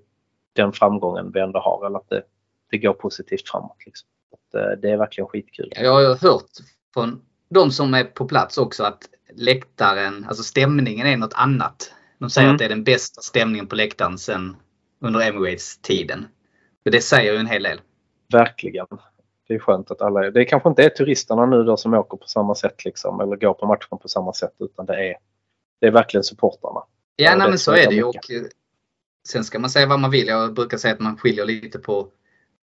den 0.53 0.73
framgången 0.73 1.31
vi 1.31 1.39
ändå 1.39 1.59
har. 1.59 1.85
Eller 1.85 1.97
att 1.97 2.09
det, 2.09 2.23
det 2.71 2.77
går 2.77 2.93
positivt 2.93 3.49
framåt. 3.49 3.77
Liksom. 3.85 4.07
Att, 4.33 4.55
eh, 4.55 4.71
det 4.81 4.89
är 4.89 4.97
verkligen 4.97 5.27
skitkul. 5.27 5.73
Jag 5.75 5.93
har 5.93 6.01
ju 6.01 6.07
hört 6.07 6.49
från 6.93 7.21
de 7.49 7.71
som 7.71 7.93
är 7.93 8.03
på 8.03 8.25
plats 8.27 8.57
också 8.57 8.83
att 8.83 8.99
läktaren, 9.35 10.25
alltså 10.27 10.43
stämningen 10.43 11.07
är 11.07 11.17
något 11.17 11.33
annat. 11.35 11.93
De 12.19 12.29
säger 12.29 12.47
Mm. 12.47 12.55
att 12.55 12.59
det 12.59 12.65
är 12.65 12.69
den 12.69 12.83
bästa 12.83 13.21
stämningen 13.21 13.67
på 13.67 13.75
läktaren 13.75 14.17
sen 14.17 14.55
under 14.99 15.19
Emirates-tiden. 15.29 16.27
Det 16.83 17.01
säger 17.01 17.33
ju 17.33 17.39
en 17.39 17.47
hel 17.47 17.63
del. 17.63 17.81
Verkligen. 18.33 18.85
Det 19.47 19.53
är 19.53 19.59
skönt 19.59 19.91
att 19.91 20.01
alla... 20.01 20.31
Det 20.31 20.45
kanske 20.45 20.69
inte 20.69 20.83
är 20.83 20.89
turisterna 20.89 21.45
nu 21.45 21.63
då 21.63 21.77
som 21.77 21.93
åker 21.93 22.17
på 22.17 22.27
samma 22.27 22.55
sätt 22.55 22.85
liksom. 22.85 23.19
Eller 23.19 23.35
går 23.35 23.53
på 23.53 23.65
matchen 23.65 23.97
på 24.01 24.07
samma 24.07 24.33
sätt. 24.33 24.55
Utan 24.59 24.85
det 24.85 25.09
är, 25.09 25.15
det 25.81 25.87
är 25.87 25.91
verkligen 25.91 26.23
supportrarna. 26.23 26.79
Ja, 27.15 27.35
nej, 27.35 27.49
men 27.49 27.59
så 27.59 27.71
är 27.71 27.87
det 27.87 27.95
ju. 27.95 28.03
Och, 28.03 28.31
eh, 28.31 28.41
sen 29.27 29.43
ska 29.43 29.59
man 29.59 29.69
säga 29.69 29.85
vad 29.85 29.99
man 29.99 30.11
vill. 30.11 30.27
Jag 30.27 30.53
brukar 30.53 30.77
säga 30.77 30.93
att 30.93 30.99
man 30.99 31.17
skiljer 31.17 31.45
lite 31.45 31.79
på 31.79 32.07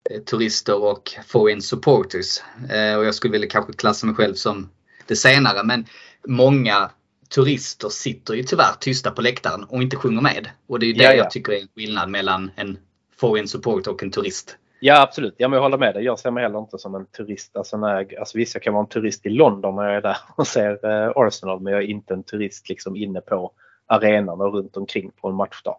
eh, 0.09 0.21
turister 0.21 0.83
och 0.83 1.11
foreign 1.27 1.61
supporters. 1.61 2.39
Eh, 2.69 2.95
och 2.95 3.05
jag 3.05 3.15
skulle 3.15 3.31
vilja 3.31 3.49
kanske 3.49 3.73
klassa 3.73 4.05
mig 4.05 4.15
själv 4.15 4.33
som 4.33 4.69
det 5.07 5.15
senare 5.15 5.63
men 5.63 5.85
många 6.27 6.91
turister 7.29 7.89
sitter 7.89 8.33
ju 8.33 8.43
tyvärr 8.43 8.73
tysta 8.79 9.11
på 9.11 9.21
läktaren 9.21 9.63
och 9.63 9.81
inte 9.81 9.95
sjunger 9.95 10.21
med. 10.21 10.49
Och 10.67 10.79
det 10.79 10.85
är 10.85 10.87
ju 10.87 10.93
det 10.93 11.03
Ja, 11.03 11.09
ja. 11.09 11.15
jag 11.15 11.31
tycker 11.31 11.53
är 11.53 11.61
en 11.61 11.67
skillnad 11.75 12.09
mellan 12.09 12.51
en 12.55 12.77
foreign 13.17 13.47
supporter 13.47 13.91
och 13.91 14.03
en 14.03 14.11
turist. 14.11 14.57
Ja 14.85 15.01
absolut, 15.01 15.35
ja, 15.37 15.47
men 15.47 15.57
jag 15.57 15.61
håller 15.63 15.77
med 15.77 15.93
dig. 15.93 16.03
Jag 16.03 16.19
ser 16.19 16.31
mig 16.31 16.43
heller 16.43 16.59
inte 16.59 16.77
som 16.77 16.95
en 16.95 17.05
turist. 17.05 17.55
Alltså, 17.55 17.77
när 17.77 17.95
jag, 17.95 18.15
alltså, 18.15 18.37
visst, 18.37 18.53
jag 18.55 18.63
kan 18.63 18.73
vara 18.73 18.83
en 18.83 18.89
turist 18.89 19.25
i 19.25 19.29
London 19.29 19.75
när 19.75 19.83
jag 19.83 19.95
är 19.95 20.01
där 20.01 20.17
och 20.35 20.47
ser 20.47 20.85
eh, 20.85 21.11
Arsenal 21.15 21.59
men 21.59 21.73
jag 21.73 21.83
är 21.83 21.87
inte 21.87 22.13
en 22.13 22.23
turist 22.23 22.69
liksom 22.69 22.95
inne 22.95 23.21
på 23.21 23.51
arenan 23.87 24.41
och 24.41 24.53
runt 24.53 24.77
omkring 24.77 25.11
på 25.11 25.27
en 25.27 25.35
matchdag. 25.35 25.77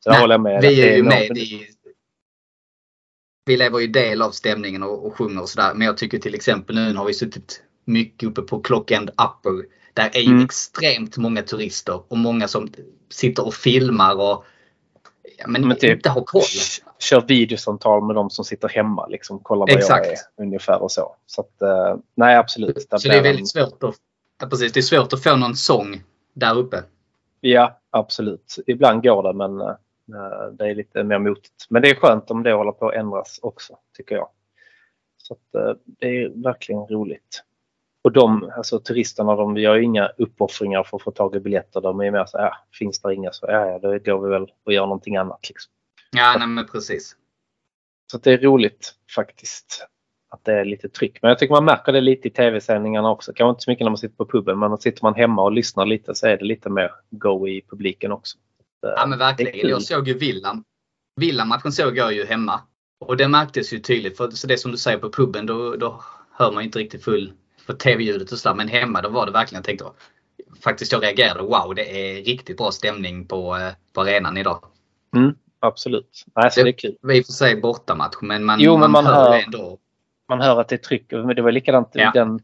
Så 0.00 0.08
jag 0.08 0.12
Nej, 0.12 0.20
håller 0.20 0.34
jag 0.34 0.40
med. 0.40 0.62
Vi 0.62 0.88
är 0.88 0.96
ju 0.96 1.02
med 1.02 1.38
i... 1.38 1.66
Vi 3.44 3.56
lever 3.56 3.78
ju 3.78 3.86
del 3.86 4.22
av 4.22 4.30
stämningen 4.30 4.82
och, 4.82 5.06
och 5.06 5.16
sjunger 5.16 5.42
och 5.42 5.48
sådär. 5.48 5.74
Men 5.74 5.86
jag 5.86 5.96
tycker 5.96 6.18
till 6.18 6.34
exempel 6.34 6.74
nu 6.76 6.94
har 6.94 7.04
vi 7.04 7.14
suttit 7.14 7.62
mycket 7.84 8.28
uppe 8.28 8.42
på 8.42 8.60
Clockend 8.60 9.10
Upper. 9.10 9.66
Där 9.94 10.10
är 10.14 10.20
ju 10.20 10.30
Mm. 10.32 10.44
extremt 10.44 11.16
många 11.16 11.42
turister 11.42 12.00
och 12.08 12.18
många 12.18 12.48
som 12.48 12.68
sitter 13.10 13.46
och 13.46 13.54
filmar 13.54 14.14
och 14.14 14.44
ja, 15.38 15.44
men, 15.48 15.68
Men 15.68 15.76
typ- 15.76 15.90
inte 15.96 16.10
har 16.10 16.24
koll. 16.24 16.42
Kör 16.98 17.20
videosamtal 17.20 18.04
med 18.04 18.16
de 18.16 18.30
som 18.30 18.44
sitter 18.44 18.68
hemma. 18.68 19.06
Liksom, 19.06 19.40
kollar 19.40 19.66
vad 19.66 19.76
Exakt. 19.76 20.06
jag 20.06 20.14
är 20.14 20.46
ungefär 20.46 20.82
och 20.82 20.92
så. 20.92 21.16
Så 21.26 21.40
att, 21.40 21.62
eh, 21.62 21.96
nej 22.14 22.36
absolut. 22.36 22.88
Så 22.90 23.08
det 23.08 23.18
är 23.18 23.22
väldigt 23.22 23.48
svårt 23.48 23.82
att, 23.82 24.50
precis, 24.50 24.72
det 24.72 24.80
är 24.80 24.82
svårt 24.82 25.12
att 25.12 25.22
få 25.22 25.36
någon 25.36 25.56
sång 25.56 26.02
där 26.34 26.58
uppe. 26.58 26.82
Ja 27.40 27.80
absolut. 27.90 28.56
Ibland 28.66 29.02
går 29.02 29.22
det 29.22 29.32
men 29.32 29.60
eh, 29.60 30.52
det 30.52 30.70
är 30.70 30.74
lite 30.74 31.04
mer 31.04 31.18
motigt. 31.18 31.66
Men 31.68 31.82
det 31.82 31.90
är 31.90 31.94
skönt 31.94 32.30
om 32.30 32.42
det 32.42 32.52
håller 32.52 32.72
på 32.72 32.88
att 32.88 32.94
ändras 32.94 33.38
också 33.42 33.78
tycker 33.96 34.14
jag. 34.14 34.28
Så 35.16 35.34
att, 35.34 35.54
eh, 35.54 35.74
det 35.84 36.06
är 36.06 36.42
verkligen 36.42 36.86
roligt. 36.86 37.42
Och 38.02 38.12
de, 38.12 38.52
alltså 38.56 38.80
turisterna, 38.80 39.36
de 39.36 39.56
gör 39.56 39.74
ju 39.74 39.84
inga 39.84 40.08
uppoffringar 40.08 40.82
för 40.82 40.96
att 40.96 41.02
få 41.02 41.10
tag 41.10 41.36
i 41.36 41.40
biljetter. 41.40 41.80
De 41.80 42.00
är 42.00 42.10
mer 42.10 42.24
så 42.26 42.38
här, 42.38 42.44
ja, 42.44 42.56
finns 42.72 43.00
det 43.00 43.14
inga 43.14 43.32
så 43.32 43.46
ja, 43.48 43.70
ja, 43.70 43.78
då 43.78 43.88
går 43.88 44.18
vi 44.18 44.30
väl 44.30 44.52
och 44.64 44.72
gör 44.72 44.82
någonting 44.82 45.16
annat. 45.16 45.48
Liksom. 45.48 45.72
Ja, 46.16 46.36
nej, 46.38 46.48
men 46.48 46.66
precis. 46.66 47.16
Så 48.12 48.18
det 48.18 48.32
är 48.32 48.38
roligt 48.38 48.94
faktiskt 49.14 49.86
att 50.30 50.44
det 50.44 50.52
är 50.52 50.64
lite 50.64 50.88
tryck. 50.88 51.18
Men 51.22 51.28
jag 51.28 51.38
tycker 51.38 51.54
man 51.54 51.64
märker 51.64 51.92
det 51.92 52.00
lite 52.00 52.28
i 52.28 52.30
tv-sändningarna 52.30 53.10
också. 53.10 53.32
Kanske 53.32 53.50
inte 53.50 53.62
så 53.62 53.70
mycket 53.70 53.84
när 53.84 53.90
man 53.90 53.98
sitter 53.98 54.16
på 54.16 54.26
puben 54.26 54.58
men 54.58 54.78
sitter 54.78 55.02
man 55.02 55.14
hemma 55.14 55.42
och 55.42 55.52
lyssnar 55.52 55.86
lite 55.86 56.14
så 56.14 56.26
är 56.26 56.36
det 56.36 56.44
lite 56.44 56.70
mer 56.70 56.90
go 57.10 57.48
i 57.48 57.62
publiken 57.70 58.12
också. 58.12 58.38
Ja 58.80 59.06
men 59.06 59.18
verkligen. 59.18 59.68
Jag 59.68 59.82
såg 59.82 60.08
ju 60.08 60.18
Villa. 60.18 60.62
Villa-matchen 61.20 61.72
såg 61.72 61.96
jag 61.96 62.14
ju 62.14 62.24
hemma. 62.24 62.60
Och 63.00 63.16
det 63.16 63.28
märktes 63.28 63.72
ju 63.72 63.78
tydligt. 63.78 64.16
För 64.16 64.30
så 64.30 64.46
det 64.46 64.58
som 64.58 64.70
du 64.70 64.78
säger 64.78 64.98
på 64.98 65.10
puben 65.10 65.46
då, 65.46 65.76
då 65.76 66.04
hör 66.32 66.52
man 66.52 66.62
inte 66.62 66.78
riktigt 66.78 67.04
full 67.04 67.32
på 67.66 67.72
tv-ljudet 67.72 68.32
och 68.32 68.38
sådär. 68.38 68.56
Men 68.56 68.68
hemma 68.68 69.02
då 69.02 69.08
var 69.08 69.26
det 69.26 69.32
verkligen, 69.32 69.58
jag 69.58 69.64
tänkte 69.64 69.84
faktiskt 70.60 70.92
jag 70.92 71.02
reagerade. 71.02 71.42
Wow, 71.42 71.74
det 71.74 72.16
är 72.16 72.24
riktigt 72.24 72.56
bra 72.56 72.70
stämning 72.70 73.26
på, 73.26 73.56
eh, 73.56 73.72
på 73.92 74.00
arenan 74.00 74.36
idag. 74.36 74.64
Mm, 75.16 75.34
absolut. 75.66 76.24
Nej, 76.36 76.50
så 76.50 76.62
det 76.62 76.70
är 76.70 76.72
kul. 76.78 76.96
Det 77.00 77.06
var 77.06 77.14
i 77.14 77.20
och 77.22 77.26
för 77.26 77.32
sig 77.32 77.60
bortamatch 77.60 78.16
men 78.22 78.44
man, 78.44 78.60
Jo, 78.60 78.76
men 78.76 78.90
man 78.90 79.06
hör 79.06 79.14
hör- 79.14 79.30
det 79.32 79.40
ändå. 79.42 79.78
Man 80.28 80.40
hör 80.40 80.60
att 80.60 80.68
det 80.68 80.74
är 80.74 80.78
tryck. 80.78 81.12
Men 81.12 81.36
det 81.36 81.42
var 81.42 81.52
likadant 81.52 81.96
i 81.96 81.98
Ja. 81.98 82.10
den 82.14 82.40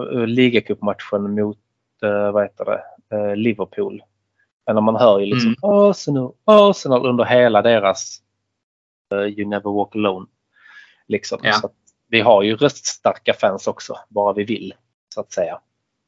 uh, 0.00 0.26
ligacupmatchen 0.26 1.34
mot 1.34 1.58
uh, 2.04 2.30
vad 2.30 2.42
heter 2.42 2.64
det? 2.64 2.82
Uh, 3.16 3.36
Liverpool. 3.36 4.02
Men 4.66 4.84
man 4.84 4.96
hör 4.96 5.20
ju 5.20 5.26
liksom 5.26 5.48
Mm. 5.48 5.56
Arsenal, 5.62 6.32
Arsenal 6.44 7.06
under 7.06 7.24
hela 7.24 7.62
deras 7.62 8.22
You 9.12 9.48
never 9.48 9.70
walk 9.70 9.94
alone. 9.96 10.26
Liksom. 11.08 11.38
Ja. 11.42 11.52
Så 11.52 11.70
vi 12.08 12.20
har 12.20 12.42
ju 12.42 12.56
röststarka 12.56 13.34
fans 13.34 13.66
också, 13.66 13.98
bara 14.08 14.32
vi 14.32 14.44
vill. 14.44 14.74
Så 15.14 15.20
att 15.20 15.32
säga. 15.32 15.60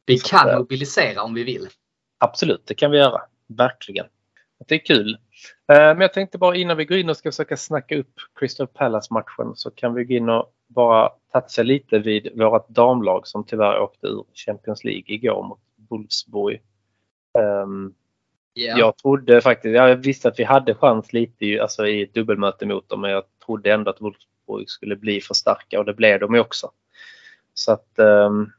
Vi 0.06 0.18
Så 0.18 0.28
kan 0.28 0.46
att, 0.46 0.52
eh, 0.52 0.58
mobilisera 0.58 1.22
om 1.22 1.34
vi 1.34 1.44
vill. 1.44 1.68
Absolut, 2.18 2.62
det 2.66 2.74
kan 2.74 2.90
vi 2.90 2.98
göra. 2.98 3.20
Verkligen. 3.46 4.06
Det 4.66 4.74
är 4.74 4.84
kul. 4.84 5.18
Eh, 5.72 5.78
Men 5.78 6.00
jag 6.00 6.12
tänkte 6.12 6.38
bara 6.38 6.56
innan 6.56 6.76
vi 6.76 6.84
går 6.84 6.98
in 6.98 7.10
och 7.10 7.16
ska 7.16 7.30
försöka 7.30 7.56
snacka 7.56 7.96
upp 7.96 8.12
Crystal 8.34 8.66
Palace-matchen 8.66 9.52
så 9.56 9.70
kan 9.70 9.94
vi 9.94 10.04
gå 10.04 10.14
in 10.14 10.28
och 10.28 10.52
bara 10.66 11.10
toucha 11.32 11.62
lite 11.62 11.98
vid 11.98 12.38
vårt 12.38 12.68
damlag 12.68 13.26
som 13.26 13.44
tyvärr 13.44 13.80
åkte 13.80 14.06
ur 14.06 14.24
Champions 14.34 14.84
League 14.84 15.04
igår 15.06 15.42
mot 15.42 15.60
Wolfsburg. 15.88 16.62
Ehm, 17.38 17.94
Ja. 18.52 18.78
Jag 18.78 18.96
trodde 18.96 19.40
faktiskt, 19.40 19.74
jag 19.74 19.96
visste 19.96 20.28
att 20.28 20.38
vi 20.38 20.44
hade 20.44 20.74
chans 20.74 21.12
lite 21.12 21.46
i, 21.46 21.60
alltså 21.60 21.86
i 21.86 22.02
ett 22.02 22.14
dubbelmöte 22.14 22.66
mot 22.66 22.88
dem 22.88 23.00
men 23.00 23.10
jag 23.10 23.24
trodde 23.46 23.72
ändå 23.72 23.90
att 23.90 24.00
Wolfsburg 24.00 24.70
skulle 24.70 24.96
bli 24.96 25.20
för 25.20 25.34
starka 25.34 25.78
och 25.78 25.84
det 25.84 25.94
blev 25.94 26.20
de 26.20 26.34
ju 26.34 26.40
också. 26.40 26.70
Så 27.54 27.72
att 27.72 27.98
ehm, 27.98 28.50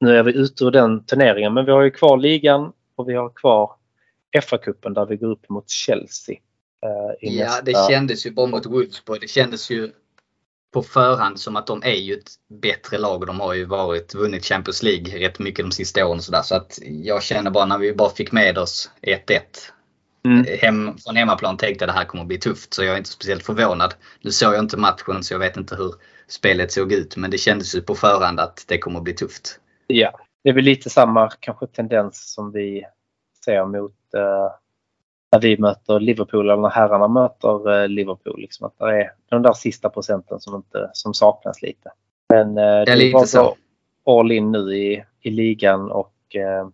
nu 0.00 0.16
är 0.16 0.22
vi 0.22 0.32
ute 0.36 0.64
ur 0.64 0.70
den 0.70 1.04
turneringen 1.04 1.54
men 1.54 1.64
vi 1.64 1.72
har 1.72 1.82
ju 1.82 1.90
kvar 1.90 2.16
ligan 2.18 2.72
och 2.96 3.08
vi 3.08 3.14
har 3.14 3.28
kvar 3.28 3.72
FA-cupen 4.38 4.94
där 4.94 5.06
vi 5.06 5.16
går 5.16 5.28
upp 5.30 5.48
mot 5.48 5.70
Chelsea. 5.70 6.36
eh, 6.82 7.28
Ja, 7.30 7.44
nästa- 7.44 7.62
det 7.62 7.88
kändes 7.90 8.26
ju 8.26 8.30
bara 8.30 8.46
mot 8.46 8.66
Wolfsburg. 8.66 9.20
Det 9.20 9.28
kändes 9.28 9.70
ju 9.70 9.92
på 10.72 10.82
förhand 10.82 11.40
som 11.40 11.56
att 11.56 11.66
de 11.66 11.82
är 11.82 11.94
ju 11.94 12.14
ett 12.14 12.30
bättre 12.62 12.98
lag. 12.98 13.26
De 13.26 13.40
har 13.40 13.54
ju 13.54 13.64
varit, 13.64 14.14
vunnit 14.14 14.44
Champions 14.44 14.82
League 14.82 15.18
rätt 15.28 15.38
mycket 15.38 15.64
de 15.64 15.72
sista 15.72 16.06
åren. 16.06 16.22
Så, 16.22 16.32
där. 16.32 16.42
så 16.42 16.54
att 16.54 16.78
jag 16.82 17.22
känner 17.22 17.50
bara 17.50 17.64
när 17.66 17.78
vi 17.78 17.92
bara 17.94 18.10
fick 18.10 18.32
med 18.32 18.58
oss 18.58 18.90
1-1 19.02 19.72
Mm. 20.24 20.46
hem, 20.60 20.98
från 20.98 21.16
hemmaplan 21.16 21.56
tänkte 21.56 21.82
jag 21.82 21.88
det 21.88 21.98
här 21.98 22.04
kommer 22.04 22.22
att 22.22 22.28
bli 22.28 22.38
tufft. 22.38 22.74
Så 22.74 22.84
jag 22.84 22.92
är 22.94 22.98
inte 22.98 23.10
speciellt 23.10 23.46
förvånad. 23.46 23.94
Nu 24.20 24.30
såg 24.30 24.54
jag 24.54 24.60
inte 24.64 24.76
matchen 24.76 25.22
så 25.24 25.34
jag 25.34 25.38
vet 25.38 25.56
inte 25.56 25.76
hur 25.76 25.94
spelet 26.28 26.72
såg 26.72 26.92
ut. 26.92 27.16
Men 27.16 27.30
det 27.30 27.38
kändes 27.38 27.74
ju 27.74 27.80
på 27.80 27.94
förhand 27.94 28.40
att 28.40 28.64
det 28.68 28.78
kommer 28.78 28.98
att 28.98 29.04
bli 29.04 29.12
tufft. 29.14 29.60
Ja, 29.86 30.20
det 30.44 30.50
är 30.50 30.54
väl 30.54 30.64
lite 30.64 30.90
samma 30.90 31.30
kanske 31.40 31.66
tendens 31.66 32.32
som 32.32 32.52
vi 32.52 32.84
ser 33.44 33.66
mot 33.66 34.14
eh, 34.14 34.52
när 35.32 35.40
vi 35.40 35.58
möter 35.58 36.00
Liverpool 36.00 36.50
eller 36.50 36.62
när 36.62 36.70
herrarna 36.70 37.08
möter 37.08 37.82
eh, 37.82 37.88
Liverpool. 37.88 38.40
Liksom 38.40 38.66
att 38.66 38.78
det 38.78 38.84
är 38.84 39.12
den 39.30 39.42
där 39.42 39.52
sista 39.52 39.90
procenten 39.90 40.40
som, 40.40 40.54
inte, 40.54 40.90
som 40.92 41.14
saknas 41.14 41.62
lite. 41.62 41.90
Men 42.28 42.58
eh, 42.58 42.84
det 42.84 42.96
lite 42.96 43.14
var 43.14 43.24
så. 43.24 43.56
så 44.04 44.18
all 44.18 44.32
in 44.32 44.52
nu 44.52 44.76
i, 44.76 45.04
i 45.20 45.30
ligan 45.30 45.90
och 45.90 46.36
eh, 46.36 46.68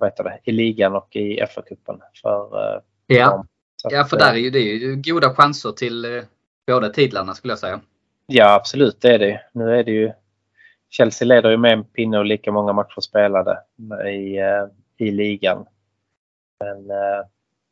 vad 0.00 0.10
heter 0.10 0.24
det? 0.24 0.38
i 0.44 0.52
ligan 0.52 0.94
och 0.94 1.16
i 1.16 1.40
FA-cupen 1.40 2.00
för 2.22 2.74
eh, 2.74 2.80
Ja, 3.06 3.30
dem. 3.30 3.46
Så 3.76 3.88
ja 3.92 4.00
att, 4.00 4.10
för 4.10 4.16
där 4.16 4.32
är 4.32 4.36
ju 4.36 4.50
det 4.50 4.58
är 4.58 4.74
ju 4.74 5.02
goda 5.04 5.34
chanser 5.34 5.72
till 5.72 6.04
eh, 6.04 6.22
båda 6.66 6.88
titlarna 6.88 7.34
skulle 7.34 7.52
jag 7.52 7.58
säga. 7.58 7.80
Ja 8.26 8.54
absolut 8.54 9.00
det 9.00 9.14
är 9.14 9.18
det. 9.18 9.40
Nu 9.52 9.76
är 9.76 9.84
det 9.84 9.92
ju 9.92 10.12
Chelsea 10.90 11.26
leder 11.26 11.50
ju 11.50 11.56
med 11.56 11.72
en 11.72 11.84
pinne 11.84 12.18
och 12.18 12.24
lika 12.24 12.52
många 12.52 12.72
matcher 12.72 13.00
spelade 13.00 13.58
i, 14.10 14.38
eh, 14.38 14.66
i 14.96 15.10
ligan. 15.10 15.66
Men 16.60 16.90
eh, 16.90 17.26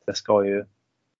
det 0.07 0.15
ska 0.15 0.45
ju 0.45 0.65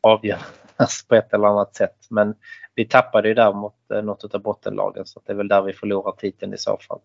avgöras 0.01 1.05
på 1.09 1.15
ett 1.15 1.35
eller 1.35 1.47
annat 1.47 1.75
sätt. 1.77 1.97
Men 2.11 2.35
vi 2.75 2.85
tappade 2.85 3.29
ju 3.29 3.35
där 3.35 3.53
mot 3.53 3.91
eh, 3.95 4.03
något 4.03 4.35
av 4.35 4.43
bottenlagen 4.43 5.07
så 5.07 5.21
det 5.27 5.33
är 5.33 5.37
väl 5.37 5.49
där 5.49 5.63
vi 5.63 5.73
förlorar 5.73 6.13
titeln 6.13 6.55
i 6.55 6.59
så 6.59 6.79
fall. 6.89 7.01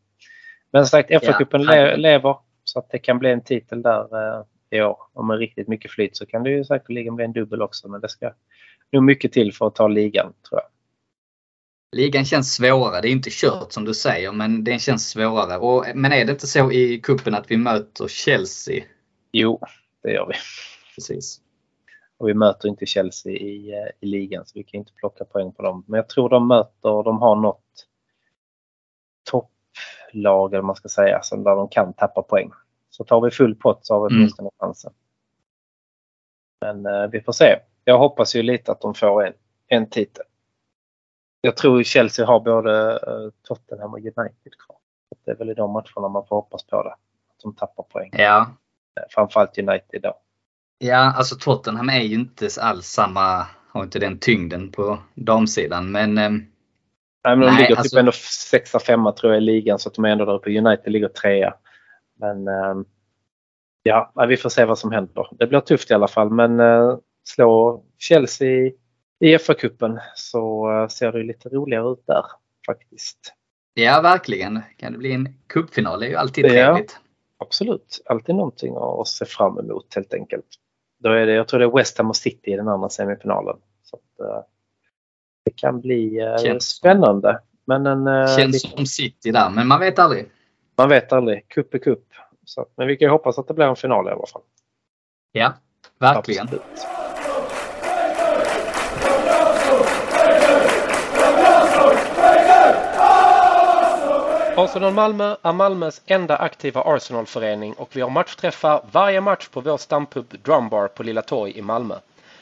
Men 0.72 0.86
som 0.86 0.90
sagt 0.90 1.10
FA-cupen 1.12 1.64
Ja. 1.64 1.72
le- 1.72 1.96
lever 1.98 2.38
så 2.64 2.80
att 2.80 2.90
det 2.90 3.00
kan 3.00 3.20
bli 3.20 3.30
en 3.32 3.44
titel 3.44 3.82
där 3.82 4.02
eh, 4.40 4.44
i 4.70 4.82
år. 4.82 4.98
Om 5.14 5.28
med 5.28 5.38
riktigt 5.38 5.68
mycket 5.68 5.92
flyt 5.92 6.18
så 6.18 6.26
kan 6.26 6.44
det 6.44 6.50
ju 6.50 6.64
säkerligen 6.66 7.16
bli 7.16 7.26
en 7.26 7.34
dubbel 7.34 7.62
också 7.62 7.88
men 7.88 8.02
det 8.02 8.10
ska 8.10 8.34
nog 8.92 9.04
mycket 9.04 9.32
till 9.32 9.54
för 9.54 9.68
att 9.68 9.76
ta 9.76 9.88
ligan 9.88 10.34
tror 10.50 10.62
jag. 10.62 10.68
Ligan 11.98 12.26
känns 12.26 12.54
svårare. 12.56 13.02
Det 13.02 13.08
är 13.08 13.12
inte 13.12 13.30
kört 13.32 13.72
som 13.72 13.86
du 13.86 13.94
säger, 13.94 14.32
men 14.32 14.64
den 14.64 14.80
känns 14.80 15.10
svårare. 15.10 15.58
Och, 15.58 15.86
men 15.96 16.12
är 16.12 16.26
det 16.26 16.32
inte 16.32 16.48
så 16.48 16.72
i 16.72 17.00
kuppen 17.04 17.36
att 17.36 17.52
vi 17.52 17.58
möter 17.58 18.08
Chelsea? 18.08 18.84
Jo, 19.32 19.60
det 20.02 20.12
gör 20.12 20.26
vi. 20.26 20.34
Precis. 20.96 21.42
Och 22.18 22.30
vi 22.30 22.34
möter 22.34 22.70
inte 22.70 22.86
Chelsea 22.86 23.32
i, 23.34 23.72
eh, 23.74 23.90
i 24.00 24.06
ligan 24.06 24.46
så 24.46 24.52
vi 24.56 24.64
kan 24.64 24.78
inte 24.80 24.94
plocka 24.94 25.26
poäng 25.26 25.52
på 25.52 25.62
dem. 25.64 25.84
Men 25.88 25.98
jag 25.98 26.10
tror 26.10 26.30
de 26.30 26.48
möter, 26.48 27.04
de 27.04 27.22
har 27.22 27.36
något 27.36 27.88
topplag 29.24 30.54
eller 30.54 30.62
man 30.64 30.76
ska 30.76 30.90
säga, 30.90 31.22
som 31.22 31.44
där 31.44 31.56
de 31.56 31.68
kan 31.68 31.94
tappa 31.94 32.22
poäng. 32.22 32.52
Så 32.90 33.04
tar 33.04 33.22
vi 33.22 33.32
full 33.32 33.56
pott 33.56 33.86
så 33.86 33.94
har 33.94 34.02
vi 34.10 34.14
Mm. 34.14 34.22
åtminstone 34.22 34.50
chansen. 34.60 34.94
Men 36.62 36.86
eh, 36.86 37.08
vi 37.08 37.22
får 37.22 37.34
se. 37.34 37.60
Jag 37.84 37.98
hoppas 37.98 38.36
ju 38.36 38.42
lite 38.44 38.72
att 38.72 38.82
de 38.82 38.94
får 38.94 39.26
en, 39.28 39.34
en 39.68 39.90
titel. 39.90 40.26
Jag 41.42 41.58
tror 41.58 41.84
Chelsea 41.84 42.26
har 42.26 42.40
både 42.40 42.92
eh, 42.92 43.30
Tottenham 43.42 43.94
och 43.94 44.00
United 44.00 44.58
kvar. 44.66 44.78
Det 45.26 45.32
är 45.32 45.36
väl 45.36 45.50
i 45.50 45.54
de 45.54 45.72
matcherna 45.72 46.08
man 46.10 46.28
får 46.28 46.36
hoppas 46.36 46.64
på 46.64 46.84
det. 46.84 46.90
Att 46.90 47.40
de 47.44 47.56
tappar 47.56 47.84
poäng. 47.84 48.10
Ja. 48.14 48.52
Eh, 49.00 49.04
Framförallt 49.10 49.58
United 49.58 50.02
då. 50.02 50.18
ja, 50.78 51.14
alltså 51.18 51.36
Tottenham 51.36 51.90
är 51.90 52.00
ju 52.02 52.16
inte 52.16 52.48
alls 52.62 52.86
samma, 52.88 53.48
har 53.70 53.84
inte 53.84 54.00
den 54.00 54.20
tyngden 54.20 54.72
på 54.72 54.98
damsidan. 55.16 55.92
Men 55.92 56.18
eh, 56.18 56.30
Nej, 57.24 57.38
men 57.38 57.40
de 57.40 57.46
Nej, 57.46 57.56
ligger 57.56 57.68
typ 57.70 57.78
alltså- 57.80 58.00
ändå 58.00 58.12
sexa, 58.52 58.80
femma 58.80 59.12
tror 59.12 59.34
jag 59.34 59.42
i 59.42 59.46
ligan 59.46 59.80
så 59.80 59.90
att 59.90 59.96
de 59.96 60.06
är 60.06 60.10
ändå 60.10 60.26
där 60.26 60.34
uppe. 60.34 60.58
United 60.58 60.92
ligger 60.94 61.08
trea. 61.08 61.54
Men 62.20 62.48
ehm, 62.48 62.86
ja, 63.84 64.14
vi 64.28 64.38
får 64.38 64.50
se 64.50 64.66
vad 64.66 64.80
som 64.80 64.92
händer. 64.92 65.28
Det 65.40 65.48
blir 65.48 65.60
tufft 65.60 65.92
i 65.92 65.94
alla 65.94 66.08
fall 66.08 66.30
men 66.30 66.60
eh, 66.60 66.98
slå 67.24 67.84
Chelsea, 67.98 68.72
i 69.20 69.38
FA-cupen 69.38 70.00
så 70.16 70.68
ser 70.92 71.12
det 71.12 71.24
lite 71.24 71.50
roligare 71.50 71.92
ut 71.92 72.04
där 72.08 72.26
faktiskt. 72.66 73.34
Ja, 73.74 74.02
verkligen. 74.02 74.62
Kan 74.78 74.92
det 74.92 74.98
bli 74.98 75.14
en 75.14 75.30
cupfinal 75.48 76.00
det 76.00 76.06
är 76.06 76.10
ju 76.10 76.16
alltid 76.16 76.46
Ja. 76.46 76.78
Absolut, 77.42 78.02
alltid 78.06 78.36
någonting 78.36 78.76
att 78.78 79.08
se 79.08 79.26
fram 79.26 79.60
emot 79.60 79.96
helt 79.96 80.14
enkelt. 80.14 80.46
Då 81.00 81.10
är 81.10 81.26
det, 81.26 81.34
jag 81.34 81.48
tror 81.48 81.60
det 81.60 81.66
är 81.66 81.72
West 81.78 81.98
Ham 81.98 82.10
och 82.10 82.16
City 82.16 82.52
i 82.52 82.56
den 82.56 82.68
andra 82.68 82.90
semifinalen. 82.90 83.58
Så 83.84 83.96
att, 83.96 84.28
eh, 84.28 84.44
det 85.46 85.52
kan 85.56 85.82
bli 85.82 86.20
eh, 86.20 86.38
Känns- 86.38 86.64
spännande. 86.70 87.40
Men 87.66 87.86
en, 87.86 88.08
eh, 88.08 88.28
Känns 88.38 88.64
lite- 88.64 88.76
som 88.78 88.86
City 88.86 89.32
där, 89.32 89.50
men 89.50 89.68
man 89.68 89.80
vet 89.80 90.00
aldrig. 90.00 90.30
man 90.78 90.90
vet 90.90 91.14
aldrig. 91.14 91.48
Kupp 91.48 91.74
är 91.74 91.78
kupp. 91.80 92.08
Så, 92.46 92.66
men 92.76 92.88
vi 92.88 92.98
kan 92.98 93.06
ju 93.06 93.10
hoppas 93.12 93.40
att 93.40 93.48
det 93.48 93.54
blir 93.54 93.66
en 93.66 93.76
final 93.76 94.08
i 94.08 94.12
alla 94.12 94.26
fall. 94.26 94.42
Ja, 95.32 95.54
verkligen. 96.00 96.44
Absolut. 96.44 96.62
Arsenal 104.58 104.94
Malmö 104.94 105.36
är 105.42 105.54
Malmös 105.54 106.02
enda 106.06 106.36
aktiva 106.38 106.82
Arsenalförening 106.82 107.74
och 107.74 107.90
vi 107.96 108.02
har 108.02 108.10
matchträffar 108.10 108.82
varje 108.92 109.22
match 109.22 109.48
på 109.48 109.62
vår 109.62 109.78
stampub 109.78 110.26
Drumbar 110.44 110.88
på 110.88 111.04
Lilla 111.04 111.22
Torg 111.22 111.58
i 111.58 111.62
Malmö. 111.62 111.96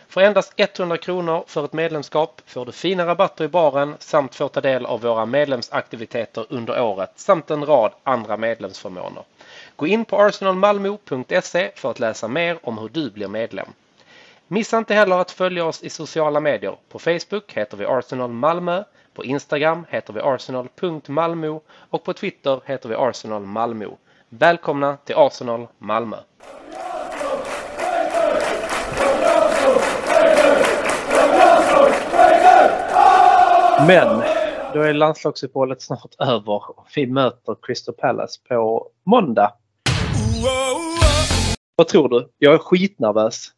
För 0.07 0.22
endast 0.22 0.53
100 0.57 0.97
kronor 0.97 1.43
för 1.47 1.66
ett 1.66 1.74
medlemskap 1.74 2.41
får 2.45 2.66
du 2.66 2.72
fina 2.72 3.05
rabatter 3.05 3.45
i 3.45 3.47
baren 3.47 3.95
samt 3.99 4.36
får 4.36 4.47
ta 4.47 4.62
del 4.62 4.86
av 4.86 5.01
våra 5.01 5.26
medlemsaktiviteter 5.26 6.45
under 6.49 6.82
året 6.82 7.12
samt 7.16 7.51
en 7.51 7.66
rad 7.66 7.91
andra 8.03 8.38
medlemsförmåner. 8.38 9.24
Gå 9.76 9.88
in 9.88 10.05
på 10.05 10.22
arsenalmalmo.se 10.22 11.72
för 11.76 11.91
att 11.91 11.99
läsa 11.99 12.28
mer 12.28 12.60
om 12.64 12.78
hur 12.78 12.89
du 12.89 13.10
blir 13.10 13.28
medlem. 13.28 13.68
Missa 14.52 14.78
inte 14.78 14.93
heller 14.93 15.16
att 15.20 15.32
följa 15.32 15.66
oss 15.66 15.84
i 15.84 15.89
sociala 15.89 16.39
medier. 16.39 16.78
På 16.89 17.00
Facebook 17.00 17.54
heter 17.54 17.78
vi 17.78 17.86
Arsenal 17.86 18.30
Malmö, 18.32 18.84
på 19.14 19.26
Instagram 19.26 19.86
heter 19.89 20.14
vi 20.14 20.20
arsenal.malmo 20.20 21.62
och 21.89 22.04
på 22.04 22.14
Twitter 22.14 22.62
heter 22.66 22.89
vi 22.89 22.95
Arsenal 22.95 23.41
Malmö. 23.41 23.86
Välkomna 24.30 24.97
till 24.97 25.16
Arsenal 25.16 25.68
Malmö! 25.78 26.18
Men 33.88 34.24
då 34.74 34.82
är 34.82 34.93
landslagsuppehållet 34.93 35.82
snart 35.82 36.16
över 36.20 36.80
och 36.80 36.88
vi 36.95 37.08
möter 37.08 37.56
Crystal 37.62 37.95
Palace 37.95 38.39
på 38.50 38.88
måndag. 39.04 39.54
Vad 41.76 41.88
tror 41.88 42.10
du? 42.10 42.30
Jag 42.38 42.54
är 42.54 42.58
skitnervös. 42.58 43.54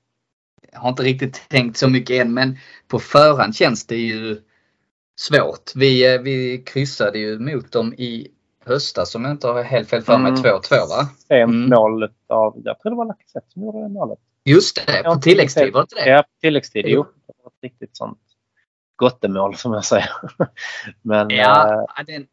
Jag 0.72 0.80
har 0.80 0.90
inte 0.90 1.04
riktigt 1.04 1.50
tänkt 1.50 1.78
så 1.78 1.90
mycket 1.90 2.22
än, 2.22 2.34
men 2.34 2.58
på 2.88 3.00
förhand 3.00 3.56
känns 3.56 3.88
det 3.88 3.98
ju 3.98 4.42
svårt. 5.20 5.72
Vi, 5.76 6.14
eh, 6.16 6.22
vi 6.22 6.64
kryssade 6.66 7.20
ju 7.20 7.40
mot 7.40 7.72
dem 7.72 7.94
i 7.94 8.28
höstas 8.66 9.12
som 9.12 9.24
jag 9.24 9.32
inte 9.32 9.48
har 9.48 9.64
helt 9.64 9.90
fel 9.90 10.02
för 10.02 10.18
mig, 10.18 10.30
Mm. 10.32 10.42
2-2 10.44 10.76
va? 10.90 11.10
Sent 11.28 11.50
Mm. 11.50 11.70
målet 11.70 12.12
av, 12.28 12.62
jag 12.64 12.80
tror 12.80 12.90
det 12.92 12.96
var 12.98 13.06
Lacazette 13.06 13.52
som 13.54 13.64
gjorde 13.64 13.82
det 13.82 13.90
målet. 13.90 14.20
Just 14.46 14.86
det, 14.88 15.04
på 15.04 15.16
tilläggstid 15.16 15.74
var 15.74 15.82
det 15.82 15.84
inte 15.84 15.96
det? 15.96 16.10
Ja, 16.10 16.22
på 16.24 16.30
tilläggstid. 16.42 16.86
Jo. 16.88 17.04
Det 17.28 17.34
var 17.44 17.50
ett 17.52 17.58
riktigt 17.64 17.98
sånt 17.98 18.20
gottemål 18.96 19.56
som 19.56 19.74
jag 19.74 19.86
säger. 19.86 20.10
Men 21.02 21.30
Ja, 21.30 21.88
den, 22.08 22.28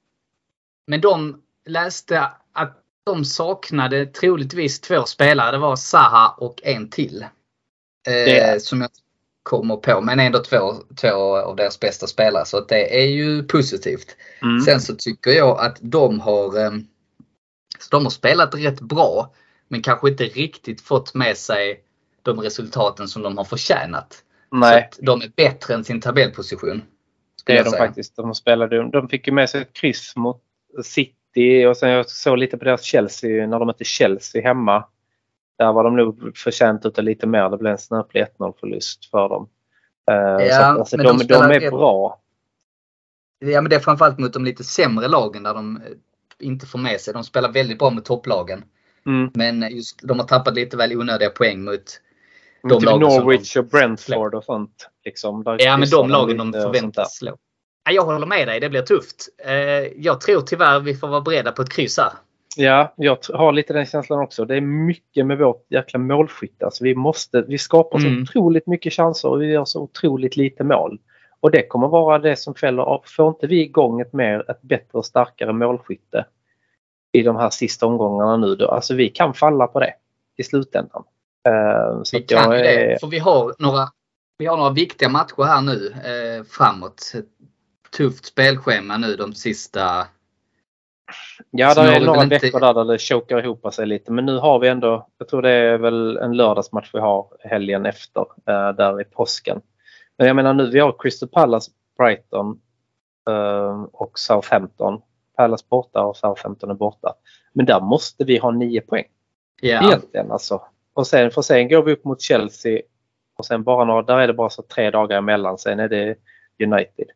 men 0.87 1.01
de 1.01 1.43
läste 1.66 2.31
att 2.53 2.83
de 3.05 3.24
saknade 3.24 4.07
troligtvis 4.07 4.81
två 4.81 5.03
spelare. 5.05 5.51
Det 5.51 5.59
var 5.59 5.76
Saha 5.76 6.35
och 6.39 6.61
en 6.64 6.91
till. 6.91 7.26
Eh, 8.09 8.59
som 8.59 8.81
jag 8.81 8.91
kommer 9.43 9.77
på. 9.77 10.01
Men 10.01 10.21
ändå 10.21 10.39
två, 10.39 10.73
två 11.01 11.37
av 11.37 11.57
deras 11.57 11.81
bästa 11.81 12.07
spelare. 12.07 12.45
Så 12.45 12.59
att 12.59 12.69
det 12.69 13.03
är 13.03 13.07
ju 13.07 13.43
positivt. 13.43 14.17
mm, 14.43 14.61
Sen 14.61 14.81
så 14.81 14.95
tycker 14.95 15.31
jag 15.31 15.61
att 15.61 15.77
de 15.81 16.21
har, 16.21 16.65
eh, 16.65 16.71
så 17.79 17.89
de 17.91 18.05
har 18.05 18.11
spelat 18.11 18.55
rätt 18.55 18.81
bra. 18.81 19.35
Men 19.69 19.83
kanske 19.83 20.09
inte 20.09 20.25
riktigt 20.25 20.81
fått 20.81 21.15
med 21.15 21.37
sig 21.37 21.81
de 22.23 22.41
resultaten 22.41 23.09
som 23.09 23.23
de 23.23 23.37
har 23.37 23.45
förtjänat. 23.45 24.23
nej, 24.53 24.71
Så 24.73 24.79
att 24.79 25.07
de 25.07 25.23
är 25.23 25.33
bättre 25.37 25.75
än 25.75 25.85
sin 25.85 26.01
tabellposition. 26.01 26.83
det 27.45 27.59
är 27.59 27.65
de 27.65 27.71
säga. 27.71 27.87
faktiskt. 27.87 28.17
De 28.17 28.35
spelade, 28.35 28.91
de 28.91 29.09
fick 29.09 29.27
ju 29.27 29.33
med 29.33 29.51
sig 29.51 29.63
ett 29.63 29.73
kryss 29.73 30.17
mot 30.17 30.43
City 30.85 31.67
och 31.67 31.77
sen 31.77 31.91
jag 31.91 32.11
såg 32.11 32.39
lite 32.39 32.59
på 32.59 32.65
deras 32.65 32.83
Chelsea 32.83 33.47
när 33.47 33.59
de 33.59 33.67
mötte 33.67 33.85
Chelsea 33.85 34.43
hemma. 34.43 34.85
Där 35.59 35.73
var 35.73 35.85
de 35.85 35.97
nog 35.97 36.37
förtjänt 36.37 36.87
utav 36.87 37.05
lite 37.05 37.27
mer. 37.27 37.49
Det 37.51 37.57
blev 37.59 37.73
en 37.73 37.79
snöplig 37.79 38.27
1-0 38.39 38.55
förlust 38.61 39.11
för 39.11 39.29
dem. 39.29 39.49
Eh, 40.11 40.49
så 40.49 40.55
att, 40.55 40.79
alltså, 40.79 40.97
men 40.97 41.07
de, 41.07 41.19
de 41.19 41.25
de, 41.25 41.35
är 41.43 41.61
rätt- 41.61 41.71
bra. 41.71 42.21
Ja 43.39 43.61
men 43.61 43.71
det 43.71 43.77
är 43.77 43.81
framförallt 43.81 44.19
mot 44.19 44.33
de 44.33 44.45
lite 44.45 44.65
sämre 44.65 45.09
lagen 45.09 45.43
där 45.43 45.55
de 45.55 45.77
eh, 45.77 45.83
inte 46.47 46.67
får 46.67 46.79
med 46.79 47.01
sig. 47.01 47.15
De 47.15 47.25
spelar 47.25 47.53
väldigt 47.53 47.79
bra 47.79 47.91
mot 47.91 48.05
topplagen. 48.05 48.65
Mm. 49.07 49.31
Men 49.35 49.77
just 49.77 50.01
de 50.03 50.19
har 50.19 50.27
tappat 50.27 50.55
lite 50.55 50.77
väl 50.77 50.97
onödiga 50.97 51.31
poäng 51.31 51.65
mot 51.65 52.01
De 52.63 52.69
De 52.69 52.85
lagen 52.85 53.11
som 53.11 53.25
Norwich 53.25 53.55
de 53.55 53.61
och 53.61 53.67
Brentford 53.67 54.35
och 54.35 54.45
sånt. 54.45 54.89
Liksom, 55.05 55.43
Ja 55.59 55.77
men 55.77 55.91
de 55.91 56.11
lagen 56.11 56.37
de 56.37 56.53
förväntas 56.53 57.17
slå. 57.17 57.37
Ja, 57.85 57.93
jag 57.93 58.03
håller 58.03 58.27
med 58.27 58.49
dig, 58.49 58.61
det 58.61 58.69
blir 58.69 58.83
tufft. 58.83 59.29
Eh, 59.45 59.53
Jag 59.97 60.21
tror 60.21 60.41
tyvärr 60.41 60.81
vi 60.81 60.95
får 60.95 61.09
vara 61.09 61.21
beredda 61.21 61.53
på 61.53 61.63
ett 61.63 61.71
kryss 61.71 61.99
här. 61.99 62.13
Ja, 62.61 62.95
jag 62.97 63.19
har 63.35 63.53
lite 63.53 63.73
den 63.73 63.87
känslan 63.87 64.21
också. 64.21 64.45
Det 64.45 64.57
är 64.57 64.61
mycket 64.61 65.27
med 65.27 65.39
vårt 65.39 65.67
jäkla 65.71 65.99
målskytte. 65.99 66.65
Alltså 66.65 66.85
vi, 66.85 66.95
måste, 66.95 67.43
vi 67.43 67.59
skapar 67.59 67.99
så 67.99 68.07
Mm. 68.07 68.23
otroligt 68.23 68.67
mycket 68.67 68.93
chanser 68.93 69.29
och 69.29 69.43
vi 69.43 69.47
gör 69.47 69.65
så 69.65 69.81
otroligt 69.83 70.37
lite 70.37 70.65
mål. 70.65 70.99
Och 71.41 71.51
det 71.51 71.67
kommer 71.67 71.89
vara 71.89 72.19
det 72.19 72.37
som 72.37 72.55
fäller 72.55 72.83
av. 72.83 73.03
Får 73.17 73.29
inte 73.29 73.47
vi 73.47 73.61
igång 73.63 74.01
ett, 74.01 74.13
mer, 74.13 74.51
ett 74.51 74.63
bättre 74.63 74.99
och 74.99 75.07
starkare 75.07 75.53
målskytte 75.53 76.25
i 77.13 77.23
de 77.23 77.37
här 77.37 77.51
sista 77.51 77.87
omgångarna 77.87 78.37
nu, 78.37 78.55
då, 78.55 78.69
alltså 78.69 78.95
vi 78.95 79.09
kan 79.09 79.35
falla 79.35 79.67
på 79.67 79.81
det 79.81 79.95
i 80.37 80.43
slutändan. 80.43 81.03
Så 82.03 82.17
Vi 82.19 82.25
jag 82.29 82.43
kan 82.45 82.53
ju 82.53 82.65
är- 82.65 82.89
det. 82.89 82.99
För 83.01 83.07
vi 83.07 83.19
har 83.19 83.55
några, 83.59 83.89
vi 84.39 84.47
har 84.47 84.57
några 84.57 84.71
viktiga 84.73 85.09
matcher 85.09 85.43
här 85.45 85.61
nu 85.63 85.87
eh, 85.95 86.45
framåt. 86.45 87.13
Tufft 87.97 88.25
spelschema 88.27 88.97
nu 88.97 89.17
de 89.17 89.33
sista 89.35 90.07
Ja, 91.51 91.75
det 91.75 91.81
är 91.81 92.01
några 92.01 92.21
väl 92.21 92.33
inte- 92.33 92.47
veckor 92.47 92.61
där, 92.61 92.75
där 92.75 92.85
det 92.85 92.99
chokar 92.99 93.45
ihop 93.45 93.75
sig 93.75 93.87
lite. 93.87 94.13
Men 94.13 94.27
nu 94.27 94.39
har 94.39 94.59
vi 94.59 94.69
ändå, 94.69 95.09
jag 95.19 95.29
tror 95.29 95.43
det 95.43 95.51
är 95.51 95.79
väl 95.79 96.17
en 96.17 96.37
lördagsmatch 96.37 96.91
vi 96.93 96.99
har 96.99 97.27
helgen 97.41 97.87
efter, 97.87 98.21
eh, 98.21 98.69
där 98.73 99.01
i 99.01 99.05
påsken. 99.05 99.61
Men 100.19 100.27
jag 100.27 100.37
menar 100.37 100.55
nu, 100.55 100.71
vi 100.71 100.79
har 100.81 100.95
Crystal 100.99 101.29
Palace, 101.29 101.71
Brighton 101.99 102.61
eh, 103.31 103.83
och 103.93 104.19
Southampton. 104.19 105.01
Palace 105.37 105.65
borta 105.69 106.03
och 106.03 106.17
Southampton 106.17 106.71
är 106.71 106.75
borta. 106.75 107.15
Men 107.53 107.67
där 107.67 107.81
måste 107.81 108.25
vi 108.25 108.39
ha 108.39 108.51
nio 108.51 108.81
poäng 108.81 109.07
Ja, 109.61 109.89
egentligen 109.89 110.33
alltså. 110.33 110.63
Och 110.95 111.07
sen, 111.07 111.31
för 111.31 111.43
sen 111.43 111.69
går 111.69 111.83
vi 111.83 111.93
upp 111.93 112.05
mot 112.05 112.21
Chelsea 112.21 112.81
och 113.39 113.47
sen 113.47 113.63
bara 113.63 113.85
några, 113.85 114.03
där 114.03 114.19
är 114.19 114.27
det 114.27 114.33
bara 114.33 114.51
så 114.51 114.63
tre 114.63 114.91
dagar 114.91 115.19
emellan. 115.19 115.59
Sen 115.59 115.81
är 115.81 115.89
det 115.89 116.15
United. 116.65 117.07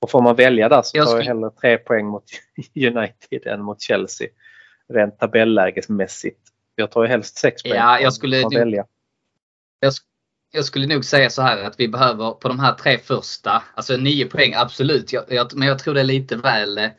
Och 0.00 0.10
får 0.10 0.22
man 0.22 0.36
välja 0.36 0.68
där 0.68 0.82
så 0.82 0.96
Jag 0.96 1.06
tar 1.06 1.12
jag 1.16 1.24
skulle- 1.24 1.34
hellre 1.34 1.50
tre 1.60 1.78
poäng 1.78 2.06
mot 2.06 2.24
United 2.74 3.46
än 3.46 3.62
mot 3.62 3.80
Chelsea. 3.82 4.28
Rent 4.88 5.18
tabellägesmässigt. 5.18 6.40
Jag 6.74 6.90
tar 6.90 7.02
ju 7.02 7.08
helst 7.08 7.36
sex 7.38 7.62
poäng. 7.62 7.74
Ja, 7.74 8.00
jag 8.00 8.12
skulle 8.12 8.42
nog- 8.42 8.54
välja. 8.54 8.84
jag, 9.80 9.92
jag 10.52 10.64
skulle 10.64 10.86
nog 10.86 11.04
säga 11.04 11.30
så 11.30 11.42
här 11.42 11.62
att 11.64 11.80
vi 11.80 11.88
behöver 11.88 12.30
på 12.30 12.48
de 12.48 12.60
här 12.60 12.72
tre 12.74 12.98
första, 12.98 13.62
alltså 13.74 13.96
nio 13.96 14.26
poäng 14.26 14.54
absolut. 14.56 15.12
Jag, 15.12 15.24
jag, 15.28 15.54
men 15.54 15.68
jag 15.68 15.78
tror 15.78 15.94
det 15.94 16.00
är 16.00 16.04
lite 16.04 16.36
väl, 16.36 16.78
eh, 16.78 16.90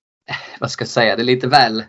vad 0.60 0.70
ska 0.70 0.82
jag 0.82 0.88
säga, 0.88 1.16
det 1.16 1.22
är 1.22 1.24
lite 1.24 1.46
väl 1.48 1.84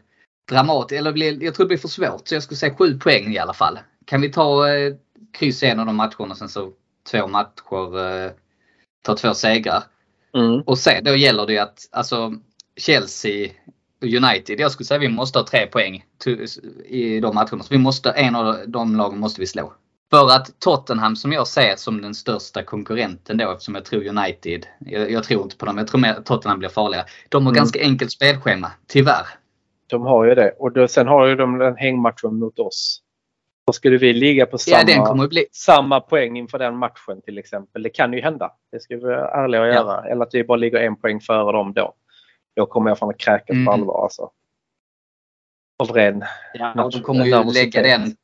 dramatiskt. 0.49 0.99
Eller 0.99 1.12
blir, 1.12 1.43
jag 1.43 1.55
tror 1.55 1.66
det 1.66 1.68
blir 1.68 1.78
för 1.78 1.88
svårt. 1.88 2.28
Så 2.28 2.36
jag 2.36 2.43
skulle 2.43 2.57
säga 2.57 2.76
sju 2.76 2.99
poäng 2.99 3.34
i 3.34 3.38
alla 3.38 3.53
fall. 3.53 3.80
Kan 4.05 4.22
vi 4.22 4.32
ta 4.32 4.70
eh, 4.74 4.93
kryss 5.34 5.64
i 5.64 5.66
en 5.66 5.80
av 5.80 5.86
de 5.86 5.95
matcherna 5.95 6.32
och 6.32 6.38
sen 6.38 6.49
så 6.49 6.72
två 7.12 7.28
matcher, 7.28 7.99
eh, 8.26 8.32
ta 9.03 9.16
två 9.16 9.34
segrar. 9.34 9.84
Mm. 10.36 10.62
Och 10.62 10.78
sen 10.78 11.04
då 11.04 11.16
gäller 11.16 11.46
det 11.46 11.54
ju 11.54 11.60
att 11.60 11.80
alltså 11.92 12.34
Chelsea 12.78 13.50
och 14.02 14.08
United, 14.08 14.60
jag 14.60 14.72
skulle 14.72 14.86
säga 14.88 15.00
vi 15.00 15.10
måste 15.10 15.40
ha 15.40 15.46
tre 15.46 15.68
poäng 15.68 16.06
i 16.86 17.20
de 17.20 17.36
matcherna. 17.36 17.64
Så 17.64 17.68
vi 17.70 17.78
måste, 17.78 18.10
en 18.10 18.36
av 18.36 18.58
de 18.68 18.96
lagen 18.96 19.20
måste 19.20 19.42
vi 19.42 19.48
slå. 19.48 19.74
För 20.10 20.28
att 20.32 20.60
Tottenham 20.60 21.16
som 21.16 21.32
jag 21.32 21.48
ser 21.48 21.76
som 21.76 22.02
den 22.02 22.16
största 22.16 22.64
konkurrenten 22.64 23.38
då 23.38 23.52
eftersom 23.52 23.76
jag 23.76 23.86
tror 23.86 24.08
United, 24.08 24.66
jag, 24.80 25.12
jag 25.12 25.24
tror 25.24 25.44
inte 25.44 25.58
på 25.58 25.66
dem, 25.66 25.78
jag 25.78 25.88
tror 25.88 26.06
att 26.08 26.26
Tottenham 26.26 26.60
blir 26.60 26.70
farliga. 26.70 27.06
De 27.30 27.46
har 27.46 27.52
Mm. 27.52 27.58
ganska 27.58 27.82
enkelt 27.82 28.12
spelschema, 28.12 28.72
tyvärr. 28.88 29.28
De 29.88 30.02
har 30.02 30.26
ju 30.26 30.36
det. 30.36 30.52
Och 30.60 30.72
då, 30.72 30.88
sen 30.88 31.08
har 31.08 31.28
ju 31.28 31.36
de 31.36 31.62
en 31.62 31.76
hängmatchen 31.78 32.40
mot 32.40 32.60
oss. 32.60 33.02
Då 33.70 33.74
skulle 33.74 33.98
vi 33.98 34.14
ligga 34.14 34.46
på 34.46 34.58
samma, 34.58 34.90
Ja, 34.92 35.28
bli... 35.28 35.46
samma 35.52 36.00
poäng 36.00 36.38
inför 36.38 36.60
den 36.60 36.78
matchen 36.78 37.22
till 37.26 37.38
exempel. 37.38 37.84
Det 37.84 37.90
kan 37.90 38.14
ju 38.14 38.22
hända. 38.22 38.52
Det 38.72 38.80
ska 38.80 38.96
vi 38.96 39.02
vara 39.02 39.32
ärliga 39.44 39.62
och 39.62 39.68
Ja. 39.68 39.74
göra. 39.74 40.06
Eller 40.06 40.24
att 40.26 40.34
vi 40.34 40.44
bara 40.44 40.56
ligger 40.58 40.80
en 40.80 40.96
poäng 40.96 41.20
före 41.22 41.52
dem 41.52 41.74
då. 41.74 41.94
Då 42.56 42.66
kommer 42.66 42.90
jag 42.90 42.98
fan 42.98 43.10
att 43.10 43.18
kräkas 43.18 43.50
Mm. 43.50 43.66
på 43.66 43.72
allvar 43.72 44.04
alltså. 44.04 44.32
Av 45.80 45.90
ren 45.92 46.24
Ja, 46.54 46.84
och 46.84 46.92
de 46.92 47.02
kommer 47.02 47.26
ju 47.26 47.44
lägga 47.44 47.82
den 47.82 48.16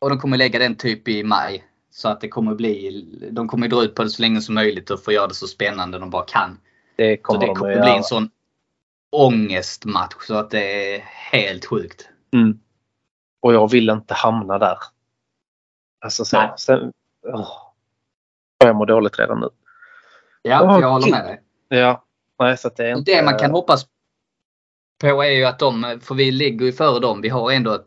och 0.00 0.10
de 0.10 0.18
kommer 0.18 0.36
lägga 0.36 0.58
den 0.58 0.74
typ 0.76 1.08
i 1.08 1.24
maj. 1.24 1.64
Så 1.90 2.08
att 2.08 2.20
det 2.20 2.28
kommer 2.28 2.54
bli, 2.54 3.04
de 3.32 3.48
kommer 3.48 3.68
dra 3.68 3.82
ut 3.84 3.94
på 3.94 4.02
det 4.02 4.10
så 4.10 4.22
länge 4.22 4.40
som 4.40 4.54
möjligt 4.54 4.90
och 4.90 5.04
få 5.04 5.12
göra 5.12 5.26
det 5.26 5.34
så 5.34 5.46
spännande 5.46 5.98
de 5.98 6.10
bara 6.10 6.24
kan. 6.24 6.60
Det 6.96 7.16
Så 7.16 7.22
kommer 7.22 7.40
det 7.40 7.46
de 7.46 7.54
kommer 7.54 7.72
att 7.72 7.78
bli 7.80 7.88
göra. 7.88 7.96
en 7.96 8.04
sån 8.04 8.30
ångestmatch 9.16 10.26
så 10.26 10.34
att 10.34 10.50
det 10.50 10.94
är 10.94 11.00
helt 11.32 11.64
sjukt. 11.66 12.08
Mm. 12.34 12.58
Och 13.42 13.54
jag 13.54 13.70
vill 13.70 13.90
inte 13.90 14.14
hamna 14.14 14.58
där. 14.58 14.78
Alltså 16.04 16.24
så. 16.24 16.36
Nej. 16.38 16.50
Sen, 16.56 16.92
åh. 17.26 17.48
Jag 18.58 18.76
mår 18.76 18.86
dåligt 18.86 19.18
redan 19.18 19.40
nu. 19.40 19.48
Ja, 20.42 20.62
Åh, 20.62 20.80
jag 20.80 20.90
håller 20.90 21.10
med 21.10 21.24
dig. 21.24 21.42
Ja. 21.68 22.04
Nej, 22.38 22.58
så 22.58 22.68
det 22.76 22.86
är 22.90 22.96
inte... 22.96 23.12
det 23.16 23.22
man 23.22 23.38
kan 23.38 23.50
hoppas 23.50 23.86
på 25.00 25.22
är 25.24 25.30
ju 25.30 25.44
att 25.44 25.58
de, 25.58 26.00
för 26.02 26.14
vi 26.14 26.30
ligger 26.30 26.66
ju 26.66 26.72
före 26.72 27.00
dem, 27.00 27.20
vi 27.20 27.28
har 27.28 27.50
ändå 27.52 27.72
ett 27.74 27.86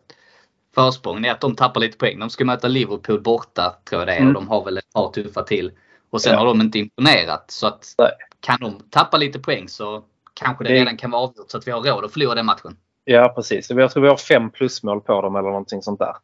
försprång, 0.76 1.22
det 1.22 1.28
är 1.30 1.32
att 1.32 1.42
de 1.42 1.56
tappar 1.56 1.82
lite 1.82 1.98
poäng. 1.98 2.20
De 2.20 2.30
ska 2.30 2.46
möta 2.46 2.68
Liverpool 2.68 3.22
borta 3.22 3.76
tror 3.90 4.02
jag 4.02 4.08
det 4.08 4.14
är 4.14 4.18
Mm. 4.18 4.28
och 4.28 4.34
de 4.34 4.48
har 4.50 4.66
väl 4.66 4.78
ett 4.78 4.94
par 4.94 5.12
tuffa 5.12 5.44
till. 5.44 5.72
Och 6.10 6.22
sen 6.22 6.34
Ja. 6.34 6.40
har 6.40 6.46
de 6.46 6.62
inte 6.62 6.80
imponerat 6.80 7.52
så 7.52 7.68
att 7.68 7.96
Nej. 7.98 8.12
kan 8.40 8.60
de 8.60 8.80
tappa 8.90 9.18
lite 9.18 9.40
poäng 9.40 9.70
så 9.70 10.04
kanske 10.34 10.64
det 10.64 10.70
Det- 10.70 10.80
redan 10.80 10.98
kan 10.98 11.12
vara 11.12 11.22
avgjort 11.22 11.52
så 11.52 11.58
att 11.58 11.68
vi 11.68 11.72
har 11.72 11.82
råd 11.82 12.06
att 12.06 12.14
förlora 12.14 12.36
den 12.36 12.46
matchen. 12.46 12.78
Ja, 13.06 13.34
precis. 13.36 13.70
Jag 13.70 13.92
tror 13.92 14.04
vi 14.04 14.10
har 14.10 14.18
fem 14.18 14.52
plusmål 14.52 15.02
på 15.02 15.22
dem 15.22 15.36
eller 15.36 15.50
någonting 15.50 15.82
sånt 15.82 16.00
där. 16.00 16.16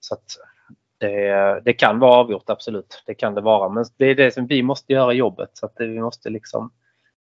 Så 0.00 0.16
det, 0.98 1.60
det 1.64 1.72
kan 1.72 1.98
vara 1.98 2.12
avgjort, 2.14 2.50
absolut. 2.50 3.02
Det 3.06 3.14
kan 3.14 3.34
det 3.34 3.40
vara. 3.40 3.68
Men 3.68 3.84
det 3.96 4.06
är 4.06 4.14
det 4.14 4.34
som 4.34 4.46
vi 4.46 4.62
måste 4.62 4.92
göra 4.92 5.12
jobbet. 5.12 5.50
Så 5.52 5.70
det, 5.76 5.86
vi 5.86 6.00
måste 6.00 6.30
liksom... 6.30 6.70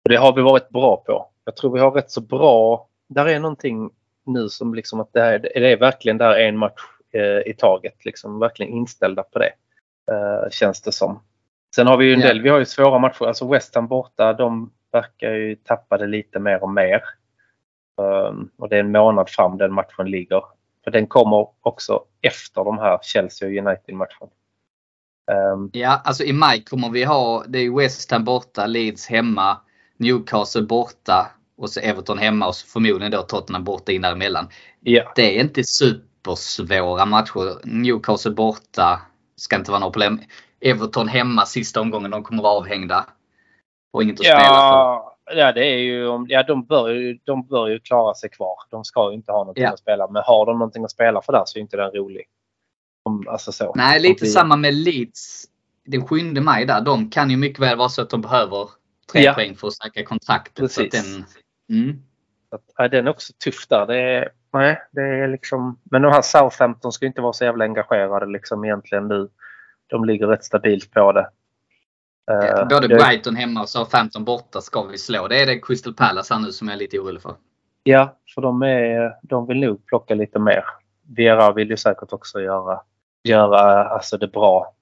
Det 0.09 0.15
har 0.15 0.33
vi 0.33 0.41
varit 0.41 0.69
bra 0.69 1.03
på. 1.05 1.29
Jag 1.45 1.55
tror 1.55 1.73
vi 1.73 1.79
har 1.79 1.91
rätt 1.91 2.11
så 2.11 2.21
bra... 2.21 2.87
Där 3.09 3.25
är 3.25 3.39
någonting 3.39 3.89
nu 4.25 4.49
som 4.49 4.73
liksom 4.73 4.99
att 4.99 5.13
det, 5.13 5.21
är, 5.21 5.39
det 5.39 5.71
är 5.71 5.77
verkligen 5.77 6.17
där 6.17 6.39
en 6.39 6.57
match 6.57 6.81
eh, 7.13 7.51
i 7.51 7.55
taget. 7.57 8.05
Liksom 8.05 8.39
verkligen 8.39 8.71
inställda 8.73 9.23
på 9.23 9.39
det. 9.39 9.51
Eh, 10.11 10.49
känns 10.51 10.81
det 10.81 10.91
som. 10.91 11.19
Sen 11.75 11.87
har 11.87 11.97
vi 11.97 12.05
ju 12.05 12.13
en 12.13 12.19
Ja. 12.19 12.27
del, 12.27 12.41
vi 12.41 12.49
har 12.49 12.59
ju 12.59 12.65
svåra 12.65 12.99
matcher. 12.99 13.25
Alltså 13.25 13.47
West 13.51 13.75
Ham 13.75 13.87
borta, 13.87 14.33
de 14.33 14.71
verkar 14.91 15.31
ju 15.31 15.55
tappa 15.55 15.97
det 15.97 16.07
lite 16.07 16.39
mer 16.39 16.63
och 16.63 16.69
mer. 16.69 17.01
Um, 17.97 18.49
och 18.57 18.69
det 18.69 18.75
är 18.75 18.79
en 18.79 18.91
månad 18.91 19.29
fram 19.29 19.57
den 19.57 19.73
matchen 19.73 20.11
ligger. 20.11 20.43
För 20.83 20.91
den 20.91 21.07
kommer 21.07 21.47
också 21.61 22.03
efter 22.21 22.63
de 22.63 22.77
här 22.77 22.99
Chelsea 23.01 23.47
och 23.47 23.67
United-matchen. 23.67 24.27
Um, 25.53 25.69
Ja, 25.73 26.01
alltså 26.03 26.23
i 26.23 26.33
maj 26.33 26.63
kommer 26.63 26.89
vi 26.89 27.03
ha, 27.03 27.43
det 27.47 27.59
är 27.59 27.77
West 27.77 28.11
Ham 28.11 28.23
borta, 28.23 28.65
Leeds 28.65 29.07
hemma, 29.07 29.57
Newcastle 29.97 30.61
borta 30.61 31.31
och 31.57 31.69
så 31.69 31.79
Everton 31.79 32.17
hemma 32.17 32.47
och 32.47 32.55
så 32.55 32.67
förmodligen 32.67 33.11
då 33.11 33.21
Tottenham 33.21 33.63
borta 33.63 33.91
in 33.91 34.01
däremellan. 34.01 34.47
ja, 34.79 35.11
Det 35.15 35.37
är 35.37 35.43
inte 35.43 35.63
supersvåra 35.63 37.05
matcher. 37.05 37.59
Newcastle 37.63 38.31
borta 38.31 39.01
ska 39.35 39.55
inte 39.55 39.71
vara 39.71 39.79
något 39.79 39.93
problem. 39.93 40.19
Everton 40.61 41.07
hemma 41.07 41.45
sista 41.45 41.81
omgången, 41.81 42.11
de 42.11 42.23
kommer 42.23 42.43
vara 42.43 42.53
avhängda. 42.53 43.05
Och 43.93 44.03
inget 44.03 44.19
att 44.19 44.25
spela 44.25 44.39
för. 44.39 45.12
Ja, 45.31 45.51
det 45.51 45.65
är 45.65 45.77
ju, 45.77 46.25
ja 46.27 46.43
de, 46.43 46.65
bör 46.65 46.89
ju, 46.89 47.19
de 47.23 47.47
bör 47.47 47.67
ju 47.67 47.79
klara 47.79 48.13
sig 48.13 48.29
kvar. 48.29 48.55
De 48.69 48.83
ska 48.83 49.09
ju 49.09 49.15
inte 49.15 49.31
ha 49.31 49.39
någonting 49.39 49.63
Ja. 49.63 49.71
att 49.73 49.79
spela. 49.79 50.07
Men 50.07 50.23
har 50.25 50.45
de 50.45 50.59
någonting 50.59 50.83
att 50.83 50.91
spela 50.91 51.21
för 51.21 51.33
där 51.33 51.43
så 51.45 51.59
är 51.59 51.61
inte 51.61 51.77
den 51.77 51.91
rolig. 51.91 52.25
Om, 53.03 53.27
alltså 53.27 53.51
så. 53.51 53.73
Nej, 53.75 53.99
lite 53.99 54.25
samma 54.25 54.55
med 54.55 54.73
Leeds. 54.73 55.45
Den 55.85 56.07
7 56.07 56.17
maj 56.41 56.65
där, 56.65 56.81
de 56.81 57.09
kan 57.09 57.29
ju 57.29 57.37
mycket 57.37 57.59
väl 57.59 57.77
vara 57.77 57.89
så 57.89 58.01
att 58.01 58.09
de 58.09 58.21
behöver 58.21 58.69
tre 59.11 59.23
Ja. 59.23 59.33
poäng 59.33 59.55
för 59.55 59.67
att 59.67 59.73
säkra 59.73 60.03
kontraktet. 60.03 60.71
Så 60.71 60.81
att 60.81 60.89
Precis. 60.91 61.15
den, 61.67 61.79
mm. 61.83 62.01
Så 62.49 62.55
att, 62.55 62.63
ja, 62.77 62.87
den 62.87 63.07
är 63.07 63.11
också 63.11 63.33
tuff 63.43 63.67
där. 63.67 63.85
Det 63.85 63.97
är, 63.97 64.29
nej, 64.53 64.81
det 64.91 65.01
är 65.01 65.27
liksom, 65.27 65.79
men 65.83 66.01
de 66.01 66.11
här 66.11 66.21
Southampton 66.21 66.91
ska 66.91 67.05
inte 67.05 67.21
vara 67.21 67.33
så 67.33 67.43
jävla 67.43 67.65
engagerade 67.65 68.25
liksom 68.25 68.65
egentligen 68.65 69.07
nu. 69.07 69.29
De 69.87 70.05
ligger 70.05 70.27
rätt 70.27 70.43
stabilt 70.43 70.91
på 70.91 71.11
det. 71.11 71.29
Eh, 72.31 72.67
Både 72.67 72.87
det- 72.87 72.95
Brighton 72.95 73.35
hemma 73.35 73.61
och 73.61 73.69
Southampton 73.69 74.23
borta 74.23 74.61
ska 74.61 74.83
vi 74.83 74.97
slå. 74.97 75.27
Det 75.27 75.41
är 75.41 75.45
det 75.45 75.59
Crystal 75.59 75.93
Palace 75.93 76.33
här 76.33 76.41
nu 76.41 76.51
som 76.51 76.67
jag 76.67 76.75
är 76.75 76.79
lite 76.79 76.99
orolig 76.99 77.21
för. 77.21 77.35
Ja, 77.83 78.15
för 78.35 78.41
de, 78.41 78.61
är, 78.63 79.15
de 79.23 79.47
vill 79.47 79.59
nog 79.59 79.85
plocka 79.85 80.15
lite 80.15 80.39
mer. 80.39 80.63
Vera 81.17 81.51
vill 81.51 81.69
ju 81.69 81.77
säkert 81.77 82.13
också 82.13 82.41
göra, 82.41 82.81
göra 83.23 83.83
alltså 83.89 84.17
det 84.17 84.27
bra 84.27 84.73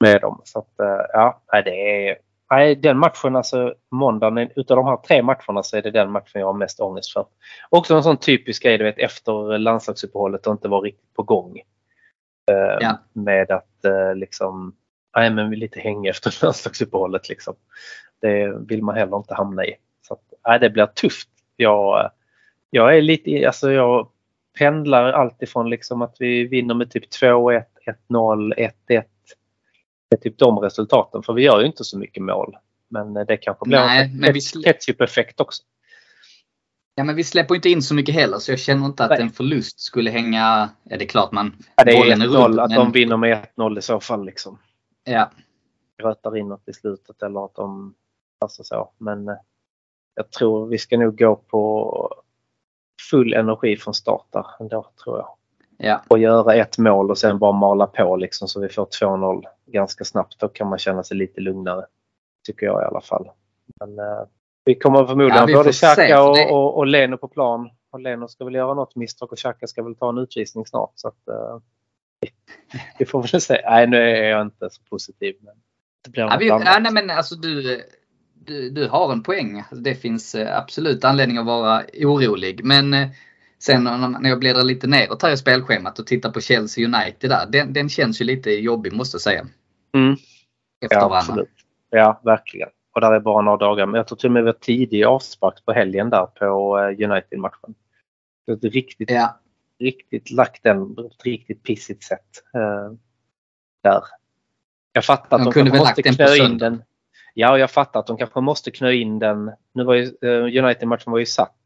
med 0.00 0.20
dem. 0.20 0.40
Så 0.44 0.58
att, 0.58 0.80
eh, 0.80 1.06
ja, 1.12 1.42
det 1.64 2.08
är, 2.08 2.16
nej, 2.50 2.74
den 2.76 2.98
matchen, 2.98 3.36
alltså 3.36 3.74
måndagen, 3.90 4.50
utav 4.56 4.76
de 4.76 4.86
här 4.86 4.96
tre 4.96 5.22
matcherna 5.22 5.62
så 5.62 5.76
är 5.76 5.82
det 5.82 5.90
den 5.90 6.10
matchen 6.10 6.40
jag 6.40 6.46
har 6.46 6.52
mest 6.52 6.80
ångest 6.80 7.12
för. 7.12 7.26
Också 7.70 7.94
en 7.94 8.02
sån 8.02 8.16
typisk 8.16 8.62
grej, 8.62 8.78
du 8.78 8.84
vet, 8.84 8.98
efter 8.98 9.58
landslagsuppehållet 9.58 10.46
och 10.46 10.52
inte 10.52 10.68
vara 10.68 10.80
riktigt 10.80 11.14
på 11.14 11.22
gång. 11.22 11.56
Eh, 12.50 12.76
Ja. 12.80 12.98
Med 13.12 13.50
att 13.50 13.84
liksom, 14.14 14.74
nej 15.14 15.30
men 15.30 15.50
lite 15.50 15.80
hänga 15.80 16.10
efter 16.10 16.38
landslagsuppehållet 16.44 17.28
liksom. 17.28 17.54
Det 18.20 18.56
vill 18.68 18.82
man 18.82 18.94
heller 18.94 19.16
inte 19.16 19.34
hamna 19.34 19.64
i. 19.64 19.74
Så 20.08 20.14
att, 20.14 20.20
nej, 20.48 20.60
det 20.60 20.70
blir 20.70 20.86
tufft. 20.86 21.28
Jag, 21.56 22.10
jag 22.70 22.96
är 22.96 23.02
lite, 23.02 23.46
alltså 23.46 23.72
jag 23.72 24.08
pendlar 24.58 25.12
alltifrån 25.12 25.70
liksom 25.70 26.02
att 26.02 26.16
vi 26.18 26.44
vinner 26.44 26.74
med 26.74 26.90
typ 26.90 27.04
2-1, 27.22 27.64
1-0, 28.08 28.54
1-1. 28.56 28.70
Det 28.86 29.04
är 30.10 30.16
typ 30.16 30.38
de 30.38 30.58
resultaten, 30.58 31.22
för 31.22 31.32
vi 31.32 31.42
gör 31.42 31.60
ju 31.60 31.66
inte 31.66 31.84
så 31.84 31.98
mycket 31.98 32.22
mål. 32.22 32.56
Men 32.88 33.14
det 33.14 33.36
kanske 33.36 33.64
blir 33.68 33.78
Nej, 33.78 34.12
en 34.22 34.34
ketchup-effekt 34.64 35.40
också. 35.40 35.62
Ja, 36.94 37.04
men 37.04 37.16
vi 37.16 37.24
släpper 37.24 37.54
inte 37.54 37.68
in 37.68 37.82
så 37.82 37.94
mycket 37.94 38.14
heller 38.14 38.38
så 38.38 38.52
jag 38.52 38.58
känner 38.58 38.86
inte 38.86 39.04
att 39.04 39.10
Nej. 39.10 39.20
en 39.20 39.30
förlust 39.30 39.80
skulle 39.80 40.10
hänga... 40.10 40.68
Ja, 40.82 40.96
det 40.96 41.04
är 41.04 41.08
klart 41.08 41.32
man... 41.32 41.56
Ja, 41.76 41.84
det 41.84 41.92
är 41.92 41.98
bollen 41.98 42.22
1-0, 42.22 42.26
runt, 42.26 42.60
att 42.60 42.70
men- 42.70 42.78
de 42.78 42.92
vinner 42.92 43.16
med 43.16 43.46
1-0 43.56 43.78
i 43.78 43.82
så 43.82 44.00
fall. 44.00 44.24
Liksom. 44.24 44.58
Ja, 45.04 45.30
Grötar 46.02 46.36
in 46.36 46.48
något 46.48 46.68
i 46.68 46.72
slutet 46.72 47.22
eller 47.22 47.44
att 47.44 47.54
de 47.54 47.94
passar 48.40 48.64
så. 48.64 48.90
Men 48.98 49.28
eh, 49.28 49.34
jag 50.14 50.30
tror 50.30 50.66
vi 50.66 50.78
ska 50.78 50.98
nog 50.98 51.18
gå 51.18 51.36
på 51.36 52.10
full 53.10 53.32
energi 53.34 53.76
från 53.76 53.94
start 53.94 54.26
där 54.30 54.46
ändå, 54.60 54.86
tror 55.04 55.18
jag. 55.18 55.28
ja. 55.76 56.00
och 56.08 56.18
göra 56.18 56.54
ett 56.54 56.78
mål 56.78 57.10
och 57.10 57.18
sen 57.18 57.38
bara 57.38 57.52
mala 57.52 57.86
på 57.86 58.16
liksom 58.16 58.48
så 58.48 58.60
vi 58.60 58.68
får 58.68 58.84
2-0 59.02 59.44
ganska 59.66 60.04
snabbt. 60.04 60.38
Då 60.38 60.48
kan 60.48 60.68
man 60.68 60.78
känna 60.78 61.02
sig 61.02 61.16
lite 61.16 61.40
lugnare. 61.40 61.86
Tycker 62.46 62.66
jag 62.66 62.82
i 62.82 62.84
alla 62.84 63.00
fall. 63.00 63.30
Men, 63.80 63.98
eh, 63.98 64.22
vi 64.64 64.74
kommer 64.74 65.06
förmodligen 65.06 65.48
Ja, 65.48 65.56
både 65.56 65.72
Xhaka 65.72 66.22
och, 66.22 66.36
det- 66.36 66.50
och, 66.50 66.76
och 66.76 66.86
Leno 66.86 67.16
på 67.16 67.28
plan. 67.28 67.70
Och 67.90 68.00
Leno 68.00 68.28
ska 68.28 68.44
väl 68.44 68.54
göra 68.54 68.74
något 68.74 68.96
misstag 68.96 69.32
och 69.32 69.38
Xhaka 69.38 69.66
ska 69.66 69.82
väl 69.82 69.94
ta 69.96 70.08
en 70.08 70.18
utvisning 70.18 70.66
snart. 70.66 70.92
Så 70.94 71.08
att, 71.08 71.28
eh, 71.28 71.58
vi 72.98 73.06
får 73.06 73.22
väl 73.32 73.40
se. 73.40 73.60
Nej, 73.64 73.86
nu 73.86 73.96
är 73.96 74.30
jag 74.30 74.42
inte 74.42 74.70
så 74.70 74.82
positiv. 74.82 75.34
Men 75.40 75.54
det 76.04 76.10
blir 76.10 76.22
ja, 76.22 76.36
vi, 76.40 76.46
ja 76.46 76.78
nej, 76.80 76.92
men 76.92 77.10
alltså 77.10 77.34
du, 77.34 77.82
du, 78.34 78.70
du 78.70 78.88
har 78.88 79.12
en 79.12 79.22
poäng. 79.22 79.62
Det 79.72 79.94
finns 79.94 80.34
eh, 80.34 80.58
absolut 80.58 81.04
anledning 81.04 81.38
att 81.38 81.46
vara 81.46 81.82
orolig. 82.02 82.64
Men 82.64 82.94
eh, 82.94 83.08
sen 83.58 83.84
när 83.84 84.28
jag 84.28 84.40
bläddrar 84.40 84.62
lite 84.62 84.86
neråt 84.86 85.22
här 85.22 85.32
i 85.32 85.36
spelschemat 85.36 85.98
och 85.98 86.06
tittar 86.06 86.30
på 86.30 86.40
Chelsea 86.40 86.84
United 86.86 87.30
där. 87.30 87.46
Den, 87.46 87.72
den 87.72 87.88
känns 87.88 88.20
ju 88.20 88.24
lite 88.24 88.50
jobbig 88.50 88.92
måste 88.92 89.14
jag 89.14 89.22
säga. 89.22 89.46
Mm. 89.94 90.12
Efter 90.84 90.96
Ja, 90.96 91.08
varandra. 91.08 91.16
absolut. 91.18 91.48
Ja, 91.90 92.20
verkligen. 92.24 92.68
Och 92.94 93.00
där 93.00 93.12
är 93.12 93.20
bara 93.20 93.42
några 93.42 93.56
dagar. 93.58 93.86
Men 93.86 93.94
jag 93.94 94.06
tror 94.08 94.16
till 94.16 94.26
och 94.26 94.32
med 94.32 94.42
vi 94.42 94.46
var 94.46 94.58
tidig 94.60 95.04
avspark 95.04 95.64
på 95.64 95.72
helgen 95.72 96.10
där 96.10 96.26
på 96.26 96.78
eh, 96.78 97.10
United-matchen. 97.10 97.74
Ett 98.52 98.64
riktigt 98.64 99.10
Ja, 99.10 99.40
riktigt 99.84 100.30
lagt 100.30 100.62
den 100.62 100.94
på 100.94 101.00
ett 101.00 101.24
riktigt 101.24 101.62
pissigt 101.62 102.02
sätt. 102.02 102.42
Eh, 102.54 102.92
där. 103.82 104.02
Jag 104.92 105.04
fattar 105.04 105.36
att 105.36 105.44
De 105.44 105.44
de, 105.44 105.52
kunde 105.52 105.78
måste 105.78 106.02
knö 106.02 106.34
in 106.36 106.58
den. 106.58 106.82
Ja, 107.34 107.58
jag 107.58 107.70
fattar 107.70 108.00
att 108.00 108.06
de 108.06 108.16
kanske 108.16 108.40
måste 108.40 108.70
knö 108.70 108.92
in 108.92 109.18
den. 109.18 109.52
Nu 109.72 109.84
var 109.84 109.94
ju 109.94 110.02
eh, 110.02 110.64
United-matchen 110.64 111.12
var 111.12 111.18
ju 111.18 111.26
satt. 111.26 111.58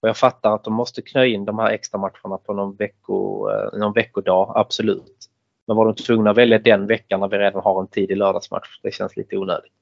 Och 0.00 0.08
jag 0.08 0.16
fattar 0.16 0.54
att 0.54 0.64
de 0.64 0.74
måste 0.74 1.02
knö 1.02 1.26
in 1.26 1.44
de 1.44 1.58
här 1.58 1.70
extra 1.70 1.98
matcherna 1.98 2.38
på 2.38 2.54
någon, 2.54 2.76
vecko, 2.76 3.48
eh, 3.50 3.78
någon 3.78 3.92
veckodag, 3.92 4.52
absolut. 4.56 5.30
Men 5.66 5.76
var 5.76 5.84
de 5.84 5.94
tvungna 5.94 6.30
att 6.30 6.36
välja 6.36 6.58
den 6.58 6.86
veckan 6.86 7.20
när 7.20 7.28
vi 7.28 7.38
redan 7.38 7.62
har 7.62 7.80
en 7.80 7.88
tidig 7.88 8.16
lördagsmatch? 8.16 8.80
Det 8.82 8.94
känns 8.94 9.16
lite 9.16 9.36
onödigt. 9.36 9.72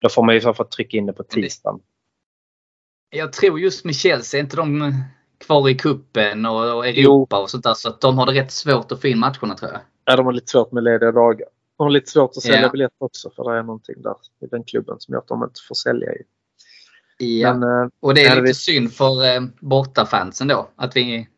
Då 0.00 0.08
får 0.08 0.22
man 0.22 0.34
ju 0.34 0.40
så 0.40 0.54
fall 0.54 0.66
trycka 0.66 0.96
in 0.96 1.06
det 1.06 1.12
på 1.12 1.22
tisdagen. 1.22 1.80
jag 3.10 3.32
tror 3.32 3.60
just 3.60 3.84
med 3.84 3.94
Chelsea, 3.94 4.40
inte 4.40 4.56
de 4.56 4.94
kvar 5.38 5.68
i 5.68 5.74
kuppen 5.74 6.46
och, 6.46 6.76
och 6.76 6.86
Europa 6.86 7.42
och 7.42 7.50
sånt 7.50 7.64
där. 7.64 7.74
Så 7.74 7.88
att 7.88 8.00
de 8.00 8.18
har 8.18 8.26
det 8.26 8.32
rätt 8.32 8.52
svårt 8.52 8.92
att 8.92 9.00
få 9.00 9.06
in 9.08 9.18
matcherna 9.18 9.54
tror 9.54 9.70
jag. 9.72 9.80
Ja, 10.04 10.16
de 10.16 10.26
har 10.26 10.32
lite 10.32 10.50
svårt 10.50 10.72
med 10.72 10.82
lediga 10.84 11.12
dagar. 11.12 11.48
De 11.78 11.82
har 11.84 11.90
lite 11.90 12.10
svårt 12.10 12.30
att 12.36 12.42
sälja 12.42 12.60
Ja. 12.62 12.68
biljetter 12.68 12.96
också 13.04 13.30
för 13.36 13.50
det 13.52 13.58
är 13.58 13.62
någonting 13.62 14.02
där 14.02 14.14
i 14.42 14.46
den 14.46 14.64
klubben 14.64 14.96
som 14.98 15.12
gör 15.12 15.18
att 15.18 15.28
de 15.28 15.42
inte 15.44 15.60
får 15.68 15.74
sälja 15.74 16.12
i. 16.12 16.22
Ja. 17.18 17.54
Men, 17.54 17.82
eh, 17.84 17.88
Och 18.00 18.14
det 18.14 18.24
är 18.24 18.30
lite 18.30 18.42
vet- 18.42 18.56
synd 18.56 18.92
för 18.92 19.34
eh, 19.36 19.40
bortafansen 19.60 20.48
då. 20.48 20.68
Att 20.76 20.96
vi... 20.96 21.28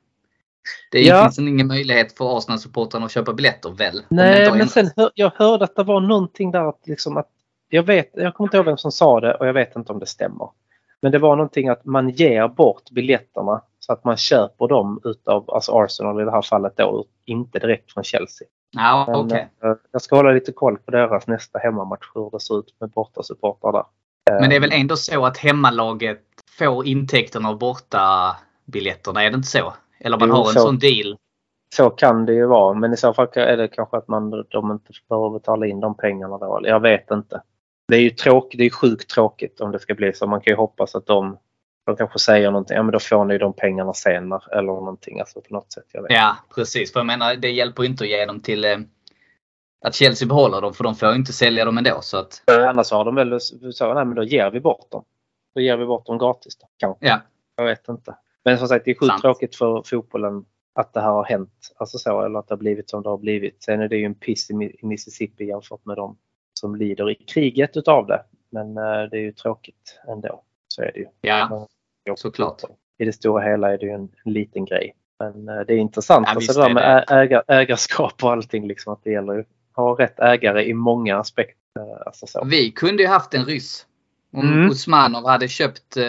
Det 0.90 1.00
Ja. 1.02 1.22
finns 1.24 1.38
ingen 1.38 1.66
möjlighet 1.66 2.12
för 2.18 2.38
Arsenal-supportrarna 2.38 3.04
att 3.06 3.10
köpa 3.12 3.32
biljetter 3.32 3.70
väl? 3.70 4.02
Nej, 4.08 4.52
men 4.52 4.68
sen 4.68 4.90
hör, 4.96 5.10
jag 5.14 5.32
hörde 5.34 5.64
att 5.64 5.76
det 5.76 5.82
var 5.82 6.00
någonting 6.00 6.50
där 6.50 6.68
att 6.68 6.80
liksom 6.86 7.16
att 7.16 7.28
jag 7.68 7.82
vet, 7.82 8.10
jag 8.14 8.34
kommer 8.34 8.48
inte 8.48 8.56
ihåg 8.56 8.66
vem 8.66 8.76
som 8.76 8.92
sa 8.92 9.20
det 9.20 9.34
och 9.34 9.46
jag 9.46 9.52
vet 9.52 9.76
inte 9.76 9.92
om 9.92 9.98
det 9.98 10.06
stämmer. 10.06 10.48
Men 11.02 11.12
det 11.12 11.18
var 11.18 11.36
någonting 11.36 11.68
att 11.68 11.84
man 11.84 12.08
ger 12.10 12.48
bort 12.48 12.90
biljetterna 12.90 13.62
så 13.86 13.92
att 13.92 14.04
man 14.04 14.16
köper 14.16 14.68
dem 14.68 15.00
utav 15.04 15.50
alltså 15.50 15.72
Arsenal 15.72 16.20
i 16.20 16.24
det 16.24 16.30
här 16.30 16.42
fallet 16.42 16.76
då, 16.76 17.04
inte 17.24 17.58
direkt 17.58 17.92
från 17.92 18.04
Chelsea. 18.04 18.48
Ja, 18.76 19.04
okej. 19.08 19.48
eh, 19.64 19.72
jag 19.92 20.02
ska 20.02 20.16
hålla 20.16 20.30
lite 20.30 20.52
koll 20.52 20.78
på 20.78 20.90
deras 20.90 21.26
nästa 21.26 21.58
hemmamatch, 21.58 22.10
hur 22.14 22.30
det 22.30 22.40
ser 22.40 22.58
ut 22.58 22.74
med 22.80 22.90
bortasupportrar 22.90 23.72
där. 23.72 23.84
Men 24.40 24.50
det 24.50 24.56
är 24.56 24.60
väl 24.60 24.72
ändå 24.72 24.96
så 24.96 25.24
att 25.26 25.36
hemmalaget 25.38 26.22
får 26.58 26.86
intäkterna 26.86 27.48
av 27.48 27.58
borta 27.58 28.36
biljetterna, 28.64 29.22
är 29.22 29.30
det 29.30 29.36
inte 29.36 29.48
så? 29.48 29.72
Eller 30.00 30.18
man 30.18 30.28
Jo, 30.28 30.34
har 30.34 30.46
en 30.48 30.52
så. 30.52 30.60
sån 30.60 30.78
deal. 30.78 31.16
Så 31.74 31.90
kan 31.90 32.26
det 32.26 32.32
ju 32.34 32.46
vara, 32.46 32.74
men 32.74 32.92
i 32.92 32.96
så 32.96 33.14
fall 33.14 33.28
är 33.34 33.56
det 33.56 33.68
kanske 33.68 33.96
att 33.96 34.08
man, 34.08 34.30
de 34.50 34.72
inte 34.72 34.92
behöver 35.08 35.30
betala 35.30 35.66
in 35.66 35.80
de 35.80 35.96
pengarna 35.96 36.38
då. 36.38 36.60
Jag 36.62 36.80
vet 36.80 37.10
inte. 37.10 37.42
Det 37.88 37.96
är 37.96 38.00
ju 38.00 38.10
tråkigt, 38.10 38.58
det 38.58 38.66
är 38.66 38.70
sjukt 38.70 39.10
tråkigt 39.10 39.60
om 39.60 39.72
det 39.72 39.78
ska 39.78 39.94
bli 39.94 40.12
så. 40.12 40.26
Man 40.26 40.40
kan 40.40 40.50
ju 40.52 40.56
hoppas 40.56 40.94
att 40.94 41.06
de, 41.06 41.38
de 41.86 41.96
kanske 41.96 42.18
säger 42.18 42.50
någonting, 42.50 42.76
ja 42.76 42.82
men 42.82 42.92
då 42.92 42.98
får 42.98 43.24
ni 43.24 43.38
de 43.38 43.52
pengarna 43.52 43.92
senare 43.94 44.42
eller 44.58 44.66
någonting. 44.66 45.20
Alltså 45.20 45.40
på 45.40 45.54
något 45.54 45.72
sätt. 45.72 45.84
Ja, 46.08 46.36
precis. 46.54 46.92
För 46.92 47.00
jag 47.00 47.06
menar, 47.06 47.34
det 47.36 47.50
hjälper 47.50 47.84
inte 47.84 48.04
att 48.04 48.10
ge 48.10 48.26
dem 48.26 48.40
till 48.40 48.64
eh, 48.64 48.78
att 49.84 49.94
Chelsea 49.94 50.28
behåller 50.28 50.60
dem 50.60 50.74
för 50.74 50.84
de 50.84 50.94
får 50.94 51.08
ju 51.08 51.14
inte 51.16 51.32
sälja 51.32 51.64
dem 51.64 51.78
ändå. 51.78 51.98
Så 52.00 52.16
att, 52.18 52.42
Annars 52.68 52.90
har 52.90 53.04
de 53.04 53.14
väl 53.14 53.40
så, 53.72 53.94
nej 53.94 54.04
men 54.04 54.14
då 54.14 54.22
ger 54.24 54.50
vi 54.50 54.60
bort 54.60 54.90
dem. 54.90 55.04
Då 55.54 55.60
ger 55.60 55.76
vi 55.76 55.86
bort 55.86 56.06
dem 56.06 56.18
gratis 56.18 56.56
då, 56.56 56.66
kanske. 56.76 57.06
ja, 57.06 57.20
Jag 57.56 57.64
vet 57.64 57.88
inte. 57.88 58.16
Men 58.44 58.58
som 58.58 58.68
sagt, 58.68 58.84
det 58.84 58.90
är 58.90 58.94
sjukt 58.94 59.06
Sant. 59.10 59.22
tråkigt 59.22 59.56
för 59.56 59.82
fotbollen 59.86 60.44
att 60.74 60.92
det 60.92 61.00
här 61.00 61.10
har 61.10 61.24
hänt. 61.24 61.72
Alltså 61.76 61.98
så, 61.98 62.24
eller 62.24 62.38
att 62.38 62.48
det 62.48 62.52
har 62.52 62.58
blivit 62.58 62.90
som 62.90 63.02
det 63.02 63.08
har 63.08 63.18
blivit. 63.18 63.62
Sen 63.62 63.80
är 63.80 63.88
det 63.88 63.96
ju 63.96 64.04
en 64.04 64.14
piss 64.14 64.50
i 64.50 64.52
Mi- 64.52 64.76
i 64.82 64.86
Mississippi 64.86 65.44
jämfört 65.44 65.84
med 65.84 65.96
de 65.96 66.16
som 66.60 66.76
lider 66.76 67.10
i 67.10 67.14
kriget 67.14 67.76
utav 67.76 68.06
det. 68.06 68.22
Men 68.50 68.76
eh, 68.76 68.82
det 69.10 69.16
är 69.16 69.20
ju 69.20 69.32
tråkigt 69.32 70.00
ändå. 70.08 70.42
Så 70.68 70.82
är 70.82 70.92
det 70.94 70.98
ju. 71.00 71.06
ja, 71.20 71.68
såklart. 72.16 72.62
I 72.98 73.04
det 73.04 73.12
stora 73.12 73.42
hela 73.42 73.72
är 73.72 73.78
det 73.78 73.86
ju 73.86 73.92
en, 73.92 74.08
en 74.24 74.32
liten 74.32 74.64
grej. 74.64 74.94
Men 75.18 75.48
eh, 75.48 75.60
det 75.66 75.72
är 75.74 75.78
intressant. 75.78 76.26
Ja, 76.28 76.34
alltså 76.34 76.52
det 76.52 76.60
där 76.60 76.70
är 76.70 76.74
med 76.74 76.82
det. 77.08 77.14
ä- 77.14 77.20
ägar, 77.22 77.42
ägarskap 77.48 78.24
och 78.24 78.32
allting. 78.32 78.66
Liksom, 78.68 78.92
att 78.92 79.00
det 79.04 79.10
gäller 79.10 79.38
att 79.38 79.46
ha 79.76 79.98
rätt 79.98 80.20
ägare 80.20 80.64
i 80.64 80.74
många 80.74 81.18
aspekter. 81.18 81.56
Eh, 81.78 82.06
Alltså 82.06 82.26
så. 82.26 82.44
Vi 82.44 82.70
kunde 82.70 83.02
ju 83.02 83.08
haft 83.08 83.34
en 83.34 83.44
ryss. 83.44 83.86
Om 84.32 84.40
Mm. 84.52 84.70
Usmanov 84.70 85.26
hade 85.26 85.48
köpt, 85.48 85.96
eh, 85.96 86.04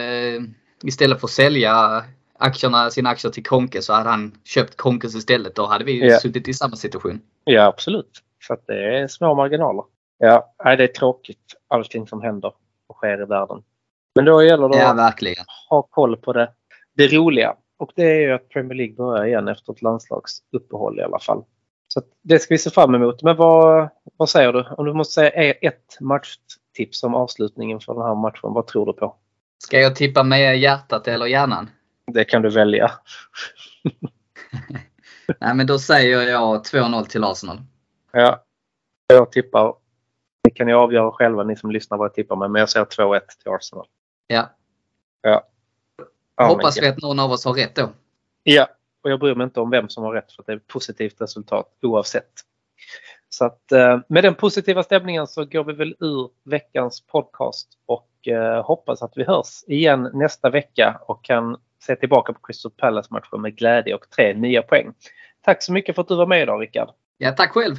istället 0.83 1.19
för 1.19 1.27
att 1.27 1.31
sälja 1.31 2.03
aktierna, 2.39 2.89
sina 2.89 3.09
aktier 3.09 3.31
till 3.31 3.43
Konke 3.45 3.81
så 3.81 3.93
hade 3.93 4.09
han 4.09 4.31
köpt 4.43 4.75
Konkes 4.77 5.15
istället. 5.15 5.55
Då 5.55 5.65
hade 5.65 5.83
vi 5.85 6.07
Ja. 6.09 6.19
suttit 6.19 6.47
i 6.47 6.53
samma 6.53 6.75
situation. 6.75 7.21
Ja 7.43 7.61
absolut. 7.65 8.23
Så 8.47 8.57
det 8.67 8.97
är 8.99 9.07
små 9.07 9.35
marginaler. 9.35 9.83
Ja, 10.19 10.53
det 10.63 10.83
är 10.83 10.87
tråkigt 10.87 11.55
allting 11.67 12.07
som 12.07 12.21
händer 12.21 12.53
och 12.87 12.95
sker 12.95 13.21
i 13.21 13.25
världen. 13.25 13.63
Men 14.17 14.25
då 14.25 14.43
gäller 14.43 14.69
det 14.69 14.77
Ja, 14.77 14.89
att 14.91 14.97
verkligen. 14.97 15.45
ha 15.69 15.81
koll 15.81 16.17
på 16.17 16.33
det, 16.33 16.49
det 16.95 17.07
roliga. 17.07 17.55
Och 17.79 17.91
det 17.95 18.03
är 18.03 18.19
ju 18.19 18.33
att 18.33 18.49
Premier 18.49 18.73
League 18.77 18.95
börjar 18.95 19.25
igen 19.25 19.47
efter 19.47 19.73
ett 19.73 19.81
landslagsuppehåll 19.81 20.99
i 20.99 21.03
alla 21.03 21.19
fall. 21.19 21.43
Så 21.87 22.01
det 22.23 22.39
ska 22.39 22.53
vi 22.53 22.57
se 22.57 22.69
fram 22.69 22.95
emot. 22.95 23.23
Men 23.23 23.35
vad, 23.37 23.89
vad 24.17 24.29
säger 24.29 24.53
du? 24.53 24.65
Om 24.77 24.85
du 24.85 24.93
måste 24.93 25.13
säga 25.13 25.29
e- 25.31 25.57
ett 25.67 25.97
matchtips 26.01 26.99
som 26.99 27.15
avslutningen 27.15 27.79
för 27.79 27.93
den 27.93 28.03
här 28.03 28.15
matchen. 28.15 28.53
Vad 28.53 28.67
tror 28.67 28.85
du 28.85 28.93
på? 28.93 29.15
Ska 29.63 29.79
jag 29.79 29.95
tippa 29.95 30.23
med 30.23 30.59
hjärtat 30.59 31.07
eller 31.07 31.25
hjärnan? 31.25 31.69
Det 32.13 32.23
kan 32.25 32.41
du 32.41 32.49
välja. 32.49 32.91
Nej, 35.39 35.55
men 35.55 35.67
då 35.67 35.79
säger 35.79 36.21
jag 36.21 36.65
2-0 36.65 37.03
till 37.05 37.23
Arsenal. 37.23 37.57
Ja, 38.11 38.43
jag 39.07 39.31
tippar. 39.31 39.73
Ni 40.43 40.51
kan 40.51 40.67
ju 40.67 40.73
avgöra 40.73 41.11
själva 41.11 41.43
ni 41.43 41.55
som 41.55 41.71
lyssnar 41.71 41.97
vad 41.97 42.05
jag 42.05 42.13
tippar 42.13 42.35
med. 42.35 42.51
Men 42.51 42.59
jag 42.59 42.69
säger 42.69 42.85
2-1 42.85 43.19
till 43.43 43.51
Arsenal. 43.51 43.85
Ja. 44.27 44.49
Ja. 45.21 45.43
Ja, 46.35 46.47
Hoppas 46.47 46.81
vi 46.81 46.87
att 46.87 47.01
någon 47.01 47.19
av 47.19 47.31
oss 47.31 47.45
har 47.45 47.53
rätt 47.53 47.75
då. 47.75 47.89
Ja, 48.43 48.67
och 49.03 49.11
jag 49.11 49.19
bryr 49.19 49.35
mig 49.35 49.43
inte 49.43 49.59
om 49.59 49.69
vem 49.69 49.89
som 49.89 50.03
har 50.03 50.13
rätt 50.13 50.31
för 50.31 50.41
att 50.41 50.45
det 50.45 50.51
är 50.51 50.57
ett 50.57 50.67
positivt 50.67 51.21
resultat 51.21 51.77
oavsett. 51.81 52.31
Så 53.29 53.45
att 53.45 53.71
eh, 53.71 53.99
med 54.07 54.23
den 54.23 54.35
positiva 54.35 54.83
stämningen 54.83 55.27
så 55.27 55.45
går 55.45 55.63
vi 55.63 55.73
väl 55.73 55.95
ur 55.99 56.29
veckans 56.43 57.01
podcast 57.01 57.67
och 57.85 58.27
eh, 58.27 58.65
hoppas 58.65 59.01
att 59.01 59.13
vi 59.15 59.23
hörs 59.23 59.63
igen 59.67 60.09
nästa 60.13 60.49
vecka 60.49 60.99
och 61.07 61.23
kan 61.23 61.57
se 61.79 61.95
tillbaka 61.95 62.33
på 62.33 62.39
Crystal 62.39 62.71
Palace-matchen 62.71 63.41
med 63.41 63.55
glädje 63.57 63.95
och 63.95 64.09
tre 64.09 64.33
nya 64.33 64.61
poäng. 64.61 64.93
Tack 65.41 65.63
så 65.63 65.73
mycket 65.73 65.95
för 65.95 66.01
att 66.01 66.07
du 66.07 66.15
var 66.15 66.27
med 66.27 66.41
idag 66.41 66.61
Rickard. 66.61 66.89
Ja, 67.17 67.31
tack 67.31 67.51
själv! 67.51 67.75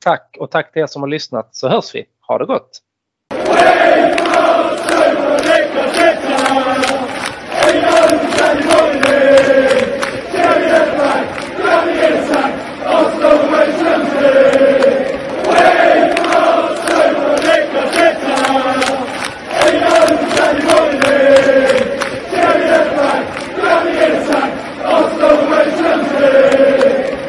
Tack 0.00 0.36
och 0.40 0.50
tack 0.50 0.72
till 0.72 0.82
er 0.82 0.86
som 0.86 1.02
har 1.02 1.08
lyssnat 1.08 1.56
så 1.56 1.68
hörs 1.68 1.94
vi. 1.94 2.06
Ha 2.20 2.38
det 2.38 2.46
gott! 2.46 2.82
Thank 7.80 9.72
you. 9.82 9.87